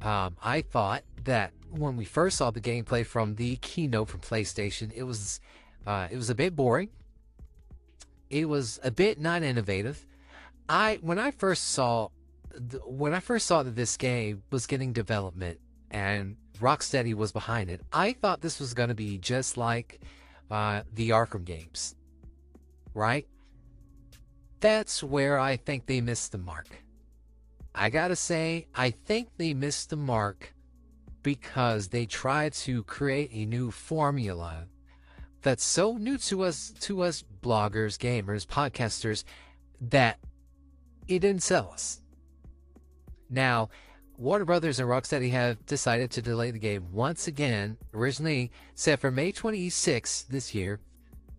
Um, 0.00 0.36
I 0.42 0.62
thought 0.62 1.02
that 1.24 1.52
when 1.70 1.98
we 1.98 2.06
first 2.06 2.38
saw 2.38 2.50
the 2.50 2.60
gameplay 2.60 3.04
from 3.04 3.34
the 3.34 3.56
keynote 3.56 4.08
from 4.08 4.20
PlayStation, 4.20 4.90
it 4.94 5.02
was 5.02 5.40
uh, 5.86 6.08
it 6.10 6.16
was 6.16 6.30
a 6.30 6.34
bit 6.34 6.56
boring. 6.56 6.88
It 8.30 8.48
was 8.48 8.78
a 8.82 8.90
bit 8.90 9.20
not 9.20 9.42
innovative. 9.42 10.06
I 10.68 10.98
when 11.00 11.18
I 11.18 11.30
first 11.30 11.70
saw 11.70 12.08
when 12.84 13.14
I 13.14 13.20
first 13.20 13.46
saw 13.46 13.62
that 13.62 13.76
this 13.76 13.96
game 13.96 14.42
was 14.50 14.66
getting 14.66 14.92
development 14.92 15.60
and 15.90 16.36
Rocksteady 16.60 17.14
was 17.14 17.32
behind 17.32 17.70
it, 17.70 17.80
I 17.92 18.12
thought 18.12 18.40
this 18.40 18.60
was 18.60 18.74
going 18.74 18.88
to 18.88 18.94
be 18.94 19.18
just 19.18 19.56
like 19.56 20.00
uh, 20.50 20.82
the 20.92 21.10
Arkham 21.10 21.44
games, 21.44 21.94
right? 22.94 23.26
That's 24.60 25.02
where 25.02 25.38
I 25.38 25.56
think 25.56 25.86
they 25.86 26.00
missed 26.00 26.32
the 26.32 26.38
mark. 26.38 26.66
I 27.74 27.90
gotta 27.90 28.16
say, 28.16 28.66
I 28.74 28.90
think 28.90 29.28
they 29.36 29.54
missed 29.54 29.90
the 29.90 29.96
mark 29.96 30.52
because 31.22 31.88
they 31.88 32.06
tried 32.06 32.52
to 32.54 32.82
create 32.84 33.30
a 33.32 33.46
new 33.46 33.70
formula 33.70 34.66
that's 35.42 35.64
so 35.64 35.96
new 35.96 36.18
to 36.18 36.42
us 36.42 36.72
to 36.80 37.02
us 37.02 37.22
bloggers, 37.40 37.98
gamers, 37.98 38.46
podcasters 38.46 39.24
that 39.80 40.18
it 41.06 41.20
didn't 41.20 41.42
sell 41.42 41.70
us. 41.72 42.00
Now, 43.30 43.70
Warner 44.16 44.44
Brothers 44.44 44.80
and 44.80 44.88
Rocksteady 44.88 45.30
have 45.30 45.64
decided 45.66 46.10
to 46.12 46.22
delay 46.22 46.50
the 46.50 46.58
game 46.58 46.88
once 46.92 47.28
again, 47.28 47.76
originally 47.94 48.50
set 48.74 48.98
for 48.98 49.10
May 49.10 49.32
26th 49.32 50.26
this 50.26 50.54
year, 50.54 50.80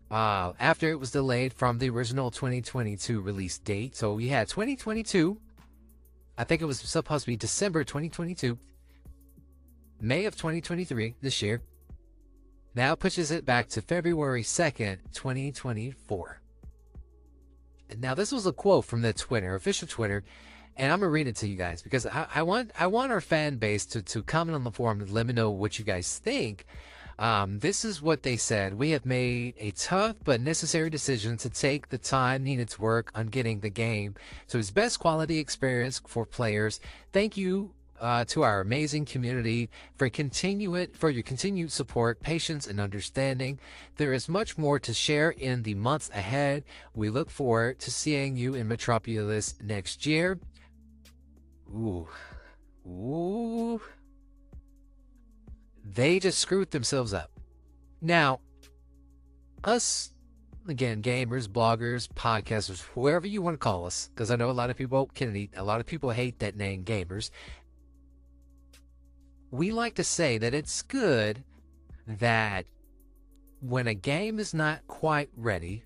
uh, 0.09 0.53
after 0.59 0.89
it 0.89 0.99
was 0.99 1.11
delayed 1.11 1.53
from 1.53 1.79
the 1.79 1.89
original 1.89 2.31
2022 2.31 3.19
release 3.19 3.57
date. 3.57 3.95
So 3.95 4.13
we 4.13 4.29
had 4.29 4.47
2022, 4.47 5.37
I 6.37 6.43
think 6.45 6.61
it 6.61 6.65
was 6.65 6.79
supposed 6.79 7.25
to 7.25 7.31
be 7.31 7.35
December 7.35 7.83
2022, 7.83 8.57
May 9.99 10.23
of 10.25 10.37
2023 10.37 11.15
this 11.21 11.41
year, 11.41 11.61
now 12.75 12.95
pushes 12.95 13.31
it 13.31 13.45
back 13.45 13.69
to 13.69 13.81
February 13.81 14.43
2nd, 14.43 14.97
2024. 15.13 16.41
Now, 17.97 18.13
this 18.13 18.31
was 18.31 18.45
a 18.45 18.51
quote 18.51 18.85
from 18.85 19.01
the 19.01 19.13
Twitter, 19.13 19.55
official 19.55 19.87
Twitter, 19.87 20.23
and 20.77 20.93
I'm 20.93 20.99
gonna 20.99 21.09
read 21.09 21.27
it 21.27 21.35
to 21.37 21.47
you 21.47 21.57
guys 21.57 21.81
because 21.81 22.05
I, 22.05 22.27
I 22.35 22.41
want 22.43 22.71
I 22.79 22.87
want 22.87 23.11
our 23.11 23.19
fan 23.19 23.57
base 23.57 23.85
to, 23.87 24.01
to 24.01 24.23
comment 24.23 24.55
on 24.55 24.63
the 24.63 24.71
forum 24.71 25.01
and 25.01 25.09
let 25.09 25.25
me 25.25 25.33
know 25.33 25.51
what 25.51 25.77
you 25.77 25.85
guys 25.85 26.19
think. 26.19 26.65
Um, 27.19 27.59
this 27.59 27.83
is 27.83 28.01
what 28.01 28.23
they 28.23 28.37
said. 28.37 28.75
We 28.75 28.91
have 28.91 29.05
made 29.05 29.55
a 29.59 29.71
tough 29.71 30.15
but 30.23 30.39
necessary 30.39 30.89
decision 30.89 31.35
to 31.37 31.49
take 31.49 31.89
the 31.89 31.97
time 31.97 32.45
needed 32.45 32.69
to 32.69 32.81
work 32.81 33.11
on 33.13 33.27
getting 33.27 33.59
the 33.59 33.69
game 33.69 34.15
to 34.47 34.57
its 34.57 34.71
best 34.71 34.99
quality 34.99 35.37
experience 35.37 36.01
for 36.07 36.25
players. 36.25 36.79
Thank 37.11 37.35
you 37.35 37.71
uh, 37.99 38.25
to 38.25 38.43
our 38.43 38.61
amazing 38.61 39.05
community 39.05 39.69
for 39.97 40.09
continued 40.09 40.95
for 40.95 41.09
your 41.09 41.23
continued 41.23 41.71
support, 41.71 42.21
patience, 42.21 42.67
and 42.67 42.79
understanding. 42.79 43.59
There 43.97 44.13
is 44.13 44.29
much 44.29 44.57
more 44.57 44.79
to 44.79 44.93
share 44.93 45.31
in 45.31 45.63
the 45.63 45.75
months 45.75 46.09
ahead. 46.13 46.63
We 46.93 47.09
look 47.09 47.29
forward 47.29 47.79
to 47.79 47.91
seeing 47.91 48.35
you 48.35 48.55
in 48.55 48.67
Metropolis 48.67 49.55
next 49.61 50.05
year. 50.05 50.39
Ooh, 51.69 52.07
ooh, 52.87 53.81
they 55.83 56.19
just 56.19 56.39
screwed 56.39 56.71
themselves 56.71 57.13
up. 57.13 57.31
Now, 58.01 58.39
us 59.63 60.13
again, 60.67 61.01
gamers, 61.01 61.47
bloggers, 61.47 62.07
podcasters, 62.07 62.81
whoever 62.93 63.27
you 63.27 63.41
want 63.41 63.55
to 63.55 63.57
call 63.57 63.85
us, 63.85 64.09
because 64.13 64.31
I 64.31 64.35
know 64.35 64.49
a 64.49 64.51
lot 64.51 64.69
of 64.69 64.77
people, 64.77 65.09
Kennedy, 65.13 65.49
a 65.55 65.63
lot 65.63 65.79
of 65.79 65.85
people 65.85 66.11
hate 66.11 66.39
that 66.39 66.55
name, 66.55 66.83
gamers 66.85 67.31
we 69.51 69.71
like 69.71 69.95
to 69.95 70.03
say 70.03 70.37
that 70.37 70.53
it's 70.53 70.81
good 70.83 71.43
that 72.07 72.65
when 73.61 73.87
a 73.87 73.93
game 73.93 74.39
is 74.39 74.53
not 74.53 74.85
quite 74.87 75.29
ready, 75.35 75.83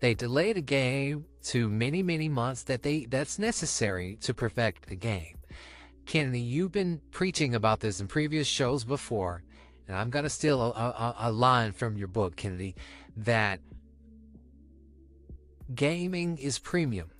they 0.00 0.14
delay 0.14 0.52
the 0.52 0.60
game 0.60 1.24
to 1.44 1.68
many, 1.68 2.02
many 2.02 2.28
months 2.28 2.62
that 2.64 2.82
they 2.82 3.06
that's 3.06 3.38
necessary 3.38 4.16
to 4.20 4.34
perfect 4.34 4.88
the 4.88 4.96
game. 4.96 5.38
Kennedy, 6.04 6.40
you've 6.40 6.72
been 6.72 7.00
preaching 7.10 7.54
about 7.54 7.80
this 7.80 8.00
in 8.00 8.06
previous 8.06 8.46
shows 8.46 8.84
before, 8.84 9.42
and 9.88 9.96
I'm 9.96 10.10
gonna 10.10 10.30
steal 10.30 10.60
a, 10.60 10.70
a, 10.70 11.14
a 11.18 11.32
line 11.32 11.72
from 11.72 11.96
your 11.96 12.08
book, 12.08 12.36
Kennedy, 12.36 12.76
that 13.16 13.60
gaming 15.74 16.38
is 16.38 16.58
premium. 16.58 17.10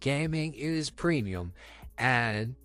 Gaming 0.00 0.54
is 0.54 0.90
premium, 0.90 1.52
and 1.96 2.56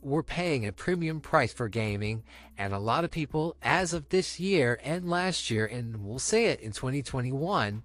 we're 0.00 0.22
paying 0.22 0.66
a 0.66 0.72
premium 0.72 1.20
price 1.20 1.52
for 1.52 1.68
gaming, 1.68 2.22
and 2.56 2.72
a 2.72 2.78
lot 2.78 3.04
of 3.04 3.10
people, 3.10 3.56
as 3.62 3.92
of 3.92 4.08
this 4.08 4.38
year 4.38 4.78
and 4.82 5.08
last 5.08 5.50
year, 5.50 5.66
and 5.66 6.04
we'll 6.04 6.18
say 6.18 6.46
it 6.46 6.60
in 6.60 6.72
2021, 6.72 7.82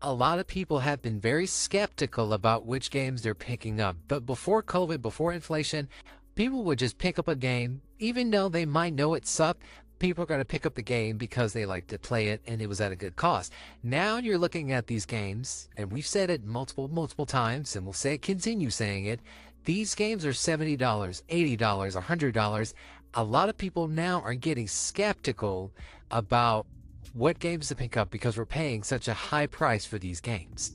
a 0.00 0.12
lot 0.12 0.38
of 0.38 0.46
people 0.46 0.80
have 0.80 1.00
been 1.00 1.20
very 1.20 1.46
skeptical 1.46 2.32
about 2.32 2.66
which 2.66 2.90
games 2.90 3.22
they're 3.22 3.34
picking 3.34 3.80
up. 3.80 3.96
But 4.08 4.26
before 4.26 4.62
COVID, 4.62 5.00
before 5.00 5.32
inflation, 5.32 5.88
people 6.34 6.64
would 6.64 6.78
just 6.78 6.98
pick 6.98 7.18
up 7.18 7.28
a 7.28 7.36
game, 7.36 7.82
even 7.98 8.30
though 8.30 8.48
they 8.48 8.66
might 8.66 8.94
know 8.94 9.14
it 9.14 9.26
sucked. 9.26 9.62
People 10.00 10.24
are 10.24 10.26
going 10.26 10.40
to 10.40 10.44
pick 10.44 10.66
up 10.66 10.74
the 10.74 10.82
game 10.82 11.16
because 11.16 11.52
they 11.52 11.64
like 11.64 11.86
to 11.86 11.98
play 11.98 12.28
it 12.28 12.42
and 12.44 12.60
it 12.60 12.66
was 12.66 12.80
at 12.80 12.90
a 12.90 12.96
good 12.96 13.14
cost. 13.14 13.52
Now 13.84 14.16
you're 14.16 14.38
looking 14.38 14.72
at 14.72 14.88
these 14.88 15.06
games, 15.06 15.68
and 15.76 15.92
we've 15.92 16.06
said 16.06 16.28
it 16.28 16.44
multiple, 16.44 16.88
multiple 16.88 17.26
times, 17.26 17.76
and 17.76 17.86
we'll 17.86 17.92
say 17.92 18.14
it, 18.14 18.22
continue 18.22 18.70
saying 18.70 19.04
it. 19.04 19.20
These 19.64 19.94
games 19.94 20.26
are 20.26 20.30
$70, 20.30 20.76
$80, 20.78 21.58
$100. 21.58 22.74
A 23.14 23.24
lot 23.24 23.48
of 23.48 23.58
people 23.58 23.88
now 23.88 24.20
are 24.22 24.34
getting 24.34 24.66
skeptical 24.66 25.72
about 26.10 26.66
what 27.12 27.38
games 27.38 27.68
to 27.68 27.74
pick 27.74 27.96
up 27.96 28.10
because 28.10 28.36
we're 28.36 28.46
paying 28.46 28.82
such 28.82 29.06
a 29.08 29.14
high 29.14 29.46
price 29.46 29.84
for 29.84 29.98
these 29.98 30.20
games. 30.20 30.72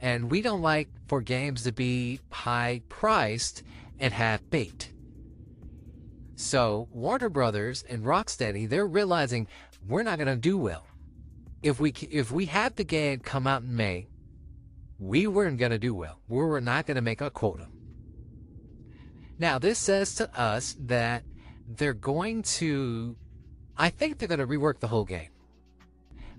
And 0.00 0.30
we 0.30 0.42
don't 0.42 0.62
like 0.62 0.88
for 1.06 1.20
games 1.20 1.62
to 1.64 1.72
be 1.72 2.20
high 2.30 2.82
priced 2.88 3.62
and 4.00 4.12
have 4.12 4.50
bait. 4.50 4.90
So 6.36 6.88
Warner 6.92 7.28
Brothers 7.28 7.84
and 7.88 8.04
Rocksteady, 8.04 8.68
they're 8.68 8.86
realizing 8.86 9.46
we're 9.86 10.02
not 10.02 10.18
going 10.18 10.28
to 10.28 10.36
do 10.36 10.58
well. 10.58 10.86
If 11.62 11.80
we 11.80 11.94
if 12.10 12.30
we 12.30 12.46
have 12.46 12.74
the 12.74 12.84
game 12.84 13.20
come 13.20 13.46
out 13.46 13.62
in 13.62 13.74
May 13.74 14.08
we 15.04 15.26
weren't 15.26 15.58
going 15.58 15.70
to 15.70 15.78
do 15.78 15.94
well. 15.94 16.18
We 16.28 16.38
were 16.38 16.60
not 16.60 16.86
going 16.86 16.94
to 16.94 17.02
make 17.02 17.20
a 17.20 17.30
quota. 17.30 17.68
Now, 19.38 19.58
this 19.58 19.78
says 19.78 20.14
to 20.16 20.40
us 20.40 20.76
that 20.80 21.24
they're 21.68 21.92
going 21.92 22.42
to, 22.42 23.14
I 23.76 23.90
think 23.90 24.18
they're 24.18 24.28
going 24.28 24.40
to 24.40 24.46
rework 24.46 24.80
the 24.80 24.88
whole 24.88 25.04
game. 25.04 25.28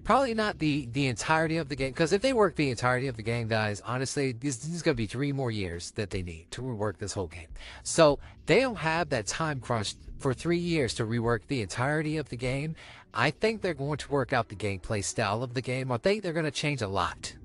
Probably 0.03 0.33
not 0.33 0.59
the, 0.59 0.87
the 0.91 1.07
entirety 1.07 1.57
of 1.57 1.69
the 1.69 1.75
game, 1.75 1.91
because 1.91 2.13
if 2.13 2.21
they 2.21 2.33
work 2.33 2.55
the 2.55 2.69
entirety 2.69 3.07
of 3.07 3.17
the 3.17 3.23
game, 3.23 3.47
guys, 3.47 3.81
honestly, 3.85 4.31
this, 4.31 4.57
this 4.57 4.73
is 4.73 4.81
going 4.81 4.95
to 4.95 5.01
be 5.01 5.07
three 5.07 5.31
more 5.31 5.51
years 5.51 5.91
that 5.91 6.09
they 6.09 6.21
need 6.21 6.47
to 6.51 6.61
rework 6.61 6.97
this 6.97 7.13
whole 7.13 7.27
game. 7.27 7.47
So 7.83 8.19
they 8.45 8.61
don't 8.61 8.77
have 8.77 9.09
that 9.09 9.27
time 9.27 9.59
crunch 9.59 9.95
for 10.19 10.33
three 10.33 10.59
years 10.59 10.93
to 10.95 11.05
rework 11.05 11.47
the 11.47 11.61
entirety 11.61 12.17
of 12.17 12.29
the 12.29 12.37
game. 12.37 12.75
I 13.13 13.31
think 13.31 13.61
they're 13.61 13.73
going 13.73 13.97
to 13.97 14.11
work 14.11 14.31
out 14.33 14.49
the 14.49 14.55
gameplay 14.55 15.03
style 15.03 15.43
of 15.43 15.53
the 15.53 15.61
game. 15.61 15.91
I 15.91 15.97
think 15.97 16.23
they're 16.23 16.33
going 16.33 16.45
to 16.45 16.51
change 16.51 16.81
a 16.81 16.87
lot. 16.87 17.35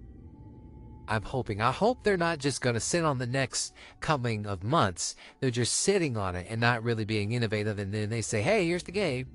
I'm 1.11 1.23
hoping. 1.23 1.61
I 1.61 1.73
hope 1.73 2.05
they're 2.05 2.17
not 2.17 2.39
just 2.39 2.61
going 2.61 2.75
to 2.75 2.81
sit 2.81 3.05
on 3.05 3.19
the 3.19 3.27
next 3.27 3.75
coming 3.99 4.47
of 4.47 4.63
months. 4.63 5.17
They're 5.41 5.51
just 5.51 5.75
sitting 5.75 6.17
on 6.17 6.37
it 6.37 6.47
and 6.49 6.61
not 6.61 6.85
really 6.85 7.05
being 7.05 7.33
innovative. 7.33 7.81
And 7.81 7.93
then 7.93 8.11
they 8.11 8.23
say, 8.23 8.43
hey, 8.43 8.65
here's 8.65 8.85
the 8.85 8.93
game. 8.93 9.27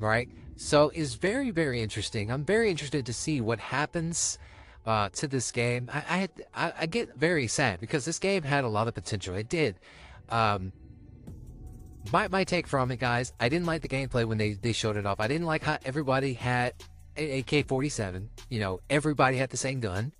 Right? 0.00 0.28
So 0.56 0.90
it's 0.96 1.14
very, 1.14 1.52
very 1.52 1.80
interesting. 1.80 2.32
I'm 2.32 2.44
very 2.44 2.70
interested 2.70 3.06
to 3.06 3.12
see 3.12 3.40
what 3.40 3.60
happens 3.60 4.36
uh, 4.84 5.10
to 5.10 5.28
this 5.28 5.52
game. 5.52 5.88
I, 5.92 5.98
I, 5.98 6.16
had, 6.16 6.30
I, 6.52 6.72
I, 6.80 6.86
get 6.86 7.16
very 7.16 7.46
sad 7.46 7.80
because 7.80 8.04
this 8.04 8.18
game 8.18 8.42
had 8.42 8.64
a 8.64 8.68
lot 8.68 8.88
of 8.88 8.94
potential. 8.94 9.36
It 9.36 9.48
did. 9.48 9.76
Um, 10.28 10.72
my, 12.12 12.26
my 12.28 12.44
take 12.44 12.66
from 12.66 12.90
it, 12.90 12.98
guys, 12.98 13.32
I 13.38 13.48
didn't 13.48 13.66
like 13.66 13.82
the 13.82 13.88
gameplay 13.88 14.24
when 14.24 14.38
they, 14.38 14.54
they 14.54 14.72
showed 14.72 14.96
it 14.96 15.06
off. 15.06 15.20
I 15.20 15.28
didn't 15.28 15.46
like 15.46 15.62
how 15.62 15.78
everybody 15.84 16.32
had 16.32 16.74
AK-47. 17.16 18.26
You 18.48 18.60
know, 18.60 18.80
everybody 18.88 19.36
had 19.36 19.50
the 19.50 19.56
same 19.56 19.80
gun. 19.80 20.12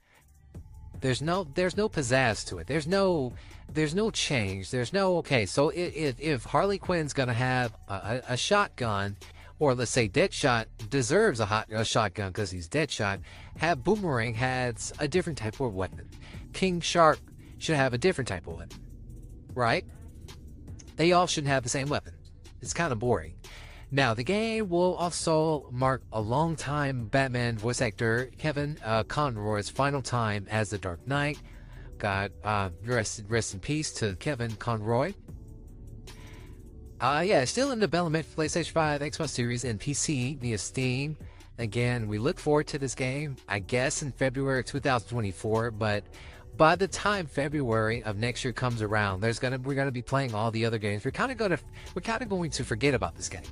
There's 1.00 1.22
no 1.22 1.46
there's 1.54 1.76
no 1.76 1.88
pizzazz 1.88 2.46
to 2.48 2.58
it. 2.58 2.66
There's 2.66 2.86
no 2.86 3.32
there's 3.72 3.94
no 3.94 4.10
change. 4.10 4.70
There's 4.70 4.92
no 4.92 5.18
okay. 5.18 5.46
So 5.46 5.70
if 5.70 6.20
if 6.20 6.44
Harley 6.44 6.78
Quinn's 6.78 7.12
gonna 7.12 7.32
have 7.32 7.72
a, 7.88 8.22
a 8.28 8.36
shotgun, 8.36 9.16
or 9.58 9.74
let's 9.74 9.90
say 9.90 10.08
Deadshot 10.08 10.66
deserves 10.90 11.40
a 11.40 11.46
hot 11.46 11.68
a 11.70 11.84
shotgun 11.84 12.28
because 12.28 12.50
he's 12.50 12.68
Deadshot, 12.68 13.20
have 13.56 13.82
Boomerang 13.82 14.34
has 14.34 14.92
a 14.98 15.08
different 15.08 15.38
type 15.38 15.58
of 15.60 15.74
weapon. 15.74 16.08
King 16.52 16.80
Shark 16.80 17.18
should 17.58 17.76
have 17.76 17.94
a 17.94 17.98
different 17.98 18.28
type 18.28 18.46
of 18.46 18.58
weapon, 18.58 18.78
right? 19.54 19.84
They 20.96 21.12
all 21.12 21.26
shouldn't 21.26 21.52
have 21.52 21.62
the 21.62 21.70
same 21.70 21.88
weapon. 21.88 22.12
It's 22.60 22.74
kind 22.74 22.92
of 22.92 22.98
boring. 22.98 23.34
Now, 23.92 24.14
the 24.14 24.22
game 24.22 24.68
will 24.68 24.94
also 24.94 25.68
mark 25.72 26.02
a 26.12 26.20
long-time 26.20 27.06
Batman 27.06 27.58
voice 27.58 27.80
actor 27.80 28.30
Kevin 28.38 28.78
uh, 28.84 29.02
Conroy's 29.02 29.68
final 29.68 30.00
time 30.00 30.46
as 30.48 30.70
the 30.70 30.78
Dark 30.78 31.06
Knight. 31.08 31.38
God, 31.98 32.32
uh, 32.44 32.70
rest, 32.84 33.24
rest 33.28 33.52
in 33.54 33.60
peace 33.60 33.92
to 33.94 34.14
Kevin 34.16 34.52
Conroy. 34.52 35.12
Uh, 37.00 37.24
yeah, 37.26 37.44
still 37.44 37.72
in 37.72 37.78
development 37.78 38.26
for 38.26 38.42
PlayStation 38.42 38.72
5, 38.72 39.00
Xbox 39.00 39.30
Series, 39.30 39.64
and 39.64 39.80
PC 39.80 40.38
via 40.38 40.58
Steam. 40.58 41.16
Again, 41.58 42.08
we 42.08 42.18
look 42.18 42.38
forward 42.38 42.66
to 42.68 42.78
this 42.78 42.94
game, 42.94 43.36
I 43.48 43.58
guess, 43.58 44.02
in 44.02 44.12
February 44.12 44.62
2024, 44.64 45.72
but 45.72 46.04
by 46.56 46.76
the 46.76 46.88
time 46.88 47.26
February 47.26 48.02
of 48.02 48.18
next 48.18 48.44
year 48.44 48.52
comes 48.52 48.82
around, 48.82 49.20
there's 49.20 49.38
gonna 49.38 49.58
we're 49.58 49.74
gonna 49.74 49.90
be 49.90 50.02
playing 50.02 50.34
all 50.34 50.50
the 50.50 50.64
other 50.64 50.78
games. 50.78 51.04
We're 51.04 51.10
kind 51.10 51.32
of 51.32 51.38
gonna 51.38 51.58
we're 51.94 52.02
kind 52.02 52.22
of 52.22 52.28
going 52.28 52.50
to 52.50 52.64
forget 52.64 52.94
about 52.94 53.16
this 53.16 53.28
game, 53.28 53.42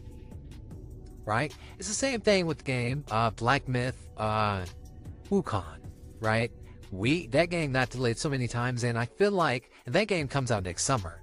right? 1.28 1.54
It's 1.78 1.88
the 1.88 1.94
same 1.94 2.20
thing 2.22 2.46
with 2.46 2.58
the 2.58 2.64
game 2.64 3.04
uh, 3.10 3.30
Black 3.30 3.68
Myth, 3.68 4.08
uh, 4.16 4.64
Wukong, 5.30 5.78
right? 6.20 6.50
We 6.90 7.26
that 7.28 7.50
game 7.50 7.72
got 7.72 7.90
delayed 7.90 8.18
so 8.18 8.30
many 8.30 8.48
times, 8.48 8.82
and 8.82 8.98
I 8.98 9.04
feel 9.04 9.30
like 9.30 9.70
that 9.84 10.08
game 10.08 10.26
comes 10.26 10.50
out 10.50 10.64
next 10.64 10.84
summer. 10.84 11.20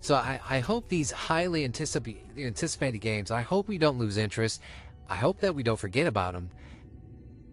So 0.00 0.14
I, 0.14 0.40
I 0.48 0.60
hope 0.60 0.88
these 0.88 1.10
highly 1.10 1.64
anticipated 1.64 2.38
anticipated 2.38 2.98
games. 2.98 3.30
I 3.30 3.42
hope 3.42 3.68
we 3.68 3.76
don't 3.76 3.98
lose 3.98 4.16
interest. 4.16 4.62
I 5.08 5.16
hope 5.16 5.38
that 5.40 5.54
we 5.54 5.62
don't 5.62 5.78
forget 5.78 6.06
about 6.06 6.32
them. 6.32 6.48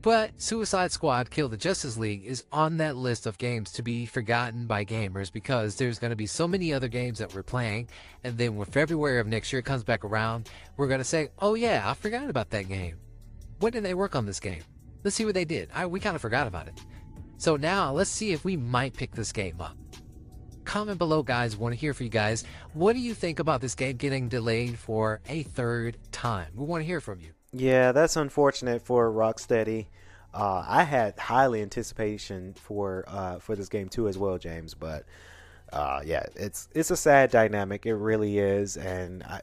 But 0.03 0.31
Suicide 0.41 0.91
Squad 0.91 1.29
Kill 1.29 1.47
the 1.47 1.55
Justice 1.55 1.97
League 1.97 2.25
is 2.25 2.43
on 2.51 2.75
that 2.77 2.97
list 2.97 3.25
of 3.25 3.37
games 3.37 3.71
to 3.71 3.81
be 3.81 4.05
forgotten 4.05 4.67
by 4.67 4.83
gamers 4.83 5.31
because 5.31 5.77
there's 5.77 5.97
going 5.97 6.09
to 6.09 6.17
be 6.17 6.25
so 6.25 6.45
many 6.45 6.73
other 6.73 6.89
games 6.89 7.19
that 7.19 7.33
we're 7.33 7.41
playing. 7.41 7.87
And 8.25 8.37
then 8.37 8.57
when 8.57 8.67
February 8.67 9.21
of 9.21 9.27
next 9.27 9.53
year 9.53 9.61
comes 9.61 9.81
back 9.81 10.03
around, 10.03 10.49
we're 10.75 10.89
going 10.89 10.99
to 10.99 11.05
say, 11.05 11.29
oh 11.39 11.53
yeah, 11.53 11.89
I 11.89 11.93
forgot 11.93 12.29
about 12.29 12.49
that 12.49 12.67
game. 12.67 12.97
When 13.59 13.71
did 13.71 13.85
they 13.85 13.93
work 13.93 14.13
on 14.13 14.25
this 14.25 14.41
game? 14.41 14.63
Let's 15.05 15.15
see 15.15 15.23
what 15.23 15.35
they 15.35 15.45
did. 15.45 15.69
I, 15.73 15.85
we 15.85 16.01
kind 16.01 16.17
of 16.17 16.21
forgot 16.21 16.47
about 16.47 16.67
it. 16.67 16.81
So 17.37 17.55
now 17.55 17.93
let's 17.93 18.09
see 18.09 18.33
if 18.33 18.43
we 18.43 18.57
might 18.57 18.93
pick 18.93 19.15
this 19.15 19.31
game 19.31 19.61
up. 19.61 19.77
Comment 20.65 20.97
below, 20.97 21.23
guys. 21.23 21.55
Want 21.55 21.73
to 21.75 21.79
hear 21.79 21.93
from 21.93 22.07
you 22.07 22.09
guys. 22.09 22.43
What 22.73 22.91
do 22.91 22.99
you 22.99 23.13
think 23.13 23.39
about 23.39 23.61
this 23.61 23.73
game 23.73 23.95
getting 23.95 24.27
delayed 24.27 24.77
for 24.77 25.21
a 25.29 25.43
third 25.43 25.97
time? 26.11 26.51
We 26.55 26.65
want 26.65 26.81
to 26.81 26.85
hear 26.85 26.99
from 26.99 27.21
you. 27.21 27.31
Yeah, 27.53 27.91
that's 27.91 28.15
unfortunate 28.15 28.81
for 28.81 29.11
Rocksteady. 29.11 29.87
Uh, 30.33 30.65
I 30.67 30.83
had 30.83 31.17
highly 31.19 31.61
anticipation 31.61 32.53
for 32.55 33.05
uh, 33.07 33.39
for 33.39 33.55
this 33.55 33.69
game 33.69 33.89
too 33.89 34.07
as 34.07 34.17
well, 34.17 34.37
James. 34.39 34.73
But 34.73 35.05
uh, 35.71 36.01
yeah, 36.05 36.25
it's 36.35 36.69
it's 36.73 36.91
a 36.91 36.97
sad 36.97 37.31
dynamic. 37.31 37.85
It 37.85 37.95
really 37.95 38.39
is, 38.39 38.77
and 38.77 39.23
I, 39.23 39.41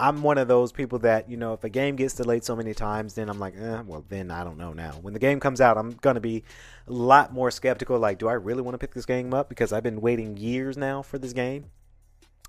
I'm 0.00 0.22
one 0.22 0.38
of 0.38 0.48
those 0.48 0.72
people 0.72 0.98
that 1.00 1.30
you 1.30 1.36
know 1.38 1.54
if 1.54 1.64
a 1.64 1.70
game 1.70 1.96
gets 1.96 2.14
delayed 2.14 2.44
so 2.44 2.56
many 2.56 2.74
times, 2.74 3.14
then 3.14 3.30
I'm 3.30 3.40
like, 3.40 3.54
eh, 3.58 3.82
well, 3.86 4.04
then 4.08 4.30
I 4.30 4.44
don't 4.44 4.58
know 4.58 4.72
now. 4.74 4.92
When 5.02 5.14
the 5.14 5.20
game 5.20 5.40
comes 5.40 5.60
out, 5.60 5.78
I'm 5.78 5.92
gonna 6.02 6.20
be 6.20 6.44
a 6.88 6.92
lot 6.92 7.32
more 7.32 7.50
skeptical. 7.50 7.98
Like, 7.98 8.18
do 8.18 8.28
I 8.28 8.34
really 8.34 8.62
want 8.62 8.74
to 8.74 8.78
pick 8.78 8.94
this 8.94 9.06
game 9.06 9.34
up 9.34 9.48
because 9.48 9.72
I've 9.72 9.84
been 9.84 10.00
waiting 10.02 10.36
years 10.36 10.76
now 10.78 11.02
for 11.02 11.18
this 11.18 11.32
game? 11.34 11.66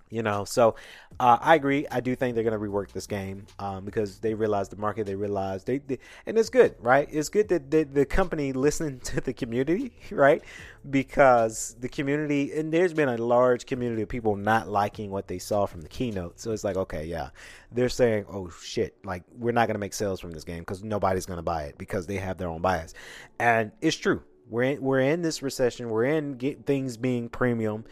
You 0.09 0.23
know? 0.23 0.45
So 0.45 0.75
uh, 1.19 1.37
i 1.41 1.55
agree. 1.55 1.87
I 1.91 1.99
do 1.99 2.15
think 2.15 2.35
they're 2.35 2.43
going 2.43 2.59
to 2.59 2.65
rework 2.65 2.91
this 2.91 3.07
game 3.07 3.45
um, 3.59 3.85
because 3.85 4.19
they 4.19 4.33
realize 4.33 4.69
the 4.69 4.75
market 4.75 5.05
they 5.05 5.15
realize 5.15 5.63
they, 5.63 5.79
they 5.79 5.99
and 6.25 6.37
it's 6.37 6.49
good 6.49 6.75
right? 6.79 7.07
It's 7.11 7.29
good 7.29 7.47
that 7.49 7.71
the, 7.71 7.83
the 7.83 8.05
company 8.05 8.53
listened 8.67 9.03
to 9.05 9.21
the 9.21 9.33
community 9.33 9.93
right? 10.11 10.43
Because 10.89 11.75
the 11.79 11.89
community 11.89 12.51
and 12.53 12.71
there's 12.71 12.93
been 12.93 13.09
a 13.09 13.17
large 13.17 13.65
community 13.65 14.01
of 14.01 14.09
people 14.09 14.35
not 14.35 14.67
liking 14.67 15.09
what 15.09 15.27
they 15.27 15.39
saw 15.39 15.65
from 15.65 15.81
the 15.81 15.89
keynote. 15.89 16.39
So 16.39 16.51
it's 16.51 16.63
like 16.63 16.77
okay 16.77 17.05
yeah. 17.05 17.29
They're 17.71 17.89
saying 17.89 18.25
oh 18.29 18.49
shit 18.49 18.95
like 19.03 19.23
we're 19.37 19.51
not 19.51 19.67
going 19.67 19.75
to 19.75 19.79
make 19.79 19.93
sales 19.93 20.19
from 20.19 20.31
this 20.31 20.43
game 20.43 20.59
because 20.59 20.83
nobody's 20.83 21.25
going 21.25 21.37
to 21.37 21.43
buy 21.43 21.63
it 21.63 21.77
because 21.77 22.07
they 22.07 22.17
have 22.17 22.37
their 22.37 22.49
own 22.49 22.61
bias. 22.61 22.93
And 23.39 23.71
it's 23.81 23.95
true. 23.95 24.21
We're 24.49 24.63
in, 24.63 24.81
we're 24.81 24.99
in 24.99 25.21
this 25.21 25.41
recession. 25.41 25.89
We're 25.89 26.05
in 26.05 26.37
things 26.65 26.97
being 26.97 27.29
premium, 27.29 27.85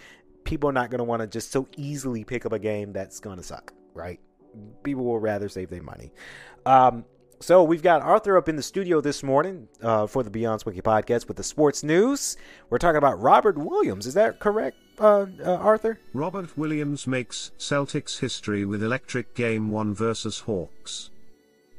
people 0.44 0.70
are 0.70 0.74
not 0.74 0.90
going 0.90 1.00
to 1.00 1.04
want 1.04 1.22
to 1.22 1.28
just 1.28 1.52
so 1.52 1.68
easily 1.78 2.24
pick 2.24 2.46
up 2.46 2.52
a 2.52 2.60
game 2.60 2.94
that's 2.94 3.20
going 3.20 3.38
to 3.38 3.44
suck, 3.44 3.74
right? 3.94 4.20
People 4.84 5.04
will 5.04 5.20
rather 5.20 5.50
save 5.50 5.70
their 5.70 5.84
money. 5.84 6.12
Um, 6.66 7.06
so 7.44 7.62
we've 7.62 7.84
got 7.84 8.02
Arthur 8.02 8.38
up 8.38 8.48
in 8.48 8.56
the 8.56 8.64
studio 8.64 9.02
this 9.02 9.22
morning 9.22 9.68
uh, 9.82 10.08
for 10.08 10.24
the 10.24 10.30
Beyond 10.30 10.62
Swanky 10.62 10.82
podcast 10.82 11.28
with 11.28 11.36
the 11.36 11.44
sports 11.44 11.84
news. 11.84 12.38
We're 12.70 12.78
talking 12.78 12.98
about 12.98 13.20
Robert 13.20 13.58
Williams. 13.58 14.06
Is 14.06 14.14
that 14.14 14.40
correct, 14.40 14.78
uh, 14.98 15.26
uh, 15.44 15.56
Arthur? 15.56 16.00
Robert 16.14 16.58
Williams 16.58 17.06
makes 17.06 17.52
Celtics 17.58 18.20
history 18.20 18.64
with 18.64 18.82
electric 18.82 19.36
game 19.36 19.72
one 19.72 19.94
versus 19.94 20.40
Hawks. 20.42 21.10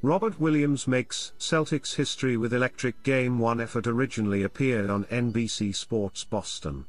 Robert 0.02 0.38
Williams 0.38 0.86
makes 0.86 1.32
Celtics 1.38 1.94
history 1.94 2.36
with 2.36 2.52
electric 2.52 3.02
game 3.02 3.38
one 3.38 3.58
effort 3.58 3.86
originally 3.86 4.42
appeared 4.42 4.90
on 4.90 5.06
NBC 5.06 5.74
Sports 5.74 6.24
Boston. 6.24 6.84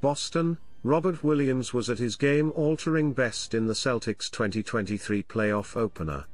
Boston, 0.00 0.56
Robert 0.86 1.22
Williams 1.24 1.74
was 1.74 1.90
at 1.90 1.98
his 1.98 2.14
game-altering 2.14 3.12
best 3.12 3.54
in 3.54 3.66
the 3.66 3.74
Celtics 3.74 4.30
2023 4.30 5.24
playoff 5.24 5.76
opener. 5.76 6.26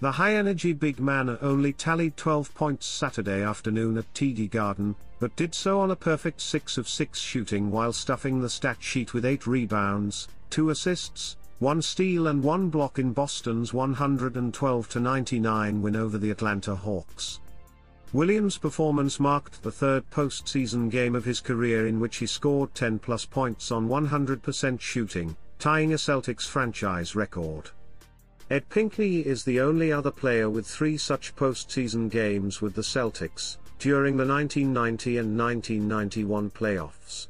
The 0.00 0.10
high-energy 0.10 0.72
big 0.72 0.98
man 0.98 1.38
only 1.40 1.72
tallied 1.72 2.16
12 2.16 2.52
points 2.52 2.84
Saturday 2.84 3.44
afternoon 3.44 3.96
at 3.96 4.12
TD 4.12 4.50
Garden, 4.50 4.96
but 5.20 5.36
did 5.36 5.54
so 5.54 5.78
on 5.78 5.92
a 5.92 5.96
perfect 5.96 6.40
6 6.40 6.78
of 6.78 6.88
6 6.88 7.20
shooting 7.20 7.70
while 7.70 7.92
stuffing 7.92 8.40
the 8.40 8.50
stat 8.50 8.78
sheet 8.80 9.14
with 9.14 9.24
8 9.24 9.46
rebounds, 9.46 10.26
2 10.50 10.70
assists, 10.70 11.36
1 11.60 11.80
steal 11.80 12.26
and 12.26 12.42
1 12.42 12.70
block 12.70 12.98
in 12.98 13.12
Boston's 13.12 13.70
112-99 13.70 15.80
win 15.80 15.94
over 15.94 16.18
the 16.18 16.32
Atlanta 16.32 16.74
Hawks. 16.74 17.38
Williams' 18.12 18.56
performance 18.56 19.18
marked 19.18 19.62
the 19.62 19.72
third 19.72 20.08
postseason 20.10 20.88
game 20.90 21.14
of 21.14 21.24
his 21.24 21.40
career 21.40 21.88
in 21.88 21.98
which 21.98 22.18
he 22.18 22.26
scored 22.26 22.74
10 22.74 23.00
plus 23.00 23.26
points 23.26 23.72
on 23.72 23.88
100% 23.88 24.80
shooting, 24.80 25.36
tying 25.58 25.92
a 25.92 25.96
Celtics 25.96 26.46
franchise 26.46 27.16
record. 27.16 27.70
Ed 28.48 28.68
Pinckney 28.68 29.26
is 29.26 29.42
the 29.42 29.60
only 29.60 29.92
other 29.92 30.12
player 30.12 30.48
with 30.48 30.68
three 30.68 30.96
such 30.96 31.34
postseason 31.34 32.08
games 32.08 32.62
with 32.62 32.74
the 32.74 32.82
Celtics, 32.82 33.56
during 33.80 34.16
the 34.16 34.26
1990 34.26 35.18
and 35.18 35.36
1991 35.36 36.50
playoffs. 36.50 37.26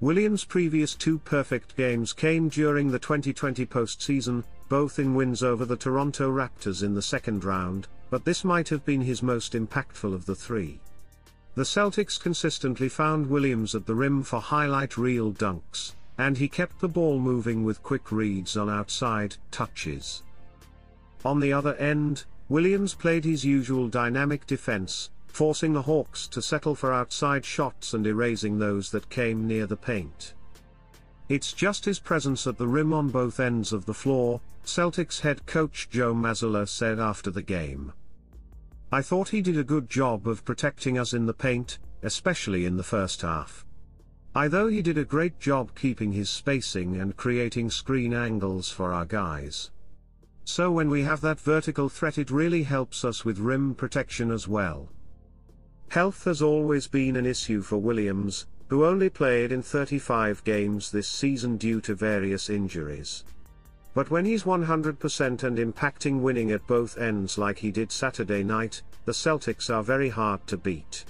Williams' 0.00 0.44
previous 0.44 0.94
two 0.94 1.18
perfect 1.18 1.76
games 1.76 2.14
came 2.14 2.48
during 2.48 2.90
the 2.90 2.98
2020 2.98 3.66
postseason, 3.66 4.42
both 4.70 4.98
in 4.98 5.14
wins 5.14 5.42
over 5.42 5.66
the 5.66 5.76
Toronto 5.76 6.30
Raptors 6.30 6.82
in 6.82 6.94
the 6.94 7.02
second 7.02 7.44
round, 7.44 7.88
but 8.10 8.24
this 8.24 8.44
might 8.44 8.68
have 8.68 8.84
been 8.84 9.02
his 9.02 9.22
most 9.22 9.52
impactful 9.52 10.14
of 10.14 10.26
the 10.26 10.34
three. 10.34 10.80
The 11.54 11.64
Celtics 11.64 12.20
consistently 12.20 12.88
found 12.88 13.28
Williams 13.28 13.74
at 13.74 13.86
the 13.86 13.94
rim 13.94 14.22
for 14.22 14.40
highlight 14.40 14.96
reel 14.96 15.32
dunks, 15.32 15.94
and 16.16 16.38
he 16.38 16.48
kept 16.48 16.80
the 16.80 16.88
ball 16.88 17.18
moving 17.18 17.64
with 17.64 17.82
quick 17.82 18.12
reads 18.12 18.56
on 18.56 18.70
outside 18.70 19.36
touches. 19.50 20.22
On 21.24 21.40
the 21.40 21.52
other 21.52 21.74
end, 21.74 22.24
Williams 22.48 22.94
played 22.94 23.24
his 23.24 23.44
usual 23.44 23.88
dynamic 23.88 24.46
defense, 24.46 25.10
forcing 25.26 25.72
the 25.72 25.82
Hawks 25.82 26.26
to 26.28 26.40
settle 26.40 26.74
for 26.74 26.92
outside 26.92 27.44
shots 27.44 27.92
and 27.92 28.06
erasing 28.06 28.58
those 28.58 28.90
that 28.90 29.10
came 29.10 29.46
near 29.46 29.66
the 29.66 29.76
paint. 29.76 30.34
It's 31.28 31.52
just 31.52 31.84
his 31.84 31.98
presence 31.98 32.46
at 32.46 32.56
the 32.56 32.66
rim 32.66 32.92
on 32.92 33.10
both 33.10 33.38
ends 33.38 33.72
of 33.72 33.84
the 33.84 33.94
floor, 33.94 34.40
Celtics 34.64 35.20
head 35.20 35.44
coach 35.46 35.88
Joe 35.90 36.14
Mazzulla 36.14 36.68
said 36.68 36.98
after 36.98 37.30
the 37.30 37.42
game. 37.42 37.92
I 38.90 39.02
thought 39.02 39.28
he 39.28 39.42
did 39.42 39.58
a 39.58 39.64
good 39.64 39.90
job 39.90 40.26
of 40.26 40.46
protecting 40.46 40.96
us 40.98 41.12
in 41.12 41.26
the 41.26 41.34
paint, 41.34 41.78
especially 42.02 42.64
in 42.64 42.78
the 42.78 42.82
first 42.82 43.20
half. 43.20 43.66
I 44.34 44.48
thought 44.48 44.72
he 44.72 44.80
did 44.80 44.96
a 44.96 45.04
great 45.04 45.38
job 45.38 45.72
keeping 45.74 46.12
his 46.12 46.30
spacing 46.30 46.96
and 46.96 47.14
creating 47.14 47.70
screen 47.70 48.14
angles 48.14 48.70
for 48.70 48.94
our 48.94 49.04
guys. 49.04 49.70
So 50.44 50.70
when 50.70 50.88
we 50.88 51.02
have 51.02 51.20
that 51.20 51.38
vertical 51.38 51.90
threat 51.90 52.16
it 52.16 52.30
really 52.30 52.62
helps 52.62 53.04
us 53.04 53.26
with 53.26 53.38
rim 53.38 53.74
protection 53.74 54.30
as 54.30 54.48
well. 54.48 54.88
Health 55.88 56.24
has 56.24 56.40
always 56.40 56.86
been 56.86 57.16
an 57.16 57.26
issue 57.26 57.60
for 57.60 57.76
Williams, 57.76 58.46
who 58.68 58.86
only 58.86 59.10
played 59.10 59.52
in 59.52 59.62
35 59.62 60.44
games 60.44 60.90
this 60.90 61.08
season 61.08 61.58
due 61.58 61.82
to 61.82 61.94
various 61.94 62.48
injuries. 62.48 63.24
But 63.98 64.12
when 64.12 64.26
he's 64.26 64.44
100% 64.44 65.42
and 65.42 65.58
impacting 65.58 66.20
winning 66.20 66.52
at 66.52 66.68
both 66.68 66.96
ends 66.98 67.36
like 67.36 67.58
he 67.58 67.72
did 67.72 67.90
Saturday 67.90 68.44
night, 68.44 68.82
the 69.06 69.10
Celtics 69.10 69.74
are 69.74 69.82
very 69.82 70.08
hard 70.08 70.46
to 70.46 70.56
beat. 70.56 71.04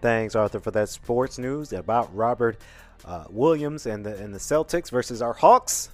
Thanks, 0.00 0.34
Arthur, 0.34 0.58
for 0.58 0.70
that 0.70 0.88
sports 0.88 1.38
news 1.38 1.74
about 1.74 2.16
Robert 2.16 2.56
uh, 3.04 3.24
Williams 3.28 3.84
and 3.84 4.06
the 4.06 4.16
and 4.16 4.34
the 4.34 4.38
Celtics 4.38 4.90
versus 4.90 5.20
our 5.20 5.34
Hawks. 5.34 5.90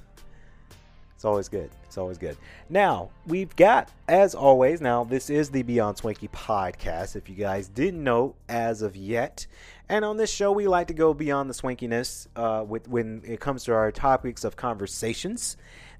It's 1.16 1.24
always 1.24 1.48
good. 1.48 1.68
It's 1.82 1.98
always 1.98 2.16
good. 2.16 2.36
Now, 2.70 3.10
we've 3.26 3.56
got, 3.56 3.90
as 4.06 4.36
always, 4.36 4.80
now 4.80 5.02
this 5.02 5.30
is 5.30 5.50
the 5.50 5.64
Beyond 5.64 5.98
Swanky 5.98 6.28
podcast, 6.28 7.16
if 7.16 7.28
you 7.28 7.34
guys 7.34 7.66
didn't 7.66 8.04
know 8.04 8.36
as 8.48 8.82
of 8.82 8.94
yet. 8.94 9.48
And 9.88 10.04
on 10.04 10.16
this 10.16 10.30
show, 10.30 10.52
we 10.52 10.68
like 10.68 10.86
to 10.88 10.94
go 10.94 11.12
beyond 11.12 11.50
the 11.50 11.54
swankiness 11.54 12.28
uh, 12.36 12.64
with 12.64 12.86
when 12.86 13.22
it 13.24 13.40
comes 13.40 13.64
to 13.64 13.72
our 13.72 13.90
topics 13.90 14.44
of 14.44 14.54
conversations. 14.54 15.56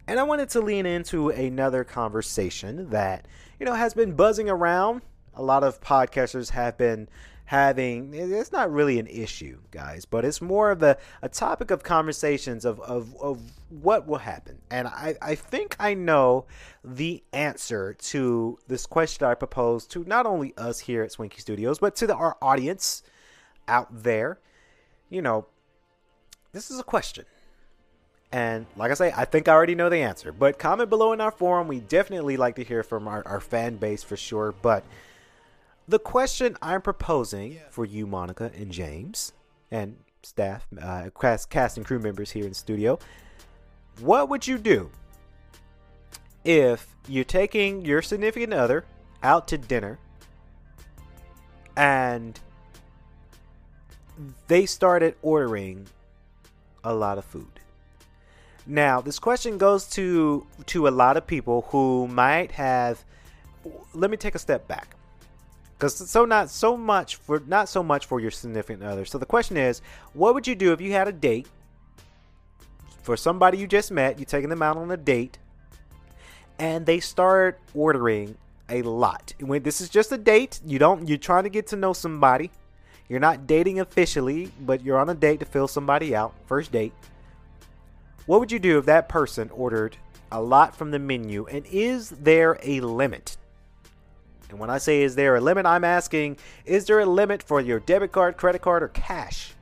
And 0.09 0.21
I 0.21 0.23
wanted 0.23 0.49
to 0.51 0.61
lean 0.61 0.87
into 0.87 1.31
another 1.31 1.83
conversation 1.83 2.91
that, 2.91 3.27
you 3.59 3.67
know, 3.67 3.75
has 3.75 3.95
been 3.95 4.13
buzzing 4.13 4.49
around. 4.49 5.03
A 5.35 5.43
lot 5.43 5.65
of 5.65 5.81
podcasters 5.81 6.51
have 6.51 6.79
been 6.79 7.09
having 7.47 8.13
it's 8.13 8.51
not 8.51 8.73
really 8.73 8.99
an 8.99 9.07
issue, 9.07 9.59
guys, 9.71 10.05
but 10.05 10.25
it's 10.25 10.41
more 10.41 10.71
of 10.71 10.83
a, 10.83 10.97
a 11.23 11.29
topic 11.29 11.71
of 11.71 11.83
conversations 11.83 12.65
of, 12.65 12.81
of, 12.81 13.17
of 13.21 13.41
what 13.69 14.07
will 14.07 14.19
happen. 14.19 14.59
And 14.71 14.89
I, 14.89 15.17
I 15.23 15.35
think 15.37 15.77
I 15.79 15.95
know 15.95 16.47
the 16.85 17.23
answer 17.33 17.95
to 17.95 18.59
this 18.67 18.85
question 18.87 19.27
I 19.27 19.35
proposed 19.35 19.91
to 19.93 20.05
not 20.05 20.27
only 20.27 20.55
us 20.57 20.81
here 20.81 21.03
at 21.03 21.13
Swanky 21.13 21.41
Studios, 21.41 21.79
but 21.79 21.95
to 21.97 22.07
the, 22.07 22.15
our 22.17 22.37
audience 22.43 23.03
out 23.69 24.03
there. 24.03 24.41
You 25.09 25.23
know, 25.23 25.47
this 26.53 26.71
is 26.71 26.81
a 26.81 26.85
question. 26.85 27.27
And 28.37 28.67
like 28.77 28.91
I 28.91 28.95
say, 28.95 29.15
I 29.17 29.25
think 29.25 29.49
I 29.49 29.55
already 29.55 29.75
know 29.75 29.89
the 29.89 29.97
answer. 29.97 30.31
But 30.31 30.59
comment 30.59 30.91
below 30.91 31.15
in 31.15 31.23
our 31.23 31.31
forum. 31.31 31.69
We 31.69 31.81
definitely 31.81 32.37
like 32.37 32.57
to 32.57 32.65
hear 32.65 32.83
from 32.83 33.09
our, 33.09 33.27
our 33.27 33.41
fan 33.41 33.77
base 33.77 34.03
for 34.03 34.15
sure. 34.15 34.53
But 34.61 34.85
the 35.89 35.99
question 35.99 36.55
I'm 36.61 36.83
proposing 36.83 37.61
for 37.71 37.87
you, 37.87 38.07
Monica 38.07 38.53
and 38.55 38.71
James, 38.71 39.33
and 39.71 39.97
staff, 40.23 40.67
uh, 40.79 41.09
cast, 41.19 41.49
cast 41.49 41.79
and 41.79 41.87
crew 41.87 41.99
members 41.99 42.31
here 42.31 42.43
in 42.43 42.51
the 42.51 42.55
studio, 42.55 42.99
what 44.01 44.29
would 44.29 44.47
you 44.47 44.59
do 44.59 44.91
if 46.45 46.95
you're 47.09 47.25
taking 47.25 47.87
your 47.87 48.03
significant 48.03 48.53
other 48.53 48.85
out 49.23 49.49
to 49.49 49.57
dinner 49.57 49.99
and 51.75 52.39
they 54.47 54.67
started 54.67 55.15
ordering 55.23 55.87
a 56.85 56.95
lot 56.95 57.17
of 57.17 57.25
food? 57.25 57.61
Now, 58.67 59.01
this 59.01 59.19
question 59.19 59.59
goes 59.59 59.87
to 59.91 60.47
to 60.67 60.89
a 60.89 60.91
lot 60.91 61.17
of 61.17 61.27
people 61.27 61.67
who 61.71 62.09
might 62.09 62.53
have. 62.53 63.05
Let 63.95 64.11
me 64.11 64.17
take 64.17 64.35
a 64.35 64.39
step 64.39 64.67
back 64.67 64.97
because 65.79 65.95
so 66.11 66.25
not 66.25 66.51
so 66.51 66.77
much 66.77 67.17
for 67.17 67.43
not 67.47 67.69
so 67.69 67.83
much 67.83 68.07
for 68.07 68.21
your 68.21 68.31
significant 68.31 68.83
other. 68.83 69.05
So 69.05 69.19
the 69.19 69.27
question 69.27 69.57
is, 69.57 69.83
what 70.15 70.35
would 70.35 70.47
you 70.47 70.55
do 70.55 70.73
if 70.73 70.81
you 70.81 70.93
had 70.93 71.07
a 71.07 71.13
date 71.13 71.47
for 73.03 73.17
somebody 73.17 73.59
you 73.59 73.67
just 73.67 73.91
met? 73.93 74.19
You're 74.19 74.27
taking 74.27 74.51
them 74.51 74.63
out 74.63 74.77
on 74.77 74.91
a 74.91 74.97
date, 74.97 75.39
and 76.59 76.87
they 76.87 77.01
start 77.01 77.61
ordering 77.75 78.37
a 78.69 78.83
lot. 78.83 79.35
When 79.39 79.63
this 79.63 79.81
is 79.81 79.89
just 79.89 80.11
a 80.11 80.19
date, 80.19 80.61
you 80.65 80.79
don't 80.79 81.09
you're 81.09 81.19
trying 81.19 81.45
to 81.45 81.51
get 81.51 81.69
to 81.69 81.77
know 81.77 81.93
somebody. 81.93 82.51
You're 83.09 83.21
not 83.21 83.47
dating 83.47 83.79
officially, 83.79 84.51
but 84.61 84.83
you're 84.83 84.99
on 84.99 85.09
a 85.09 85.15
date 85.15 85.39
to 85.39 85.47
fill 85.47 85.69
somebody 85.69 86.17
out. 86.17 86.35
First 86.47 86.73
date. 86.73 86.93
What 88.27 88.41
would 88.41 88.51
you 88.51 88.59
do 88.59 88.79
if 88.79 88.87
that 88.87 89.09
person 89.09 89.51
ordered 89.51 89.97
a 90.33 90.43
lot 90.43 90.77
from 90.77 90.91
the 90.91 90.99
menu? 90.99 91.47
And 91.47 91.65
is 91.67 92.11
there 92.11 92.59
a 92.63 92.81
limit? 92.81 93.37
And 94.51 94.59
when 94.59 94.71
I 94.71 94.79
say 94.79 95.03
is 95.03 95.15
there 95.15 95.37
a 95.37 95.41
limit, 95.41 95.65
I'm 95.65 95.85
asking 95.85 96.39
is 96.65 96.87
there 96.87 97.01
a 97.01 97.07
limit 97.07 97.43
for 97.43 97.61
your 97.61 97.81
debit 97.81 98.13
card, 98.13 98.37
credit 98.37 98.63
card, 98.63 98.83
or 98.83 98.89
cash 98.89 99.55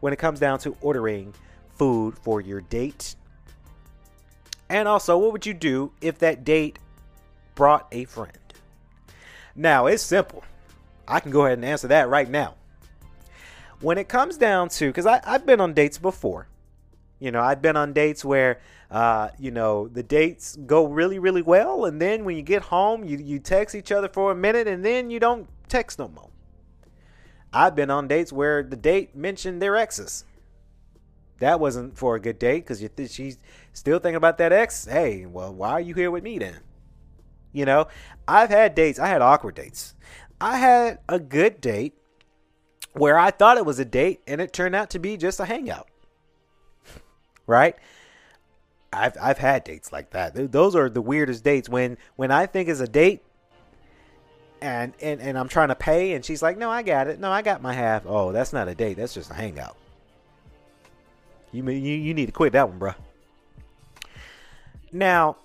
when 0.00 0.12
it 0.12 0.18
comes 0.18 0.40
down 0.40 0.58
to 0.60 0.76
ordering 0.80 1.34
food 1.74 2.18
for 2.18 2.40
your 2.40 2.60
date? 2.60 3.14
And 4.68 4.88
also, 4.88 5.16
what 5.16 5.32
would 5.32 5.46
you 5.46 5.54
do 5.54 5.92
if 6.00 6.18
that 6.18 6.44
date 6.44 6.78
brought 7.54 7.86
a 7.92 8.04
friend? 8.04 8.36
Now, 9.54 9.86
it's 9.86 10.02
simple. 10.02 10.44
I 11.08 11.20
can 11.20 11.30
go 11.30 11.46
ahead 11.46 11.58
and 11.58 11.64
answer 11.64 11.88
that 11.88 12.08
right 12.08 12.28
now. 12.28 12.56
When 13.80 13.96
it 13.96 14.08
comes 14.08 14.36
down 14.36 14.70
to, 14.70 14.88
because 14.88 15.06
I've 15.06 15.46
been 15.46 15.60
on 15.60 15.72
dates 15.72 15.98
before, 15.98 16.48
you 17.18 17.30
know, 17.30 17.40
I've 17.40 17.62
been 17.62 17.76
on 17.76 17.92
dates 17.92 18.24
where 18.24 18.60
uh, 18.90 19.30
you 19.38 19.50
know, 19.50 19.88
the 19.88 20.02
dates 20.02 20.56
go 20.64 20.86
really, 20.86 21.18
really 21.18 21.42
well, 21.42 21.84
and 21.84 22.00
then 22.00 22.24
when 22.24 22.36
you 22.36 22.42
get 22.42 22.62
home, 22.62 23.04
you, 23.04 23.18
you 23.18 23.38
text 23.40 23.74
each 23.74 23.90
other 23.90 24.08
for 24.08 24.30
a 24.30 24.34
minute, 24.34 24.68
and 24.68 24.84
then 24.84 25.10
you 25.10 25.18
don't 25.18 25.48
text 25.68 25.98
no 25.98 26.08
more. 26.08 26.30
I've 27.52 27.74
been 27.74 27.90
on 27.90 28.06
dates 28.06 28.32
where 28.32 28.62
the 28.62 28.76
date 28.76 29.16
mentioned 29.16 29.60
their 29.60 29.76
exes. 29.76 30.24
That 31.38 31.58
wasn't 31.58 31.98
for 31.98 32.14
a 32.14 32.20
good 32.20 32.38
date 32.38 32.60
because 32.60 32.78
th- 32.78 33.10
she's 33.10 33.38
still 33.72 33.98
thinking 33.98 34.16
about 34.16 34.38
that 34.38 34.52
ex. 34.52 34.84
Hey, 34.84 35.26
well, 35.26 35.52
why 35.52 35.72
are 35.72 35.80
you 35.80 35.94
here 35.94 36.10
with 36.10 36.22
me 36.22 36.38
then? 36.38 36.60
You 37.52 37.64
know, 37.64 37.88
I've 38.28 38.50
had 38.50 38.74
dates. 38.74 38.98
I 38.98 39.08
had 39.08 39.22
awkward 39.22 39.54
dates. 39.54 39.94
I 40.40 40.58
had 40.58 40.98
a 41.08 41.18
good 41.18 41.60
date 41.60 41.94
where 42.92 43.18
I 43.18 43.30
thought 43.30 43.58
it 43.58 43.66
was 43.66 43.78
a 43.78 43.84
date 43.84 44.20
and 44.26 44.40
it 44.40 44.52
turned 44.52 44.74
out 44.74 44.90
to 44.90 44.98
be 44.98 45.16
just 45.16 45.40
a 45.40 45.44
hangout. 45.44 45.88
Right? 47.46 47.76
I've 48.92 49.16
I've 49.20 49.38
had 49.38 49.64
dates 49.64 49.92
like 49.92 50.10
that. 50.10 50.52
Those 50.52 50.74
are 50.74 50.88
the 50.88 51.02
weirdest 51.02 51.44
dates 51.44 51.68
when 51.68 51.98
when 52.16 52.30
I 52.30 52.46
think 52.46 52.68
is 52.68 52.80
a 52.80 52.88
date 52.88 53.22
and, 54.60 54.94
and 55.00 55.20
and 55.20 55.38
I'm 55.38 55.48
trying 55.48 55.68
to 55.68 55.74
pay 55.74 56.14
and 56.14 56.24
she's 56.24 56.42
like, 56.42 56.56
"No, 56.56 56.70
I 56.70 56.82
got 56.82 57.08
it. 57.08 57.20
No, 57.20 57.30
I 57.30 57.42
got 57.42 57.62
my 57.62 57.72
half." 57.72 58.04
Oh, 58.06 58.32
that's 58.32 58.52
not 58.52 58.68
a 58.68 58.74
date. 58.74 58.96
That's 58.96 59.14
just 59.14 59.30
a 59.30 59.34
hangout. 59.34 59.76
You 61.52 61.68
you 61.68 61.94
you 61.94 62.14
need 62.14 62.26
to 62.26 62.32
quit 62.32 62.52
that 62.52 62.68
one, 62.68 62.78
bro. 62.78 62.92
Now, 64.92 65.36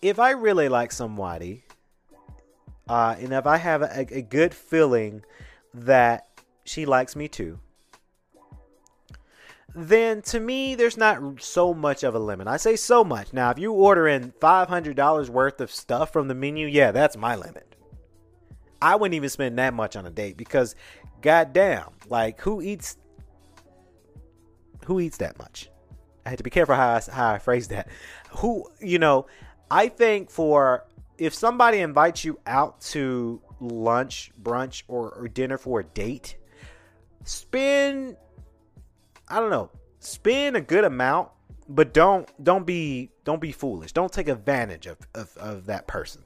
if 0.00 0.18
I 0.18 0.30
really 0.30 0.68
like 0.68 0.92
somebody, 0.92 1.62
uh, 2.88 3.14
and 3.18 3.32
if 3.32 3.46
I 3.46 3.58
have 3.58 3.82
a, 3.82 4.06
a 4.10 4.22
good 4.22 4.54
feeling 4.54 5.24
that 5.74 6.28
she 6.64 6.84
likes 6.84 7.14
me 7.14 7.28
too, 7.28 7.58
then 9.74 10.20
to 10.22 10.40
me, 10.40 10.74
there's 10.74 10.96
not 10.96 11.42
so 11.42 11.72
much 11.72 12.02
of 12.02 12.14
a 12.14 12.18
limit. 12.18 12.46
I 12.46 12.56
say 12.58 12.76
so 12.76 13.02
much. 13.02 13.32
Now, 13.32 13.50
if 13.50 13.58
you 13.58 13.72
order 13.72 14.06
in 14.06 14.32
$500 14.32 15.28
worth 15.28 15.60
of 15.60 15.70
stuff 15.70 16.12
from 16.12 16.28
the 16.28 16.34
menu, 16.34 16.66
yeah, 16.66 16.90
that's 16.90 17.16
my 17.16 17.36
limit. 17.36 17.74
I 18.80 18.96
wouldn't 18.96 19.14
even 19.14 19.28
spend 19.28 19.58
that 19.58 19.74
much 19.74 19.96
on 19.96 20.06
a 20.06 20.10
date 20.10 20.36
because, 20.36 20.74
goddamn, 21.20 21.90
like 22.08 22.40
who 22.40 22.60
eats, 22.60 22.96
who 24.84 25.00
eats 25.00 25.18
that 25.18 25.38
much? 25.38 25.70
I 26.26 26.30
had 26.30 26.38
to 26.38 26.44
be 26.44 26.50
careful 26.50 26.74
how 26.74 26.94
I, 26.94 27.02
how 27.10 27.30
I 27.30 27.38
phrase 27.38 27.68
that. 27.68 27.88
Who, 28.38 28.66
you 28.80 28.98
know, 28.98 29.26
I 29.70 29.88
think 29.88 30.30
for 30.30 30.84
if 31.16 31.32
somebody 31.32 31.78
invites 31.78 32.24
you 32.24 32.38
out 32.46 32.80
to 32.80 33.40
lunch, 33.60 34.32
brunch, 34.42 34.82
or, 34.88 35.10
or 35.12 35.28
dinner 35.28 35.56
for 35.56 35.80
a 35.80 35.84
date, 35.84 36.36
spend 37.24 38.16
I 39.32 39.40
don't 39.40 39.50
know, 39.50 39.70
spend 39.98 40.56
a 40.56 40.60
good 40.60 40.84
amount, 40.84 41.30
but 41.66 41.94
don't 41.94 42.28
don't 42.44 42.66
be 42.66 43.10
don't 43.24 43.40
be 43.40 43.50
foolish. 43.50 43.92
Don't 43.92 44.12
take 44.12 44.28
advantage 44.28 44.86
of 44.86 44.98
of, 45.14 45.36
of 45.38 45.66
that 45.66 45.86
person. 45.86 46.22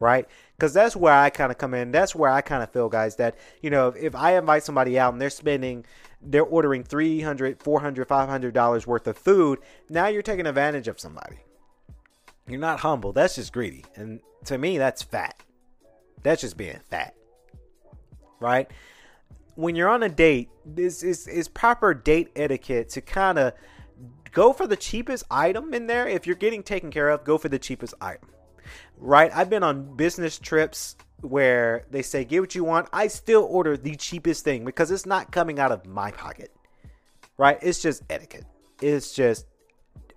Right? 0.00 0.28
Because 0.56 0.72
that's 0.72 0.94
where 0.94 1.12
I 1.12 1.30
kind 1.30 1.50
of 1.50 1.58
come 1.58 1.74
in. 1.74 1.90
That's 1.90 2.14
where 2.14 2.30
I 2.30 2.40
kind 2.40 2.62
of 2.62 2.70
feel, 2.70 2.88
guys, 2.88 3.16
that, 3.16 3.36
you 3.62 3.70
know, 3.70 3.88
if, 3.88 3.96
if 3.96 4.14
I 4.14 4.36
invite 4.38 4.62
somebody 4.62 4.96
out 4.96 5.12
and 5.12 5.20
they're 5.20 5.28
spending, 5.28 5.84
they're 6.22 6.44
ordering 6.44 6.84
300 6.84 7.60
400 7.60 8.08
$500 8.08 8.86
worth 8.86 9.08
of 9.08 9.18
food, 9.18 9.58
now 9.88 10.06
you're 10.06 10.22
taking 10.22 10.46
advantage 10.46 10.86
of 10.86 11.00
somebody. 11.00 11.38
You're 12.46 12.60
not 12.60 12.78
humble. 12.80 13.12
That's 13.12 13.34
just 13.34 13.52
greedy. 13.52 13.84
And 13.96 14.20
to 14.44 14.56
me, 14.56 14.78
that's 14.78 15.02
fat. 15.02 15.42
That's 16.22 16.42
just 16.42 16.56
being 16.56 16.78
fat. 16.90 17.16
Right? 18.38 18.70
When 19.58 19.74
you're 19.74 19.88
on 19.88 20.04
a 20.04 20.08
date, 20.08 20.50
this 20.64 21.02
is, 21.02 21.26
is 21.26 21.48
proper 21.48 21.92
date 21.92 22.30
etiquette 22.36 22.90
to 22.90 23.00
kind 23.00 23.40
of 23.40 23.54
go 24.30 24.52
for 24.52 24.68
the 24.68 24.76
cheapest 24.76 25.24
item 25.32 25.74
in 25.74 25.88
there. 25.88 26.06
If 26.06 26.28
you're 26.28 26.36
getting 26.36 26.62
taken 26.62 26.92
care 26.92 27.08
of, 27.08 27.24
go 27.24 27.38
for 27.38 27.48
the 27.48 27.58
cheapest 27.58 27.92
item. 28.00 28.28
Right? 28.96 29.32
I've 29.34 29.50
been 29.50 29.64
on 29.64 29.96
business 29.96 30.38
trips 30.38 30.94
where 31.22 31.86
they 31.90 32.02
say, 32.02 32.24
get 32.24 32.38
what 32.38 32.54
you 32.54 32.62
want. 32.62 32.88
I 32.92 33.08
still 33.08 33.48
order 33.50 33.76
the 33.76 33.96
cheapest 33.96 34.44
thing 34.44 34.64
because 34.64 34.92
it's 34.92 35.06
not 35.06 35.32
coming 35.32 35.58
out 35.58 35.72
of 35.72 35.84
my 35.86 36.12
pocket. 36.12 36.54
Right? 37.36 37.58
It's 37.60 37.82
just 37.82 38.04
etiquette. 38.08 38.44
It's 38.80 39.12
just 39.12 39.44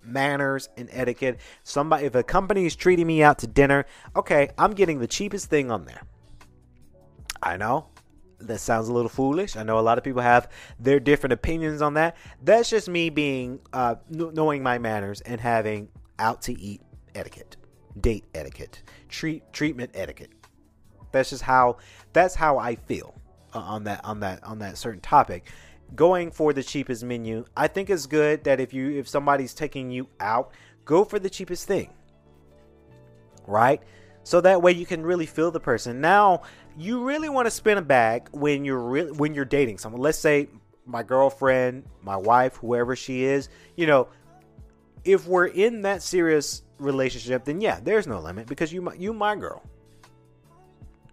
manners 0.04 0.70
and 0.78 0.88
etiquette. 0.92 1.40
Somebody, 1.64 2.06
if 2.06 2.14
a 2.14 2.22
company 2.22 2.68
is 2.68 2.76
treating 2.76 3.08
me 3.08 3.24
out 3.24 3.40
to 3.40 3.48
dinner, 3.48 3.88
okay, 4.16 4.52
I'm 4.60 4.74
getting 4.74 5.00
the 5.00 5.08
cheapest 5.08 5.50
thing 5.50 5.72
on 5.72 5.86
there. 5.86 6.04
I 7.42 7.58
know 7.58 7.88
that 8.48 8.60
sounds 8.60 8.88
a 8.88 8.94
little 8.94 9.10
foolish. 9.10 9.56
I 9.56 9.64
know 9.64 9.80
a 9.80 9.82
lot 9.82 9.98
of 9.98 10.04
people 10.04 10.22
have 10.22 10.50
their 10.80 11.00
different 11.00 11.34
opinions 11.34 11.82
on 11.82 11.96
that. 11.96 12.18
That's 12.44 12.70
just 12.70 12.90
me 12.90 13.10
being 13.10 13.60
uh, 13.74 13.96
knowing 14.10 14.64
my 14.64 14.78
manners 14.78 15.22
and 15.22 15.40
having 15.40 15.90
out 16.20 16.42
to 16.44 16.60
eat 16.60 16.82
etiquette, 17.16 17.58
date 18.00 18.26
etiquette, 18.34 18.84
treat 19.10 19.52
treatment 19.54 19.92
etiquette. 19.94 20.32
That's 21.12 21.32
just 21.32 21.44
how 21.44 21.78
that's 22.14 22.36
how 22.36 22.58
I 22.58 22.76
feel 22.76 23.14
uh, 23.54 23.60
on 23.60 23.84
that 23.86 24.04
on 24.06 24.20
that 24.22 24.44
on 24.44 24.60
that 24.60 24.78
certain 24.78 25.02
topic. 25.02 25.52
Going 25.96 26.32
for 26.32 26.54
the 26.54 26.64
cheapest 26.64 27.04
menu, 27.04 27.46
I 27.58 27.68
think 27.68 27.90
it's 27.90 28.06
good 28.06 28.46
that 28.46 28.60
if 28.60 28.74
you 28.74 28.92
if 28.92 29.10
somebody's 29.10 29.54
taking 29.54 29.92
you 29.92 30.08
out, 30.20 30.52
go 30.86 31.04
for 31.04 31.20
the 31.20 31.30
cheapest 31.30 31.68
thing. 31.68 31.90
Right? 33.46 33.82
So 34.24 34.40
that 34.42 34.62
way 34.62 34.72
you 34.72 34.86
can 34.86 35.04
really 35.04 35.26
feel 35.26 35.52
the 35.52 35.60
person. 35.60 36.00
Now, 36.00 36.44
you 36.78 37.04
really 37.04 37.30
want 37.30 37.48
to 37.48 37.52
spin 37.52 37.78
a 37.78 37.82
bag 37.82 38.30
when 38.32 38.66
you're 38.66 38.80
really 38.80 39.12
when 39.12 39.34
you're 39.36 39.46
dating 39.46 39.78
someone. 39.78 40.02
Let's 40.02 40.18
say 40.20 40.50
my 40.86 41.04
girlfriend, 41.04 41.84
my 42.02 42.18
wife, 42.18 42.56
whoever 42.58 42.96
she 42.96 43.24
is, 43.24 43.50
you 43.76 43.88
know, 43.88 44.08
if 45.06 45.28
we're 45.28 45.48
in 45.48 45.84
that 45.84 46.02
serious 46.04 46.64
relationship, 46.80 47.46
then 47.46 47.62
yeah, 47.62 47.80
there's 47.82 48.08
no 48.08 48.20
limit 48.20 48.48
because 48.48 48.74
you 48.74 48.92
you 48.98 49.14
my 49.14 49.36
girl. 49.36 49.64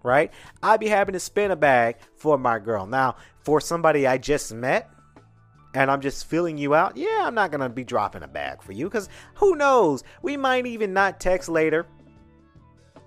right? 0.02 0.32
I'd 0.62 0.80
be 0.80 0.88
happy 0.88 1.12
to 1.12 1.20
spin 1.20 1.50
a 1.50 1.56
bag 1.56 1.96
for 2.16 2.38
my 2.38 2.58
girl. 2.58 2.86
Now, 2.86 3.16
for 3.40 3.60
somebody 3.60 4.06
I 4.06 4.18
just 4.18 4.52
met 4.54 4.90
and 5.74 5.90
I'm 5.90 6.00
just 6.00 6.26
filling 6.26 6.58
you 6.58 6.74
out, 6.74 6.96
yeah, 6.96 7.24
I'm 7.24 7.34
not 7.34 7.50
gonna 7.50 7.68
be 7.68 7.84
dropping 7.84 8.22
a 8.22 8.28
bag 8.28 8.62
for 8.62 8.72
you 8.72 8.86
because 8.86 9.08
who 9.34 9.56
knows? 9.56 10.04
We 10.22 10.36
might 10.36 10.66
even 10.66 10.92
not 10.92 11.20
text 11.20 11.48
later. 11.48 11.86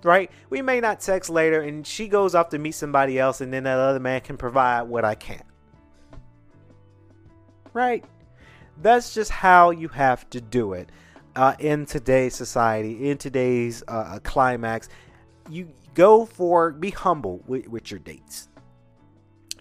Right? 0.04 0.30
We 0.50 0.62
may 0.62 0.80
not 0.80 1.00
text 1.00 1.30
later 1.30 1.60
and 1.60 1.86
she 1.86 2.08
goes 2.08 2.34
off 2.34 2.48
to 2.50 2.58
meet 2.58 2.72
somebody 2.72 3.18
else 3.18 3.40
and 3.40 3.52
then 3.52 3.64
that 3.64 3.78
other 3.78 4.00
man 4.00 4.20
can 4.20 4.36
provide 4.36 4.82
what 4.82 5.04
I 5.04 5.14
can't. 5.14 5.46
Right? 7.72 8.04
That's 8.80 9.14
just 9.14 9.30
how 9.30 9.70
you 9.70 9.88
have 9.88 10.28
to 10.30 10.40
do 10.40 10.72
it 10.72 10.90
uh, 11.36 11.54
in 11.58 11.86
today's 11.86 12.34
society, 12.34 13.10
in 13.10 13.18
today's 13.18 13.82
uh, 13.86 14.18
climax. 14.22 14.88
You 15.48 15.68
go 15.94 16.24
for 16.24 16.72
be 16.72 16.90
humble 16.90 17.42
with, 17.46 17.68
with 17.68 17.90
your 17.90 18.00
dates. 18.00 18.48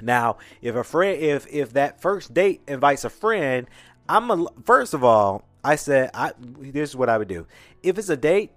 Now, 0.02 0.38
if 0.62 0.76
a 0.76 0.84
friend, 0.84 1.22
if 1.22 1.48
if 1.48 1.74
that 1.74 2.02
first 2.02 2.34
date 2.34 2.62
invites 2.68 3.04
a 3.04 3.10
friend, 3.10 3.68
I'm 4.10 4.32
a 4.32 4.46
first 4.64 4.94
of 4.94 5.04
all, 5.04 5.44
I 5.64 5.76
said 5.76 6.12
I 6.14 6.32
this 6.40 6.90
is 6.90 6.96
what 6.96 7.10
I 7.10 7.18
would 7.18 7.28
do. 7.28 7.46
If 7.84 7.98
it's 8.00 8.10
a 8.10 8.18
date 8.18 8.52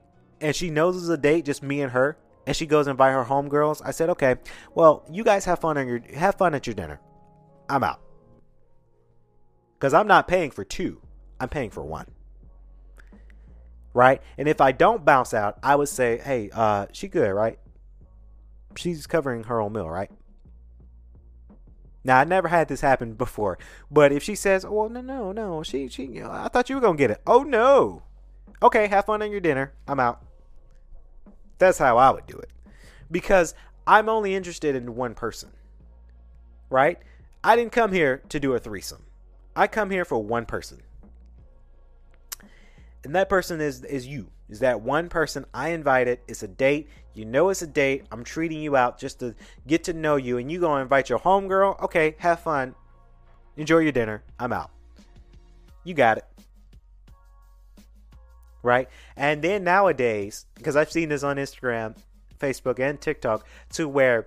and 0.45 0.55
she 0.55 0.69
knows 0.69 0.95
it's 0.95 1.09
a 1.09 1.17
date, 1.17 1.47
just 1.47 1.63
me 1.63 1.81
and 1.81 1.93
her, 1.93 2.19
and 2.47 2.55
she 2.55 2.67
goes 2.67 2.87
and 2.87 2.93
invite 2.93 3.15
her 3.15 3.25
homegirls, 3.25 3.81
I 3.83 3.93
said, 3.93 4.11
okay, 4.11 4.37
well, 4.75 5.03
you 5.11 5.25
guys 5.25 5.47
have 5.47 5.59
fun 5.59 5.79
on 5.79 5.89
your 5.89 6.01
have 6.15 6.35
fun 6.35 6.55
at 6.55 6.67
your 6.67 6.75
dinner. 6.75 7.01
I'm 7.67 7.83
out. 7.83 8.01
Cause 9.79 9.95
I'm 9.95 10.07
not 10.07 10.29
paying 10.29 10.51
for 10.51 10.63
two. 10.63 11.01
I'm 11.41 11.49
paying 11.49 11.71
for 11.71 11.83
one. 11.83 12.07
Right? 13.95 14.21
And 14.37 14.47
if 14.47 14.61
I 14.61 14.73
don't 14.73 15.03
bounce 15.03 15.33
out, 15.33 15.59
I 15.63 15.77
would 15.77 15.89
say, 15.89 16.19
hey, 16.19 16.51
uh, 16.53 16.87
she 16.93 17.09
good, 17.09 17.31
right? 17.31 17.59
She's 18.77 19.07
covering 19.07 19.45
her 19.45 19.63
own 19.63 19.73
meal, 19.73 19.89
right? 19.89 20.11
Now 22.05 22.19
I 22.19 22.25
never 22.25 22.49
had 22.49 22.69
this 22.69 22.83
happen 22.83 23.15
before, 23.15 23.59
but 23.91 24.13
if 24.13 24.23
she 24.23 24.35
says, 24.35 24.63
"Oh 24.63 24.89
no, 24.89 25.01
no, 25.01 25.33
no," 25.33 25.63
she, 25.63 25.89
she, 25.89 26.21
I 26.23 26.49
thought 26.49 26.69
you 26.69 26.75
were 26.75 26.83
gonna 26.83 26.99
get 26.99 27.11
it. 27.11 27.23
Oh 27.27 27.45
no. 27.45 28.03
Okay, 28.63 28.89
have 28.89 29.07
fun 29.07 29.23
on 29.23 29.31
your 29.31 29.41
dinner. 29.41 29.73
I'm 29.89 30.01
out. 30.01 30.23
That's 31.59 31.79
how 31.79 31.99
I 31.99 32.11
would 32.11 32.27
do 32.27 32.37
it, 32.37 32.51
because 33.11 33.55
I'm 33.87 34.09
only 34.09 34.35
interested 34.35 34.75
in 34.75 34.95
one 34.95 35.15
person. 35.15 35.51
Right? 36.71 36.99
I 37.45 37.57
didn't 37.57 37.73
come 37.73 37.93
here 37.93 38.23
to 38.31 38.41
do 38.41 38.55
a 38.55 38.59
threesome. 38.59 39.05
I 39.55 39.67
come 39.67 39.91
here 39.91 40.05
for 40.05 40.23
one 40.23 40.47
person. 40.47 40.83
And 43.05 43.15
that 43.15 43.29
person 43.29 43.61
is 43.61 43.85
is 43.85 44.07
you. 44.07 44.31
Is 44.49 44.61
that 44.61 44.81
one 44.81 45.09
person 45.09 45.45
I 45.55 45.69
invited? 45.71 46.21
It's 46.27 46.43
a 46.43 46.49
date. 46.49 46.89
You 47.13 47.25
know 47.25 47.51
it's 47.51 47.63
a 47.63 47.67
date. 47.67 48.05
I'm 48.11 48.25
treating 48.25 48.61
you 48.61 48.77
out 48.77 48.99
just 48.99 49.21
to 49.21 49.35
get 49.67 49.85
to 49.85 49.93
know 49.93 50.17
you. 50.17 50.39
And 50.39 50.51
you 50.51 50.59
gonna 50.61 50.83
invite 50.83 51.09
your 51.09 51.19
homegirl? 51.19 51.81
Okay, 51.83 52.17
have 52.19 52.41
fun. 52.41 52.75
Enjoy 53.57 53.79
your 53.79 53.93
dinner. 53.93 54.23
I'm 54.39 54.53
out. 54.53 54.71
You 55.85 55.95
got 55.95 56.19
it. 56.19 56.25
Right? 58.65 58.89
And 59.17 59.41
then 59.41 59.63
nowadays, 59.63 60.47
because 60.57 60.75
I've 60.75 60.91
seen 60.91 61.11
this 61.11 61.23
on 61.23 61.37
Instagram, 61.37 61.97
Facebook, 62.41 62.81
and 62.81 63.01
TikTok, 63.01 63.47
to 63.75 63.89
where 63.89 64.27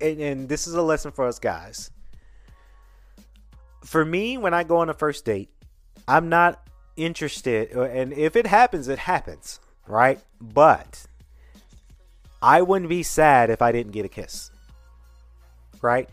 and, 0.00 0.20
and 0.20 0.48
this 0.48 0.66
is 0.66 0.74
a 0.74 0.82
lesson 0.82 1.12
for 1.12 1.28
us 1.28 1.38
guys. 1.38 1.92
For 3.84 4.04
me, 4.04 4.36
when 4.36 4.52
I 4.52 4.64
go 4.64 4.78
on 4.78 4.88
a 4.88 4.94
first 4.94 5.24
date, 5.24 5.50
I'm 6.08 6.28
not 6.28 6.68
interested 6.98 7.76
uh, 7.76 7.82
and 7.82 8.12
if 8.12 8.34
it 8.34 8.46
happens 8.46 8.88
it 8.88 8.98
happens 8.98 9.60
right 9.86 10.20
but 10.40 11.06
i 12.42 12.60
wouldn't 12.60 12.88
be 12.88 13.04
sad 13.04 13.50
if 13.50 13.62
i 13.62 13.70
didn't 13.70 13.92
get 13.92 14.04
a 14.04 14.08
kiss 14.08 14.50
right 15.80 16.10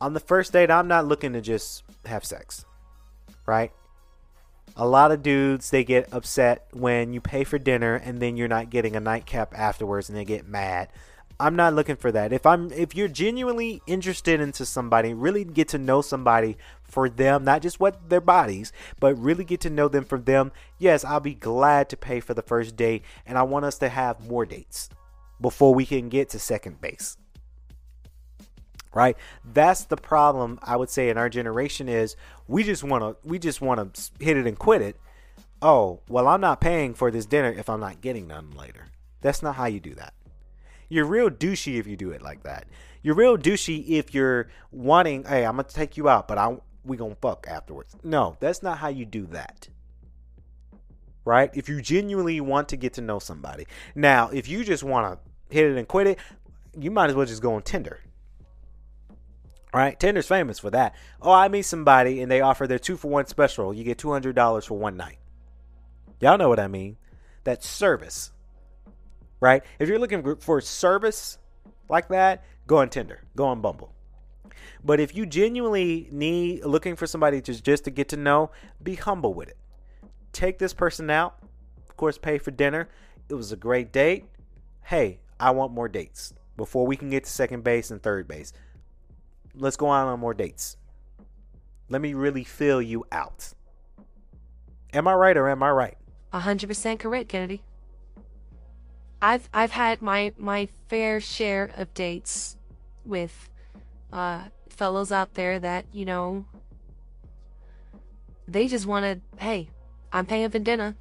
on 0.00 0.12
the 0.12 0.18
first 0.18 0.52
date 0.52 0.72
i'm 0.72 0.88
not 0.88 1.06
looking 1.06 1.32
to 1.32 1.40
just 1.40 1.84
have 2.04 2.24
sex 2.24 2.64
right 3.46 3.70
a 4.76 4.86
lot 4.86 5.12
of 5.12 5.22
dudes 5.22 5.70
they 5.70 5.84
get 5.84 6.12
upset 6.12 6.66
when 6.72 7.12
you 7.12 7.20
pay 7.20 7.44
for 7.44 7.58
dinner 7.58 7.94
and 7.94 8.20
then 8.20 8.36
you're 8.36 8.48
not 8.48 8.70
getting 8.70 8.96
a 8.96 9.00
nightcap 9.00 9.52
afterwards 9.56 10.08
and 10.08 10.18
they 10.18 10.24
get 10.24 10.46
mad 10.46 10.88
I'm 11.38 11.56
not 11.56 11.74
looking 11.74 11.96
for 11.96 12.12
that. 12.12 12.32
If 12.32 12.46
I'm 12.46 12.70
if 12.72 12.94
you're 12.94 13.08
genuinely 13.08 13.82
interested 13.86 14.40
into 14.40 14.64
somebody, 14.64 15.14
really 15.14 15.44
get 15.44 15.68
to 15.68 15.78
know 15.78 16.00
somebody 16.00 16.56
for 16.84 17.08
them, 17.08 17.44
not 17.44 17.62
just 17.62 17.80
what 17.80 18.08
their 18.08 18.20
bodies, 18.20 18.72
but 19.00 19.18
really 19.18 19.44
get 19.44 19.60
to 19.62 19.70
know 19.70 19.88
them 19.88 20.04
for 20.04 20.18
them. 20.18 20.52
Yes, 20.78 21.04
I'll 21.04 21.20
be 21.20 21.34
glad 21.34 21.88
to 21.88 21.96
pay 21.96 22.20
for 22.20 22.34
the 22.34 22.42
first 22.42 22.76
date 22.76 23.02
and 23.26 23.36
I 23.36 23.42
want 23.42 23.64
us 23.64 23.78
to 23.78 23.88
have 23.88 24.28
more 24.28 24.46
dates 24.46 24.88
before 25.40 25.74
we 25.74 25.84
can 25.84 26.08
get 26.08 26.30
to 26.30 26.38
second 26.38 26.80
base. 26.80 27.16
Right? 28.94 29.16
That's 29.44 29.84
the 29.84 29.96
problem 29.96 30.58
I 30.62 30.76
would 30.76 30.90
say 30.90 31.08
in 31.08 31.18
our 31.18 31.28
generation 31.28 31.88
is 31.88 32.16
we 32.46 32.62
just 32.62 32.84
want 32.84 33.02
to 33.02 33.28
we 33.28 33.38
just 33.38 33.60
want 33.60 33.94
to 33.94 34.10
hit 34.24 34.36
it 34.36 34.46
and 34.46 34.58
quit 34.58 34.82
it. 34.82 34.96
Oh, 35.60 36.00
well 36.08 36.28
I'm 36.28 36.40
not 36.40 36.60
paying 36.60 36.94
for 36.94 37.10
this 37.10 37.26
dinner 37.26 37.52
if 37.52 37.68
I'm 37.68 37.80
not 37.80 38.00
getting 38.00 38.28
none 38.28 38.52
later. 38.52 38.86
That's 39.20 39.42
not 39.42 39.56
how 39.56 39.66
you 39.66 39.80
do 39.80 39.94
that. 39.94 40.14
You're 40.88 41.06
real 41.06 41.30
douchey 41.30 41.78
if 41.78 41.86
you 41.86 41.96
do 41.96 42.10
it 42.10 42.22
like 42.22 42.42
that. 42.44 42.66
You're 43.02 43.14
real 43.14 43.36
douchey 43.36 43.88
if 43.88 44.14
you're 44.14 44.48
wanting, 44.70 45.24
hey, 45.24 45.44
I'm 45.44 45.56
gonna 45.56 45.68
take 45.68 45.96
you 45.96 46.08
out, 46.08 46.28
but 46.28 46.38
I 46.38 46.56
we 46.84 46.96
gonna 46.96 47.16
fuck 47.16 47.46
afterwards. 47.48 47.96
No, 48.04 48.36
that's 48.40 48.62
not 48.62 48.78
how 48.78 48.88
you 48.88 49.04
do 49.04 49.26
that. 49.26 49.68
Right? 51.24 51.50
If 51.54 51.68
you 51.68 51.80
genuinely 51.80 52.40
want 52.40 52.68
to 52.68 52.76
get 52.76 52.92
to 52.94 53.00
know 53.00 53.18
somebody. 53.18 53.66
Now, 53.94 54.28
if 54.28 54.46
you 54.46 54.62
just 54.62 54.84
want 54.84 55.18
to 55.18 55.54
hit 55.54 55.70
it 55.70 55.78
and 55.78 55.88
quit 55.88 56.06
it, 56.06 56.18
you 56.78 56.90
might 56.90 57.08
as 57.08 57.16
well 57.16 57.26
just 57.26 57.42
go 57.42 57.54
on 57.54 57.62
Tinder. 57.62 58.00
Right? 59.74 59.98
Tinder's 59.98 60.28
famous 60.28 60.58
for 60.58 60.70
that. 60.70 60.94
Oh, 61.20 61.32
I 61.32 61.48
meet 61.48 61.62
somebody 61.62 62.22
and 62.22 62.30
they 62.30 62.40
offer 62.40 62.66
their 62.66 62.78
two 62.78 62.96
for 62.96 63.08
one 63.08 63.26
special. 63.26 63.74
You 63.74 63.84
get 63.84 63.98
$200 63.98 64.66
for 64.66 64.78
one 64.78 64.96
night. 64.96 65.18
Y'all 66.20 66.38
know 66.38 66.48
what 66.48 66.60
I 66.60 66.68
mean. 66.68 66.96
That's 67.42 67.68
service 67.68 68.30
right? 69.44 69.62
If 69.78 69.90
you're 69.90 69.98
looking 69.98 70.36
for 70.36 70.60
service 70.62 71.36
like 71.90 72.08
that, 72.08 72.44
go 72.66 72.78
on 72.78 72.88
Tinder, 72.88 73.24
go 73.36 73.44
on 73.44 73.60
Bumble. 73.60 73.92
But 74.82 75.00
if 75.00 75.14
you 75.14 75.26
genuinely 75.26 76.08
need 76.10 76.64
looking 76.64 76.96
for 76.96 77.06
somebody 77.06 77.42
just 77.42 77.62
just 77.62 77.84
to 77.84 77.90
get 77.90 78.08
to 78.08 78.16
know, 78.16 78.50
be 78.82 78.94
humble 78.94 79.34
with 79.34 79.48
it. 79.50 79.58
Take 80.32 80.58
this 80.58 80.72
person 80.72 81.10
out, 81.10 81.36
of 81.86 81.96
course, 81.98 82.16
pay 82.16 82.38
for 82.38 82.52
dinner. 82.52 82.88
It 83.28 83.34
was 83.34 83.52
a 83.52 83.56
great 83.56 83.92
date. 83.92 84.24
Hey, 84.82 85.20
I 85.38 85.50
want 85.50 85.72
more 85.72 85.88
dates 85.88 86.32
before 86.56 86.86
we 86.86 86.96
can 86.96 87.10
get 87.10 87.24
to 87.24 87.30
second 87.30 87.64
base 87.64 87.90
and 87.90 88.02
third 88.02 88.26
base. 88.26 88.54
Let's 89.56 89.76
go 89.76 89.86
on 89.86 90.06
on 90.08 90.20
more 90.20 90.34
dates. 90.34 90.76
Let 91.88 92.00
me 92.00 92.14
really 92.14 92.44
fill 92.44 92.82
you 92.82 93.04
out. 93.12 93.52
Am 94.92 95.06
I 95.06 95.14
right 95.14 95.36
or 95.36 95.48
am 95.48 95.62
I 95.62 95.70
right? 95.70 95.96
100% 96.32 96.98
correct, 96.98 97.28
Kennedy. 97.28 97.62
I've 99.22 99.48
I've 99.54 99.70
had 99.70 100.02
my 100.02 100.32
my 100.36 100.68
fair 100.88 101.18
share 101.18 101.70
of 101.78 101.94
dates 101.94 102.58
with 103.06 103.48
uh 104.12 104.42
fellows 104.68 105.10
out 105.12 105.34
there 105.34 105.58
that, 105.58 105.86
you 105.92 106.04
know, 106.04 106.44
they 108.46 108.68
just 108.68 108.86
wanted, 108.86 109.22
hey, 109.38 109.68
I'm 110.12 110.26
paying 110.26 110.50
for 110.50 110.58
dinner. 110.58 110.96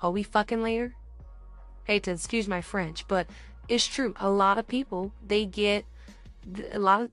Are 0.00 0.10
we 0.10 0.22
fucking 0.22 0.62
later? 0.62 0.94
Hate 1.84 2.02
to 2.04 2.10
excuse 2.12 2.48
my 2.48 2.60
French, 2.60 3.06
but 3.06 3.28
it's 3.68 3.86
true. 3.86 4.14
A 4.18 4.30
lot 4.30 4.58
of 4.58 4.66
people 4.66 5.12
they 5.24 5.46
get 5.46 5.84
a 6.72 6.78
lot 6.78 7.02
of 7.02 7.10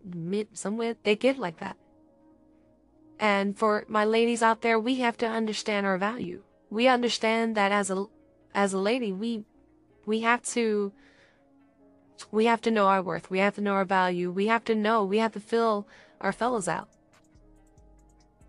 somewhere 0.53 0.95
they 1.03 1.15
get 1.15 1.37
like 1.37 1.59
that. 1.59 1.77
And 3.19 3.57
for 3.57 3.85
my 3.87 4.05
ladies 4.05 4.41
out 4.41 4.61
there, 4.61 4.79
we 4.79 4.95
have 4.95 5.17
to 5.17 5.27
understand 5.27 5.85
our 5.85 5.97
value. 5.97 6.43
We 6.69 6.87
understand 6.87 7.55
that 7.55 7.71
as 7.71 7.89
a 7.89 8.05
as 8.53 8.73
a 8.73 8.79
lady, 8.79 9.11
we 9.11 9.43
we 10.05 10.21
have 10.21 10.41
to 10.53 10.93
we 12.31 12.45
have 12.45 12.61
to 12.61 12.71
know 12.71 12.87
our 12.87 13.01
worth. 13.01 13.29
We 13.29 13.39
have 13.39 13.55
to 13.55 13.61
know 13.61 13.73
our 13.73 13.85
value. 13.85 14.31
We 14.31 14.47
have 14.47 14.63
to 14.65 14.75
know. 14.75 15.03
We 15.03 15.17
have 15.19 15.33
to 15.33 15.39
fill 15.39 15.87
our 16.21 16.31
fellows 16.31 16.67
out. 16.67 16.89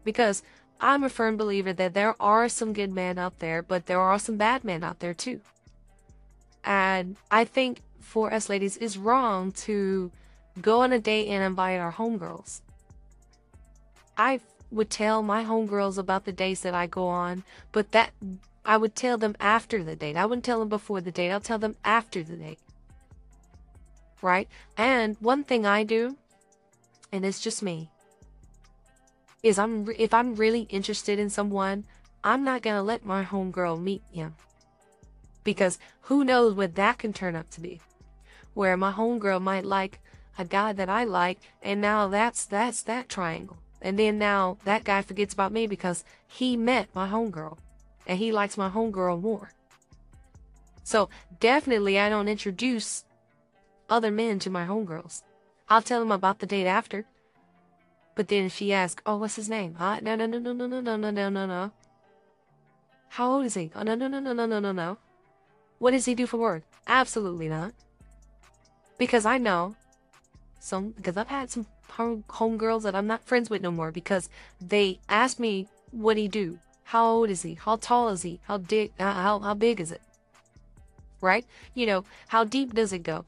Because 0.05 0.43
I'm 0.81 1.05
a 1.05 1.09
firm 1.09 1.37
believer 1.37 1.73
that 1.75 1.95
there 1.95 2.21
are 2.21 2.49
some 2.49 2.73
good 2.73 2.93
men 2.93 3.19
out 3.19 3.39
there, 3.39 3.63
but 3.63 3.87
there 3.87 4.01
are 4.01 4.19
some 4.19 4.37
bad 4.37 4.65
men 4.65 4.83
out 4.83 5.01
there 5.01 5.15
too. 5.15 5.41
And 6.65 7.17
I 7.31 7.45
think 7.45 7.83
for 8.01 8.33
us 8.33 8.49
ladies, 8.49 8.77
it's 8.79 8.97
wrong 8.97 9.53
to 9.53 10.11
go 10.63 10.83
on 10.83 10.93
a 10.93 10.99
date 10.99 11.29
and 11.29 11.43
invite 11.43 11.81
our 11.81 11.93
homegirls. 11.93 12.61
I 14.17 14.41
would 14.71 14.91
tell 14.91 15.23
my 15.23 15.45
homegirls 15.45 15.99
about 15.99 16.25
the 16.25 16.33
dates 16.33 16.61
that 16.61 16.75
I 16.75 16.87
go 16.87 17.09
on, 17.09 17.43
but 17.73 17.93
that 17.93 18.13
I 18.65 18.77
would 18.77 18.95
tell 18.95 19.19
them 19.19 19.35
after 19.41 19.83
the 19.83 19.97
date. 19.97 20.17
I 20.17 20.27
wouldn't 20.27 20.45
tell 20.45 20.61
them 20.61 20.69
before 20.69 21.01
the 21.01 21.11
date. 21.11 21.31
I'll 21.31 21.41
tell 21.41 21.59
them 21.59 21.77
after 21.85 22.23
the 22.23 22.37
date. 22.37 22.59
Right? 24.23 24.49
And 24.77 25.17
one 25.21 25.45
thing 25.45 25.65
I 25.65 25.83
do, 25.83 26.17
and 27.11 27.25
it's 27.25 27.41
just 27.41 27.63
me, 27.63 27.91
is 29.43 29.59
I'm 29.59 29.89
if 29.97 30.13
I'm 30.13 30.35
really 30.35 30.63
interested 30.69 31.19
in 31.19 31.31
someone, 31.31 31.85
I'm 32.23 32.45
not 32.45 32.61
gonna 32.61 32.83
let 32.83 33.05
my 33.05 33.25
homegirl 33.25 33.81
meet 33.83 34.03
him. 34.13 34.35
Because 35.43 35.79
who 36.03 36.23
knows 36.23 36.55
what 36.55 36.75
that 36.75 36.99
can 36.99 37.15
turn 37.15 37.35
up 37.35 37.49
to 37.51 37.61
be. 37.63 37.81
where 38.55 38.77
my 38.77 38.93
homegirl 38.93 39.41
might 39.41 39.65
like 39.65 40.01
a 40.39 40.45
guy 40.45 40.73
that 40.73 40.89
I 40.89 41.05
like, 41.05 41.39
and 41.63 41.81
now 41.81 42.09
that's 42.09 42.45
that's 42.45 42.83
that 42.83 43.09
triangle. 43.09 43.59
And 43.83 43.99
then 43.99 44.19
now 44.19 44.59
that 44.65 44.85
guy 44.85 45.03
forgets 45.03 45.35
about 45.35 45.53
me 45.53 45.67
because 45.67 46.05
he 46.27 46.57
met 46.57 46.89
my 46.95 47.09
homegirl, 47.09 47.59
and 48.07 48.19
he 48.19 48.33
likes 48.33 48.57
my 48.57 48.69
homegirl 48.69 49.21
more. 49.21 49.53
So 50.83 51.09
definitely, 51.39 51.99
I 51.99 52.09
don't 52.09 52.29
introduce 52.29 53.05
other 53.89 54.11
men 54.11 54.39
to 54.41 54.51
my 54.51 54.67
homegirls. 54.67 55.23
I'll 55.69 55.83
tell 55.83 56.01
them 56.01 56.13
about 56.13 56.41
the 56.41 56.47
date 56.47 56.67
after. 56.67 57.07
But 58.15 58.29
then 58.29 58.49
she 58.49 58.73
asks, 58.73 59.03
"Oh, 59.07 59.17
what's 59.17 59.37
his 59.37 59.49
name?" 59.49 59.75
Huh? 59.75 60.01
No, 60.03 60.17
no, 60.17 60.27
no, 60.27 60.39
no, 60.39 60.53
no, 60.53 60.67
no, 60.67 60.81
no, 60.81 60.97
no, 60.97 61.11
no, 61.11 61.29
no, 61.29 61.47
no. 61.47 61.73
How 63.09 63.33
old 63.33 63.45
is 63.45 63.55
he? 63.55 63.73
Oh, 63.75 63.83
no, 63.83 63.95
no, 63.95 64.09
no, 64.09 64.21
no, 64.21 64.33
no, 64.33 64.47
no, 64.47 64.61
no, 64.61 64.73
no. 64.73 64.99
What 65.79 65.93
does 65.93 66.05
he 66.05 66.15
do 66.15 66.27
for 66.27 66.37
work? 66.37 66.63
Absolutely 66.87 67.49
not. 67.49 67.73
Because 68.99 69.27
I 69.27 69.39
know 69.39 69.75
some, 70.61 70.91
because 70.91 71.17
I've 71.17 71.29
had 71.29 71.51
some 71.51 71.67
home 71.91 72.25
homegirls 72.29 72.83
that 72.83 72.95
I'm 72.95 73.07
not 73.07 73.25
friends 73.25 73.51
with 73.51 73.63
no 73.63 73.71
more 73.71 73.91
because 73.91 74.29
they 74.61 75.01
ask 75.09 75.39
me 75.39 75.67
what 75.91 76.17
he 76.17 76.29
do. 76.29 76.59
How 76.85 77.07
old 77.07 77.31
is 77.31 77.43
he? 77.43 77.55
How 77.55 77.77
tall 77.77 78.09
is 78.09 78.23
he? 78.23 78.41
How 78.45 78.59
big? 78.59 78.93
Uh, 78.99 79.13
how 79.13 79.39
how 79.41 79.55
big 79.55 79.81
is 79.81 79.93
it? 79.93 80.03
Right? 81.21 81.45
You 81.75 81.87
know, 81.87 82.05
how 82.29 82.45
deep 82.45 82.75
does 82.75 82.93
it 82.93 83.03
go? 83.03 83.25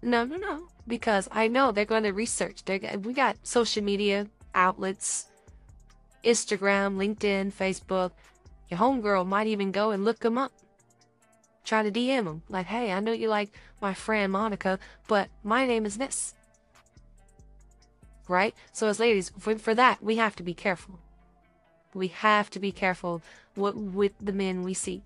No, 0.00 0.24
no, 0.24 0.36
no. 0.36 0.68
Because 0.86 1.28
I 1.32 1.48
know 1.48 1.72
they're 1.72 1.84
going 1.84 2.04
to 2.04 2.12
research. 2.12 2.64
They 2.64 2.78
we 3.02 3.12
got 3.12 3.36
social 3.42 3.82
media 3.82 4.26
outlets, 4.54 5.26
Instagram, 6.24 6.96
LinkedIn, 6.96 7.52
Facebook. 7.52 8.12
Your 8.68 8.80
homegirl 8.80 9.26
might 9.26 9.46
even 9.46 9.72
go 9.72 9.90
and 9.90 10.04
look 10.04 10.20
them 10.20 10.38
up. 10.38 10.52
Try 11.64 11.82
to 11.82 11.90
DM 11.90 12.24
them. 12.24 12.42
Like, 12.48 12.66
hey, 12.66 12.92
I 12.92 13.00
know 13.00 13.12
you 13.12 13.28
like 13.28 13.50
my 13.80 13.92
friend 13.92 14.32
Monica, 14.32 14.78
but 15.06 15.28
my 15.42 15.66
name 15.66 15.84
is 15.84 15.98
this. 15.98 16.34
Right? 18.28 18.54
So 18.72 18.88
as 18.88 19.00
ladies, 19.00 19.32
for, 19.38 19.58
for 19.58 19.74
that, 19.74 20.02
we 20.02 20.16
have 20.16 20.36
to 20.36 20.42
be 20.42 20.54
careful. 20.54 20.98
We 21.94 22.08
have 22.08 22.50
to 22.50 22.60
be 22.60 22.70
careful 22.70 23.22
what, 23.54 23.76
with 23.76 24.12
the 24.20 24.32
men 24.32 24.62
we 24.62 24.74
see. 24.74 25.02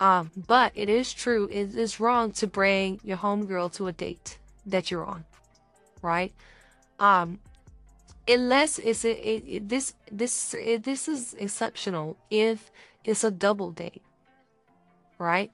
Um, 0.00 0.32
but 0.36 0.72
it 0.74 0.88
is 0.88 1.14
true, 1.14 1.48
it 1.52 1.76
is 1.76 2.00
wrong 2.00 2.32
to 2.32 2.48
bring 2.48 3.00
your 3.04 3.18
homegirl 3.18 3.72
to 3.74 3.86
a 3.86 3.92
date 3.92 4.38
that 4.66 4.90
you're 4.90 5.04
on. 5.04 5.24
Right? 6.02 6.32
Um, 6.98 7.38
unless 8.26 8.78
it's 8.78 9.04
a, 9.04 9.12
it, 9.12 9.44
it, 9.46 9.68
this 9.68 9.94
this 10.10 10.54
it, 10.54 10.82
this 10.84 11.08
is 11.08 11.34
exceptional 11.34 12.16
if 12.30 12.70
it's 13.04 13.24
a 13.24 13.30
double 13.30 13.70
date 13.70 14.02
right 15.18 15.50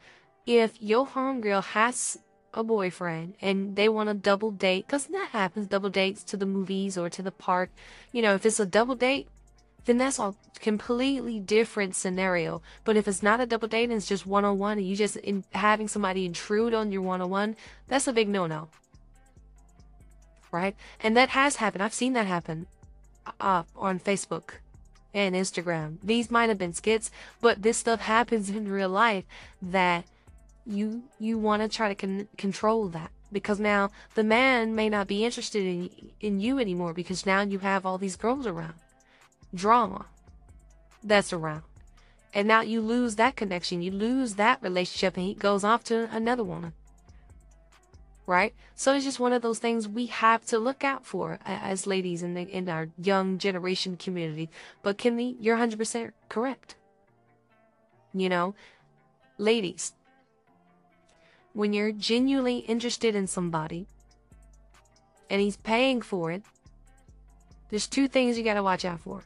if 0.46 0.80
your 0.80 1.06
homegirl 1.06 1.64
has 1.64 2.18
a 2.52 2.64
boyfriend 2.64 3.34
and 3.40 3.76
they 3.76 3.88
want 3.88 4.08
a 4.08 4.14
double 4.14 4.50
date 4.50 4.86
because 4.86 5.06
that 5.06 5.28
happens 5.32 5.66
double 5.66 5.90
dates 5.90 6.24
to 6.24 6.36
the 6.36 6.46
movies 6.46 6.98
or 6.98 7.08
to 7.08 7.22
the 7.22 7.30
park 7.30 7.70
you 8.12 8.20
know 8.20 8.34
if 8.34 8.44
it's 8.44 8.60
a 8.60 8.66
double 8.66 8.94
date 8.94 9.28
then 9.84 9.98
that's 9.98 10.18
a 10.18 10.34
completely 10.58 11.38
different 11.38 11.94
scenario 11.94 12.60
but 12.84 12.96
if 12.96 13.06
it's 13.06 13.22
not 13.22 13.40
a 13.40 13.46
double 13.46 13.68
date 13.68 13.84
and 13.84 13.92
it's 13.92 14.08
just 14.08 14.26
one-on-one 14.26 14.78
and 14.78 14.86
you 14.86 14.96
just 14.96 15.16
in, 15.18 15.44
having 15.52 15.86
somebody 15.86 16.26
intrude 16.26 16.74
on 16.74 16.90
your 16.90 17.02
one-on-one 17.02 17.54
that's 17.88 18.08
a 18.08 18.12
big 18.12 18.28
no-no 18.28 18.68
right? 20.52 20.76
And 21.02 21.16
that 21.16 21.30
has 21.30 21.56
happened. 21.56 21.82
I've 21.82 21.94
seen 21.94 22.12
that 22.14 22.26
happen 22.26 22.66
uh, 23.40 23.64
on 23.76 24.00
Facebook 24.00 24.54
and 25.12 25.34
Instagram. 25.34 25.98
These 26.02 26.30
might 26.30 26.48
have 26.48 26.58
been 26.58 26.74
skits, 26.74 27.10
but 27.40 27.62
this 27.62 27.78
stuff 27.78 28.00
happens 28.00 28.50
in 28.50 28.70
real 28.70 28.88
life 28.88 29.24
that 29.60 30.04
you 30.70 31.02
you 31.18 31.38
want 31.38 31.62
to 31.62 31.68
try 31.68 31.88
to 31.88 31.94
con- 31.94 32.28
control 32.36 32.88
that 32.88 33.10
because 33.32 33.60
now 33.60 33.90
the 34.14 34.24
man 34.24 34.74
may 34.74 34.88
not 34.88 35.06
be 35.06 35.24
interested 35.24 35.64
in 35.64 35.90
in 36.20 36.40
you 36.40 36.58
anymore 36.58 36.94
because 36.94 37.26
now 37.26 37.42
you 37.42 37.58
have 37.58 37.84
all 37.84 37.98
these 37.98 38.16
girls 38.16 38.46
around. 38.46 38.74
Drama 39.54 40.06
that's 41.02 41.32
around. 41.32 41.62
And 42.32 42.46
now 42.46 42.60
you 42.60 42.80
lose 42.80 43.16
that 43.16 43.34
connection, 43.34 43.82
you 43.82 43.90
lose 43.90 44.34
that 44.36 44.62
relationship 44.62 45.16
and 45.16 45.26
he 45.26 45.34
goes 45.34 45.64
off 45.64 45.82
to 45.84 46.08
another 46.14 46.44
woman 46.44 46.72
right? 48.30 48.54
So 48.76 48.94
it's 48.94 49.04
just 49.04 49.18
one 49.18 49.32
of 49.32 49.42
those 49.42 49.58
things 49.58 49.88
we 49.88 50.06
have 50.06 50.46
to 50.46 50.58
look 50.60 50.84
out 50.84 51.04
for 51.04 51.40
as 51.44 51.84
ladies 51.84 52.22
in 52.22 52.34
the 52.34 52.42
in 52.42 52.68
our 52.68 52.88
young 52.96 53.38
generation 53.38 53.96
community. 53.96 54.48
But 54.84 54.98
Kimmy, 54.98 55.34
you're 55.40 55.56
100% 55.56 56.12
correct. 56.28 56.76
You 58.14 58.28
know, 58.28 58.54
ladies, 59.36 59.94
when 61.52 61.72
you're 61.72 61.92
genuinely 61.92 62.58
interested 62.58 63.14
in 63.14 63.26
somebody 63.26 63.86
and 65.28 65.40
he's 65.40 65.56
paying 65.56 66.00
for 66.02 66.30
it, 66.30 66.42
there's 67.70 67.86
two 67.86 68.08
things 68.08 68.36
you 68.36 68.44
got 68.44 68.54
to 68.54 68.62
watch 68.62 68.84
out 68.84 69.00
for. 69.00 69.22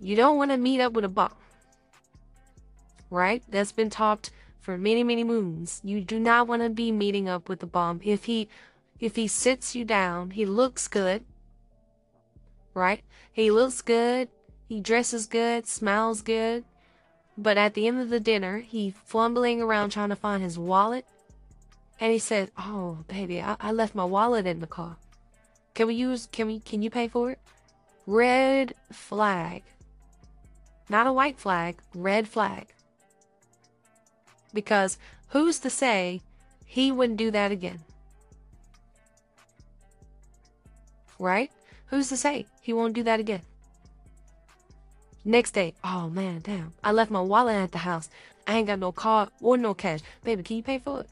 You 0.00 0.14
don't 0.14 0.36
want 0.36 0.50
to 0.52 0.56
meet 0.56 0.80
up 0.80 0.92
with 0.92 1.04
a 1.04 1.08
bum. 1.08 1.32
Right? 3.10 3.42
That's 3.48 3.72
been 3.72 3.90
taught 3.90 4.30
for 4.60 4.76
many, 4.76 5.02
many 5.02 5.24
moons. 5.24 5.80
You 5.82 6.00
do 6.00 6.20
not 6.20 6.46
want 6.46 6.62
to 6.62 6.70
be 6.70 6.92
meeting 6.92 7.28
up 7.28 7.48
with 7.48 7.62
a 7.62 7.66
bomb. 7.66 8.00
If 8.04 8.24
he 8.24 8.48
if 9.00 9.16
he 9.16 9.28
sits 9.28 9.74
you 9.74 9.84
down, 9.84 10.32
he 10.32 10.44
looks 10.44 10.88
good. 10.88 11.24
Right? 12.74 13.02
He 13.32 13.50
looks 13.50 13.80
good, 13.80 14.28
he 14.68 14.80
dresses 14.80 15.26
good, 15.26 15.66
smells 15.66 16.20
good. 16.22 16.64
But 17.40 17.56
at 17.56 17.74
the 17.74 17.86
end 17.86 18.00
of 18.00 18.10
the 18.10 18.18
dinner, 18.18 18.58
he 18.58 18.90
fumbling 18.90 19.62
around 19.62 19.90
trying 19.90 20.08
to 20.08 20.16
find 20.16 20.42
his 20.42 20.58
wallet. 20.58 21.06
And 22.00 22.12
he 22.12 22.18
said, 22.18 22.50
Oh, 22.58 23.04
baby, 23.06 23.40
I, 23.40 23.56
I 23.60 23.70
left 23.70 23.94
my 23.94 24.04
wallet 24.04 24.44
in 24.44 24.58
the 24.58 24.66
car. 24.66 24.96
Can 25.74 25.86
we 25.86 25.94
use 25.94 26.26
can 26.32 26.48
we 26.48 26.58
can 26.58 26.82
you 26.82 26.90
pay 26.90 27.06
for 27.06 27.30
it? 27.30 27.38
Red 28.08 28.74
flag. 28.90 29.62
Not 30.88 31.06
a 31.06 31.12
white 31.12 31.38
flag, 31.38 31.76
red 31.94 32.26
flag. 32.26 32.74
Because 34.52 34.98
who's 35.28 35.60
to 35.60 35.70
say 35.70 36.22
he 36.64 36.90
wouldn't 36.90 37.18
do 37.18 37.30
that 37.30 37.52
again? 37.52 37.78
Right? 41.20 41.52
Who's 41.86 42.08
to 42.08 42.16
say 42.16 42.46
he 42.62 42.72
won't 42.72 42.94
do 42.94 43.04
that 43.04 43.20
again? 43.20 43.42
Next 45.24 45.50
day, 45.52 45.74
oh 45.84 46.08
man, 46.08 46.40
damn, 46.42 46.72
I 46.82 46.92
left 46.92 47.10
my 47.10 47.20
wallet 47.20 47.56
at 47.56 47.72
the 47.72 47.78
house. 47.78 48.08
I 48.46 48.56
ain't 48.56 48.66
got 48.66 48.78
no 48.78 48.92
card 48.92 49.30
or 49.40 49.56
no 49.58 49.74
cash. 49.74 50.00
Baby, 50.24 50.42
can 50.42 50.56
you 50.56 50.62
pay 50.62 50.78
for 50.78 51.00
it? 51.00 51.10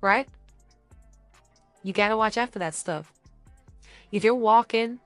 Right? 0.00 0.28
You 1.82 1.92
gotta 1.92 2.16
watch 2.16 2.38
out 2.38 2.50
for 2.50 2.58
that 2.60 2.74
stuff. 2.74 3.12
If 4.10 4.24
you're 4.24 4.34
walking 4.34 5.00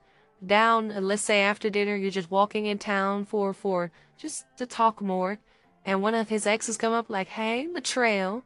down, 0.45 0.89
let's 1.03 1.23
say 1.23 1.41
after 1.41 1.69
dinner, 1.69 1.95
you're 1.95 2.11
just 2.11 2.31
walking 2.31 2.65
in 2.65 2.77
town 2.77 3.25
for 3.25 3.53
for 3.53 3.91
just 4.17 4.45
to 4.57 4.65
talk 4.65 5.01
more, 5.01 5.39
and 5.85 6.01
one 6.01 6.13
of 6.13 6.29
his 6.29 6.45
exes 6.45 6.77
come 6.77 6.93
up 6.93 7.09
like, 7.09 7.27
"Hey, 7.27 7.67
Latrell," 7.73 8.43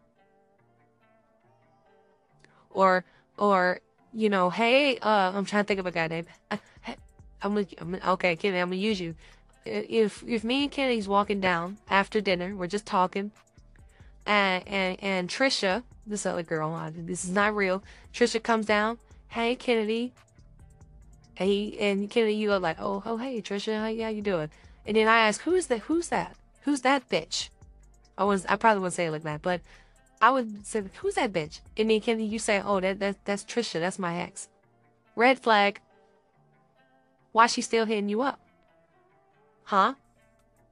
or 2.69 3.03
or 3.37 3.81
you 4.13 4.29
know, 4.29 4.49
"Hey, 4.49 4.97
uh, 4.99 5.31
I'm 5.35 5.45
trying 5.45 5.63
to 5.63 5.67
think 5.67 5.79
of 5.79 5.85
a 5.85 5.91
guy 5.91 6.07
name. 6.07 6.25
I'm, 7.43 7.53
gonna, 7.53 7.67
I'm 7.79 7.91
gonna 7.91 8.11
okay, 8.13 8.35
Kenny, 8.35 8.59
I'm 8.59 8.69
gonna 8.69 8.77
use 8.77 8.99
you. 8.99 9.15
If 9.65 10.23
if 10.27 10.43
me 10.43 10.63
and 10.63 10.71
Kennedy's 10.71 11.07
walking 11.07 11.39
down 11.39 11.77
after 11.89 12.19
dinner, 12.21 12.55
we're 12.55 12.67
just 12.67 12.85
talking, 12.85 13.31
and 14.25 14.67
and 14.67 14.97
and 15.01 15.29
Trisha, 15.29 15.83
this 16.05 16.25
other 16.25 16.43
girl, 16.43 16.91
this 16.95 17.23
is 17.23 17.31
not 17.31 17.55
real. 17.55 17.83
Trisha 18.13 18.41
comes 18.41 18.65
down. 18.65 18.97
Hey, 19.27 19.55
Kennedy. 19.55 20.13
Hey, 21.35 21.75
and 21.79 22.09
Kennedy, 22.09 22.35
you 22.35 22.51
are 22.51 22.59
like, 22.59 22.77
oh, 22.79 23.01
oh, 23.05 23.17
hey, 23.17 23.41
Trisha, 23.41 23.75
how, 23.75 24.03
how 24.03 24.09
you 24.09 24.21
doing? 24.21 24.49
And 24.85 24.97
then 24.97 25.07
I 25.07 25.19
ask, 25.19 25.41
who's 25.41 25.67
that? 25.67 25.79
Who's 25.81 26.09
that? 26.09 26.35
who's 26.61 26.81
that 26.81 27.09
bitch? 27.09 27.49
I 28.17 28.23
was 28.23 28.45
I 28.45 28.55
probably 28.55 28.79
wouldn't 28.81 28.93
say 28.93 29.07
it 29.07 29.11
like 29.11 29.23
that, 29.23 29.41
but 29.41 29.61
I 30.21 30.29
would 30.29 30.65
say, 30.65 30.83
who's 31.01 31.15
that 31.15 31.33
bitch? 31.33 31.61
And 31.77 31.89
then 31.89 32.01
Kennedy, 32.01 32.25
you 32.25 32.39
say, 32.39 32.61
oh, 32.63 32.79
that, 32.79 32.99
that 32.99 33.25
that's 33.25 33.43
Trisha, 33.43 33.79
that's 33.79 33.99
my 33.99 34.19
ex. 34.19 34.47
Red 35.15 35.39
flag. 35.39 35.81
Why 37.31 37.47
she 37.47 37.61
still 37.61 37.85
hitting 37.85 38.09
you 38.09 38.21
up? 38.21 38.39
Huh? 39.63 39.95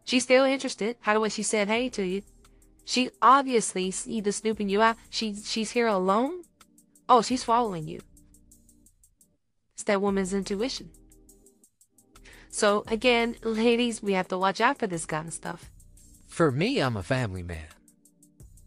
She's 0.04 0.24
still 0.24 0.46
interested. 0.46 0.98
How 1.02 1.20
the 1.20 1.30
she 1.30 1.44
said 1.44 1.68
hey 1.68 1.90
to 1.90 2.04
you. 2.06 2.24
She 2.86 3.12
obviously 3.22 3.94
either 4.06 4.32
snooping 4.32 4.70
you 4.70 4.82
out. 4.82 4.98
She 5.10 5.36
she's 5.36 5.72
here 5.72 5.88
alone. 5.88 6.44
Oh, 7.08 7.22
she's 7.22 7.44
following 7.44 7.88
you. 7.88 8.00
It's 9.74 9.84
that 9.84 10.02
woman's 10.02 10.34
intuition. 10.34 10.90
So 12.50 12.84
again, 12.88 13.36
ladies, 13.44 14.02
we 14.02 14.14
have 14.14 14.28
to 14.30 14.38
watch 14.38 14.60
out 14.60 14.80
for 14.80 14.88
this 14.88 15.06
kind 15.06 15.28
of 15.28 15.34
stuff 15.34 15.72
for 16.30 16.52
me, 16.52 16.80
I'm 16.80 16.96
a 16.96 17.04
family 17.04 17.44
man, 17.44 17.68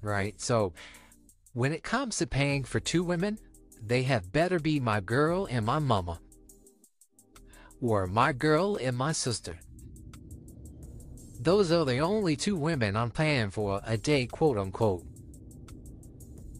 right? 0.02 0.38
So 0.38 0.74
when 1.54 1.72
it 1.72 1.82
comes 1.82 2.18
to 2.18 2.26
paying 2.26 2.64
for 2.64 2.80
two 2.80 3.02
women, 3.02 3.38
they 3.80 4.02
have 4.02 4.32
better 4.32 4.58
be 4.58 4.78
my 4.78 5.00
girl 5.00 5.46
and 5.46 5.64
my 5.64 5.78
mama, 5.78 6.20
or 7.82 8.06
my 8.06 8.32
girl 8.32 8.76
and 8.76 8.96
my 8.96 9.12
sister. 9.12 9.58
those 11.40 11.72
are 11.72 11.84
the 11.84 11.98
only 11.98 12.36
two 12.36 12.54
women 12.56 12.96
I'm 12.96 13.10
paying 13.10 13.50
for 13.50 13.80
a 13.84 13.96
date, 13.96 14.30
quote 14.30 14.56
unquote. 14.56 15.04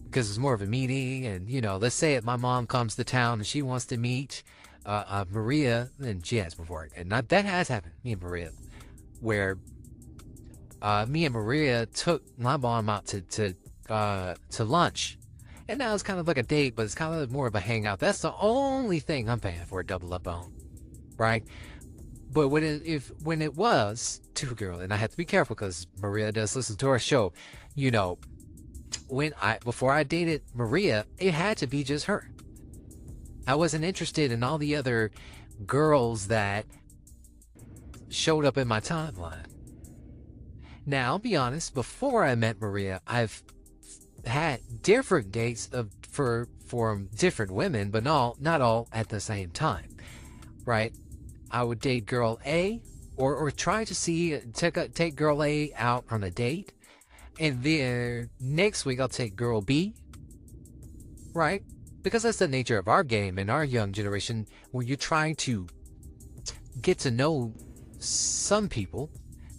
Because 0.03 0.29
it's 0.29 0.37
more 0.37 0.53
of 0.53 0.61
a 0.61 0.67
meeting, 0.67 1.25
and 1.25 1.49
you 1.49 1.61
know, 1.61 1.77
let's 1.77 1.95
say 1.95 2.15
if 2.15 2.25
my 2.25 2.35
mom 2.35 2.67
comes 2.67 2.95
to 2.95 3.03
town 3.05 3.39
and 3.39 3.47
she 3.47 3.61
wants 3.61 3.85
to 3.85 3.97
meet 3.97 4.43
uh, 4.85 5.03
uh, 5.07 5.25
Maria, 5.31 5.89
and 5.99 6.25
she 6.25 6.37
has 6.37 6.53
before, 6.53 6.89
and 6.95 7.07
not, 7.09 7.29
that 7.29 7.45
has 7.45 7.69
happened. 7.69 7.93
Me 8.03 8.11
and 8.11 8.21
Maria, 8.21 8.51
where 9.21 9.57
uh, 10.81 11.05
me 11.07 11.25
and 11.25 11.33
Maria 11.33 11.85
took 11.87 12.21
my 12.37 12.57
mom 12.57 12.89
out 12.89 13.05
to 13.07 13.21
to 13.21 13.55
uh, 13.89 14.35
to 14.51 14.63
lunch, 14.65 15.17
and 15.69 15.79
now 15.79 15.93
it's 15.93 16.03
kind 16.03 16.19
of 16.19 16.27
like 16.27 16.37
a 16.37 16.43
date, 16.43 16.75
but 16.75 16.83
it's 16.83 16.93
kind 16.95 17.15
of 17.15 17.31
more 17.31 17.47
of 17.47 17.55
a 17.55 17.61
hangout. 17.61 17.99
That's 17.99 18.19
the 18.19 18.35
only 18.35 18.99
thing 18.99 19.29
I'm 19.29 19.39
paying 19.39 19.65
for 19.65 19.79
a 19.79 19.85
double 19.85 20.13
up 20.13 20.27
on, 20.27 20.51
right? 21.17 21.43
But 22.31 22.49
when 22.49 22.63
it 22.63 22.85
if 22.85 23.11
when 23.23 23.41
it 23.41 23.55
was 23.55 24.21
two 24.33 24.55
girls, 24.55 24.81
and 24.81 24.93
I 24.93 24.97
have 24.97 25.11
to 25.11 25.17
be 25.17 25.25
careful 25.25 25.55
because 25.55 25.87
Maria 25.99 26.31
does 26.31 26.55
listen 26.55 26.75
to 26.77 26.87
our 26.87 26.99
show, 26.99 27.33
you 27.75 27.91
know, 27.91 28.17
when 29.07 29.33
I 29.41 29.59
before 29.63 29.91
I 29.91 30.03
dated 30.03 30.41
Maria, 30.53 31.05
it 31.19 31.33
had 31.33 31.57
to 31.57 31.67
be 31.67 31.83
just 31.83 32.05
her. 32.05 32.29
I 33.45 33.55
wasn't 33.55 33.83
interested 33.83 34.31
in 34.31 34.43
all 34.43 34.57
the 34.57 34.75
other 34.75 35.11
girls 35.65 36.27
that 36.27 36.65
showed 38.09 38.45
up 38.45 38.57
in 38.57 38.67
my 38.67 38.79
timeline. 38.79 39.45
Now, 40.85 41.11
I'll 41.11 41.19
be 41.19 41.35
honest, 41.35 41.73
before 41.73 42.25
I 42.25 42.35
met 42.35 42.59
Maria, 42.59 43.01
I've 43.07 43.43
had 44.25 44.61
different 44.81 45.31
dates 45.31 45.69
of 45.71 45.91
for 46.09 46.47
for 46.65 46.97
different 47.15 47.51
women, 47.51 47.89
but 47.89 48.03
not 48.03 48.41
not 48.41 48.61
all 48.61 48.87
at 48.91 49.09
the 49.09 49.19
same 49.19 49.51
time. 49.51 49.89
Right? 50.65 50.93
I 51.53 51.63
would 51.63 51.79
date 51.79 52.07
girl 52.07 52.39
A 52.45 52.81
or 53.15 53.35
or 53.35 53.51
try 53.51 53.85
to 53.85 53.93
see 53.93 54.37
take 54.53 54.75
a, 54.75 54.89
take 54.89 55.15
girl 55.15 55.43
A 55.43 55.71
out 55.77 56.03
on 56.09 56.23
a 56.23 56.31
date. 56.31 56.73
And 57.39 57.63
then 57.63 58.29
next 58.39 58.85
week 58.85 58.99
I'll 58.99 59.07
take 59.07 59.35
girl 59.35 59.61
B. 59.61 59.93
Right? 61.33 61.63
Because 62.01 62.23
that's 62.23 62.39
the 62.39 62.47
nature 62.47 62.77
of 62.77 62.87
our 62.87 63.03
game 63.03 63.39
in 63.39 63.49
our 63.49 63.63
young 63.63 63.93
generation 63.93 64.47
when 64.71 64.87
you're 64.87 64.97
trying 64.97 65.35
to 65.35 65.67
get 66.81 66.99
to 66.99 67.11
know 67.11 67.53
some 67.99 68.67
people, 68.67 69.09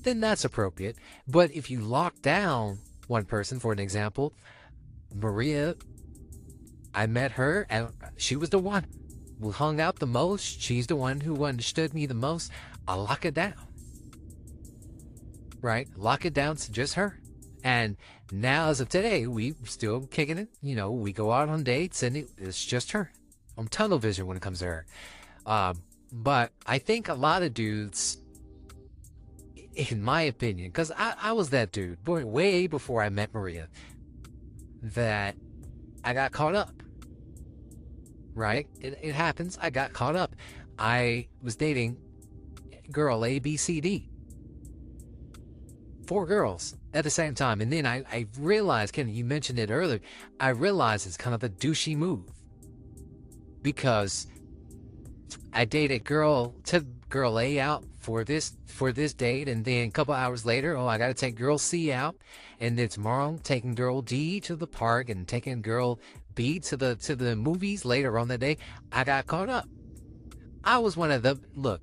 then 0.03 0.20
that's 0.20 0.45
appropriate. 0.45 0.97
But 1.26 1.53
if 1.53 1.70
you 1.70 1.80
lock 1.80 2.20
down 2.20 2.80
one 3.07 3.24
person, 3.24 3.59
for 3.61 3.72
an 3.72 3.78
example, 3.78 4.34
Maria, 5.14 5.76
I 6.95 7.07
met 7.07 7.32
her 7.32 7.66
and 7.70 7.88
she 8.16 8.36
was 8.36 8.51
the 8.51 8.59
one 8.59 8.86
hung 9.53 9.80
out 9.80 9.99
the 9.99 10.07
most. 10.07 10.61
She's 10.61 10.86
the 10.86 10.97
one 10.97 11.20
who 11.20 11.45
understood 11.45 11.95
me 11.95 12.07
the 12.07 12.14
most. 12.14 12.51
I 12.86 12.95
lock 12.95 13.24
it 13.24 13.34
down. 13.34 13.55
Right? 15.61 15.88
Lock 15.97 16.24
it 16.24 16.34
down 16.34 16.57
to 16.57 16.72
just 16.72 16.95
her. 16.95 17.18
And 17.62 17.97
now, 18.30 18.68
as 18.68 18.80
of 18.80 18.88
today, 18.90 19.26
we 19.26 19.55
still 19.64 20.07
kicking 20.07 20.38
it. 20.38 20.49
You 20.61 20.76
know, 20.76 20.90
we 20.90 21.12
go 21.12 21.32
out 21.32 21.49
on 21.49 21.62
dates 21.64 22.03
and 22.03 22.16
it, 22.16 22.28
it's 22.36 22.62
just 22.62 22.92
her. 22.92 23.11
I'm 23.57 23.68
tunnel 23.68 23.99
vision 23.99 24.26
when 24.26 24.36
it 24.36 24.42
comes 24.42 24.59
to 24.59 24.66
her. 24.66 24.86
Um, 25.47 25.82
but 26.12 26.53
I 26.66 26.78
think 26.78 27.09
a 27.09 27.14
lot 27.14 27.42
of 27.42 27.55
dudes, 27.55 28.18
in 29.74 30.03
my 30.03 30.22
opinion, 30.22 30.68
because 30.68 30.92
I, 30.92 31.14
I 31.20 31.32
was 31.32 31.51
that 31.51 31.72
dude 31.72 32.05
boy, 32.05 32.24
way 32.26 32.66
before 32.66 33.03
I 33.03 33.09
met 33.09 33.32
Maria, 33.32 33.68
that 34.82 35.36
I 36.05 36.12
got 36.12 36.32
caught 36.32 36.55
up. 36.55 36.84
Right? 38.35 38.66
It, 38.80 38.99
it 39.01 39.14
happens. 39.14 39.59
I 39.61 39.70
got 39.70 39.93
caught 39.93 40.16
up. 40.16 40.35
I 40.78 41.28
was 41.43 41.57
dating 41.57 41.97
girl 42.91 43.24
A, 43.24 43.39
B, 43.39 43.57
C, 43.57 43.80
D. 43.80 44.09
Four 46.07 46.26
girls 46.26 46.76
at 46.93 47.05
the 47.05 47.11
same 47.11 47.35
time. 47.35 47.61
And 47.61 47.72
then 47.72 47.87
I, 47.87 48.05
I 48.12 48.26
realized, 48.39 48.93
Ken, 48.93 49.09
you 49.09 49.24
mentioned 49.24 49.59
it 49.59 49.70
earlier, 49.70 50.01
I 50.39 50.51
realized 50.51 51.07
it's 51.07 51.16
kind 51.16 51.35
of 51.35 51.43
a 51.43 51.49
douchey 51.49 51.97
move. 51.97 52.24
Because 53.62 54.26
I 55.53 55.64
dated 55.64 56.05
girl, 56.05 56.55
took 56.64 56.85
girl 57.09 57.39
A 57.39 57.59
out 57.61 57.85
for 57.97 58.24
this 58.24 58.57
for 58.66 58.93
this 58.93 59.14
date, 59.14 59.49
and 59.49 59.64
then 59.64 59.89
a 59.89 59.91
couple 59.91 60.12
hours 60.12 60.45
later, 60.45 60.76
oh, 60.76 60.87
I 60.87 60.99
got 60.99 61.07
to 61.07 61.14
take 61.14 61.37
girl 61.37 61.59
C 61.59 61.93
out, 61.93 62.16
and 62.61 62.76
then 62.76 62.89
tomorrow 62.89 63.28
I'm 63.28 63.39
taking 63.39 63.74
girl 63.74 64.03
D 64.03 64.41
to 64.41 64.57
the 64.57 64.66
park 64.66 65.09
and 65.09 65.26
taking 65.26 65.62
girl 65.62 66.01
B 66.35 66.59
to 66.61 66.76
the 66.76 66.97
to 66.97 67.16
the 67.16 67.37
movies 67.37 67.85
later 67.85 68.18
on 68.18 68.28
the 68.28 68.39
day. 68.39 68.59
I 68.93 69.05
got 69.05 69.26
caught 69.26 69.49
up. 69.49 69.68
I 70.64 70.78
was 70.78 70.97
one 70.97 71.11
of 71.11 71.22
the 71.22 71.39
look, 71.55 71.82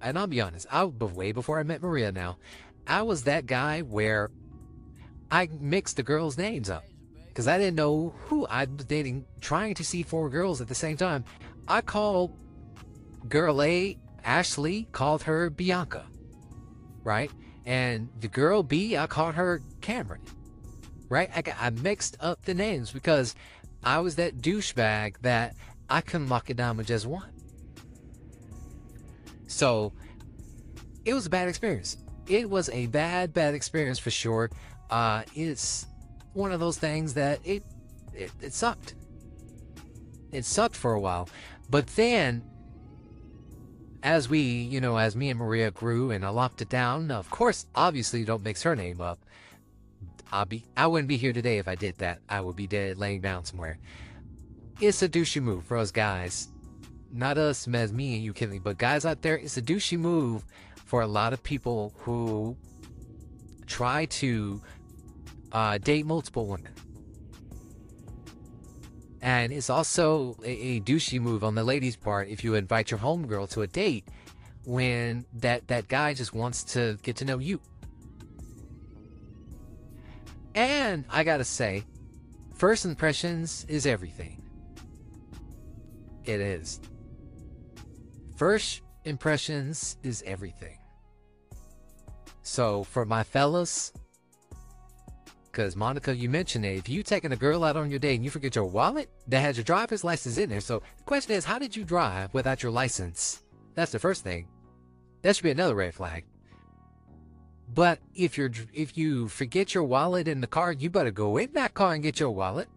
and 0.00 0.18
I'll 0.18 0.26
be 0.26 0.40
honest, 0.40 0.66
I 0.70 0.84
way 0.84 1.32
before 1.32 1.58
I 1.58 1.62
met 1.62 1.82
Maria. 1.82 2.12
Now, 2.12 2.38
I 2.86 3.02
was 3.02 3.24
that 3.24 3.46
guy 3.46 3.82
where 3.82 4.30
I 5.30 5.48
mixed 5.60 5.96
the 5.96 6.02
girls' 6.02 6.38
names 6.38 6.70
up 6.70 6.84
because 7.28 7.46
I 7.46 7.58
didn't 7.58 7.76
know 7.76 8.14
who 8.24 8.46
I 8.46 8.64
was 8.64 8.84
dating, 8.86 9.26
trying 9.40 9.74
to 9.74 9.84
see 9.84 10.02
four 10.02 10.28
girls 10.28 10.60
at 10.60 10.68
the 10.68 10.74
same 10.74 10.96
time. 10.96 11.24
I 11.68 11.82
called 11.82 12.36
girl 13.28 13.62
A 13.62 13.98
Ashley 14.24 14.88
called 14.92 15.22
her 15.22 15.50
Bianca, 15.50 16.04
right? 17.04 17.30
And 17.64 18.08
the 18.18 18.28
girl 18.28 18.62
B, 18.62 18.96
I 18.96 19.06
called 19.06 19.34
her 19.36 19.62
Cameron, 19.80 20.22
right? 21.08 21.30
I, 21.34 21.66
I 21.66 21.70
mixed 21.70 22.16
up 22.20 22.42
the 22.44 22.54
names 22.54 22.90
because 22.90 23.34
I 23.82 24.00
was 24.00 24.16
that 24.16 24.38
douchebag 24.38 25.16
that 25.22 25.54
I 25.88 26.00
couldn't 26.00 26.28
lock 26.28 26.50
it 26.50 26.56
down 26.56 26.76
with 26.76 26.86
just 26.86 27.06
one. 27.06 27.30
So 29.46 29.92
it 31.04 31.14
was 31.14 31.26
a 31.26 31.30
bad 31.30 31.48
experience. 31.48 31.96
It 32.28 32.48
was 32.48 32.68
a 32.70 32.86
bad, 32.86 33.32
bad 33.32 33.54
experience 33.54 33.98
for 33.98 34.10
sure. 34.10 34.50
Uh, 34.90 35.22
it's 35.34 35.86
one 36.32 36.52
of 36.52 36.60
those 36.60 36.78
things 36.78 37.14
that 37.14 37.40
it, 37.44 37.64
it 38.14 38.30
it 38.40 38.52
sucked. 38.52 38.94
It 40.30 40.44
sucked 40.44 40.76
for 40.76 40.92
a 40.92 41.00
while, 41.00 41.28
but 41.68 41.88
then 41.88 42.44
as 44.02 44.28
we, 44.28 44.40
you 44.40 44.80
know, 44.80 44.96
as 44.96 45.14
me 45.16 45.30
and 45.30 45.38
Maria 45.38 45.70
grew 45.70 46.10
and 46.10 46.24
I 46.24 46.28
locked 46.30 46.62
it 46.62 46.68
down, 46.68 47.10
of 47.10 47.28
course, 47.30 47.66
obviously 47.74 48.24
don't 48.24 48.42
mix 48.42 48.62
her 48.62 48.74
name 48.76 49.00
up. 49.00 49.18
I'll 50.32 50.44
be, 50.44 50.64
I 50.76 50.86
wouldn't 50.86 51.08
be 51.08 51.16
here 51.16 51.32
today 51.32 51.58
if 51.58 51.68
I 51.68 51.74
did 51.74 51.98
that. 51.98 52.20
I 52.28 52.40
would 52.40 52.56
be 52.56 52.66
dead 52.66 52.98
laying 52.98 53.20
down 53.20 53.44
somewhere. 53.44 53.78
It's 54.80 55.02
a 55.02 55.08
douchey 55.08 55.42
move 55.42 55.64
for 55.64 55.76
us 55.76 55.90
guys. 55.90 56.48
Not 57.12 57.38
us 57.38 57.66
as 57.66 57.92
me 57.92 58.14
and 58.14 58.24
you, 58.24 58.32
Kinley, 58.32 58.60
but 58.60 58.78
guys 58.78 59.04
out 59.04 59.22
there, 59.22 59.36
it's 59.36 59.56
a 59.56 59.62
douchey 59.62 59.98
move 59.98 60.44
for 60.86 61.02
a 61.02 61.06
lot 61.06 61.32
of 61.32 61.42
people 61.42 61.92
who 61.98 62.56
try 63.66 64.04
to 64.06 64.62
uh, 65.52 65.78
date 65.78 66.06
multiple 66.06 66.46
women. 66.46 66.72
And 69.22 69.52
it's 69.52 69.68
also 69.68 70.36
a, 70.44 70.50
a 70.50 70.80
douchey 70.80 71.20
move 71.20 71.44
on 71.44 71.54
the 71.54 71.64
lady's 71.64 71.96
part 71.96 72.28
if 72.28 72.42
you 72.42 72.54
invite 72.54 72.90
your 72.90 73.00
homegirl 73.00 73.50
to 73.50 73.62
a 73.62 73.66
date 73.66 74.06
when 74.64 75.26
that, 75.34 75.68
that 75.68 75.88
guy 75.88 76.14
just 76.14 76.32
wants 76.32 76.64
to 76.64 76.98
get 77.02 77.16
to 77.16 77.24
know 77.24 77.38
you. 77.38 77.60
And 80.54 81.04
I 81.08 81.24
gotta 81.24 81.44
say, 81.44 81.84
first 82.54 82.84
impressions 82.84 83.64
is 83.68 83.86
everything. 83.86 84.42
It 86.24 86.40
is. 86.40 86.80
First 88.36 88.82
impressions 89.04 89.96
is 90.02 90.22
everything. 90.26 90.78
So, 92.42 92.84
for 92.84 93.04
my 93.04 93.22
fellas, 93.22 93.92
because 95.50 95.76
Monica, 95.76 96.14
you 96.14 96.28
mentioned 96.28 96.64
it. 96.64 96.78
If 96.78 96.88
you 96.88 97.02
taking 97.02 97.32
a 97.32 97.36
girl 97.36 97.64
out 97.64 97.76
on 97.76 97.90
your 97.90 97.98
date 97.98 98.14
and 98.14 98.24
you 98.24 98.30
forget 98.30 98.54
your 98.54 98.64
wallet, 98.64 99.10
that 99.28 99.40
has 99.40 99.56
your 99.56 99.64
driver's 99.64 100.04
license 100.04 100.38
in 100.38 100.48
there. 100.48 100.60
So 100.60 100.82
the 100.96 101.04
question 101.04 101.34
is, 101.34 101.44
how 101.44 101.58
did 101.58 101.76
you 101.76 101.84
drive 101.84 102.32
without 102.32 102.62
your 102.62 102.72
license? 102.72 103.42
That's 103.74 103.92
the 103.92 103.98
first 103.98 104.22
thing. 104.22 104.46
That 105.22 105.36
should 105.36 105.42
be 105.42 105.50
another 105.50 105.74
red 105.74 105.94
flag. 105.94 106.24
But 107.72 108.00
if 108.14 108.36
you're 108.36 108.50
if 108.72 108.96
you 108.96 109.28
forget 109.28 109.74
your 109.74 109.84
wallet 109.84 110.26
in 110.26 110.40
the 110.40 110.46
car, 110.46 110.72
you 110.72 110.90
better 110.90 111.10
go 111.10 111.36
in 111.36 111.52
that 111.52 111.74
car 111.74 111.94
and 111.94 112.02
get 112.02 112.18
your 112.18 112.30
wallet. 112.30 112.68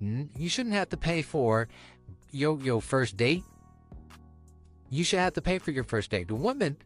You 0.00 0.48
shouldn't 0.48 0.74
have 0.74 0.90
to 0.90 0.96
pay 0.96 1.22
for 1.22 1.68
your 2.30 2.58
your 2.60 2.80
first 2.80 3.16
date. 3.16 3.42
You 4.90 5.02
should 5.02 5.18
have 5.18 5.32
to 5.34 5.42
pay 5.42 5.58
for 5.58 5.72
your 5.72 5.84
first 5.84 6.10
date. 6.10 6.28
The 6.28 6.34
woman, 6.34 6.76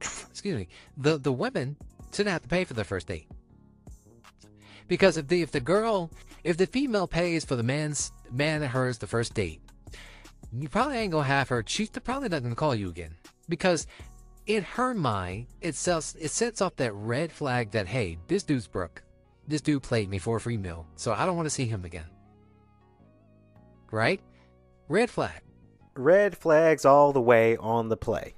excuse 0.00 0.56
me, 0.56 0.68
the 0.96 1.18
the 1.18 1.32
women 1.32 1.76
shouldn't 2.12 2.32
have 2.32 2.42
to 2.42 2.48
pay 2.48 2.64
for 2.64 2.74
the 2.74 2.84
first 2.84 3.08
date. 3.08 3.26
Because 4.86 5.16
if 5.16 5.26
the 5.26 5.42
if 5.42 5.50
the 5.50 5.60
girl, 5.60 6.10
if 6.44 6.56
the 6.56 6.66
female 6.66 7.08
pays 7.08 7.44
for 7.44 7.56
the 7.56 7.62
man's 7.62 8.12
man 8.30 8.62
and 8.62 8.70
hers 8.70 8.98
the 8.98 9.06
first 9.06 9.34
date, 9.34 9.60
you 10.52 10.68
probably 10.68 10.98
ain't 10.98 11.12
gonna 11.12 11.24
have 11.24 11.48
her. 11.48 11.64
She's 11.66 11.88
probably 11.88 12.28
not 12.28 12.42
gonna 12.42 12.54
call 12.54 12.74
you 12.74 12.88
again 12.88 13.14
because 13.48 13.86
in 14.48 14.62
her 14.62 14.94
mind, 14.94 15.46
it 15.60 15.74
sets 15.74 16.16
it 16.18 16.30
sets 16.30 16.60
off 16.60 16.74
that 16.76 16.94
red 16.94 17.30
flag 17.30 17.70
that 17.72 17.86
hey, 17.86 18.18
this 18.26 18.42
dude's 18.42 18.66
broke. 18.66 19.02
This 19.46 19.60
dude 19.60 19.82
played 19.82 20.08
me 20.08 20.18
for 20.18 20.36
a 20.36 20.40
free 20.40 20.56
meal, 20.56 20.86
so 20.96 21.12
I 21.12 21.24
don't 21.24 21.36
want 21.36 21.46
to 21.46 21.50
see 21.50 21.66
him 21.66 21.84
again. 21.84 22.06
Right? 23.90 24.20
Red 24.88 25.10
flag. 25.10 25.42
Red 25.94 26.36
flags 26.36 26.84
all 26.84 27.12
the 27.12 27.20
way 27.20 27.56
on 27.58 27.88
the 27.88 27.96
play. 27.96 28.34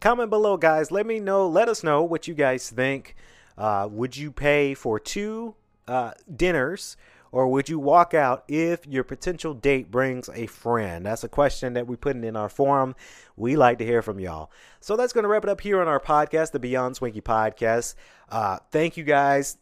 comment 0.00 0.30
below, 0.30 0.56
guys. 0.56 0.90
Let 0.90 1.06
me 1.06 1.20
know. 1.20 1.46
Let 1.48 1.68
us 1.68 1.84
know 1.84 2.02
what 2.02 2.26
you 2.26 2.34
guys 2.34 2.70
think. 2.70 3.16
Uh, 3.58 3.88
would 3.90 4.16
you 4.16 4.30
pay 4.32 4.74
for 4.74 4.98
two 4.98 5.54
uh, 5.86 6.12
dinners? 6.34 6.96
Or 7.32 7.48
would 7.48 7.68
you 7.68 7.78
walk 7.78 8.12
out 8.12 8.44
if 8.48 8.86
your 8.86 9.04
potential 9.04 9.54
date 9.54 9.90
brings 9.90 10.28
a 10.34 10.46
friend? 10.46 11.06
That's 11.06 11.24
a 11.24 11.28
question 11.28 11.74
that 11.74 11.86
we 11.86 11.96
put 11.96 12.16
in 12.16 12.36
our 12.36 12.48
forum. 12.48 12.96
We 13.36 13.56
like 13.56 13.78
to 13.78 13.84
hear 13.84 14.02
from 14.02 14.18
y'all. 14.18 14.50
So 14.80 14.96
that's 14.96 15.12
going 15.12 15.22
to 15.22 15.28
wrap 15.28 15.44
it 15.44 15.50
up 15.50 15.60
here 15.60 15.80
on 15.80 15.88
our 15.88 16.00
podcast, 16.00 16.50
the 16.52 16.58
Beyond 16.58 16.96
Swanky 16.96 17.20
podcast. 17.20 17.94
Uh, 18.28 18.58
thank 18.70 18.96
you 18.96 19.04
guys 19.04 19.58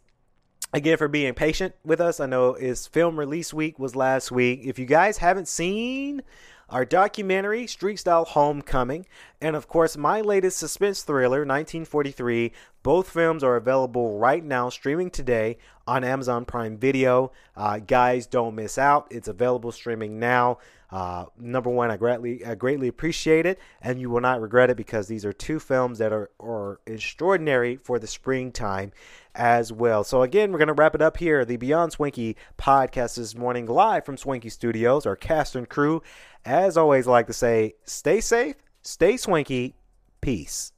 again 0.73 0.97
for 0.97 1.09
being 1.09 1.35
patient 1.35 1.75
with 1.85 2.01
us. 2.01 2.21
I 2.21 2.27
know 2.27 2.55
it's 2.55 2.87
film 2.87 3.19
release 3.19 3.53
week 3.53 3.79
was 3.79 3.95
last 3.95 4.31
week. 4.31 4.61
If 4.64 4.79
you 4.79 4.87
guys 4.87 5.19
haven't 5.19 5.49
seen 5.49 6.23
our 6.71 6.85
documentary, 6.85 7.66
Street 7.66 7.97
Style 7.97 8.25
Homecoming, 8.25 9.07
and 9.41 9.57
of 9.57 9.69
course, 9.69 9.97
my 9.97 10.21
latest 10.21 10.59
suspense 10.59 11.03
thriller, 11.03 11.41
1943. 11.41 12.53
Both 12.83 13.11
films 13.11 13.43
are 13.43 13.57
available 13.57 14.19
right 14.19 14.45
now, 14.45 14.69
streaming 14.69 15.11
today 15.11 15.59
on 15.87 16.05
Amazon 16.05 16.45
Prime 16.45 16.77
Video. 16.77 17.33
Uh, 17.57 17.79
guys, 17.79 18.27
don't 18.27 18.55
miss 18.55 18.77
out. 18.77 19.09
It's 19.11 19.29
available 19.29 19.73
streaming 19.73 20.19
now. 20.19 20.59
Uh, 20.91 21.27
number 21.39 21.69
one, 21.69 21.91
I 21.91 21.97
greatly, 21.97 22.45
I 22.45 22.55
greatly 22.55 22.89
appreciate 22.89 23.45
it, 23.45 23.59
and 23.83 24.01
you 24.01 24.09
will 24.09 24.21
not 24.21 24.41
regret 24.41 24.71
it 24.71 24.77
because 24.77 25.07
these 25.07 25.25
are 25.25 25.33
two 25.33 25.59
films 25.59 25.99
that 25.99 26.12
are, 26.12 26.31
are 26.41 26.81
extraordinary 26.87 27.77
for 27.77 27.99
the 27.99 28.07
springtime 28.07 28.93
as 29.39 29.72
well. 29.72 30.05
So, 30.05 30.22
again, 30.22 30.53
we're 30.53 30.59
going 30.59 30.68
to 30.68 30.74
wrap 30.74 30.95
it 30.95 31.01
up 31.01 31.16
here. 31.16 31.45
The 31.45 31.57
Beyond 31.57 31.93
Swanky 31.93 32.36
podcast 32.59 33.16
this 33.16 33.34
morning, 33.34 33.64
live 33.66 34.05
from 34.05 34.18
Swanky 34.18 34.51
Studios, 34.51 35.07
our 35.07 35.16
cast 35.16 35.57
and 35.57 35.68
crew. 35.68 36.03
As 36.45 36.76
always, 36.76 37.07
I 37.07 37.12
like 37.12 37.26
to 37.28 37.32
say, 37.32 37.76
stay 37.84 38.20
safe, 38.20 38.57
stay 38.82 39.16
swanky, 39.16 39.74
peace. 40.20 40.72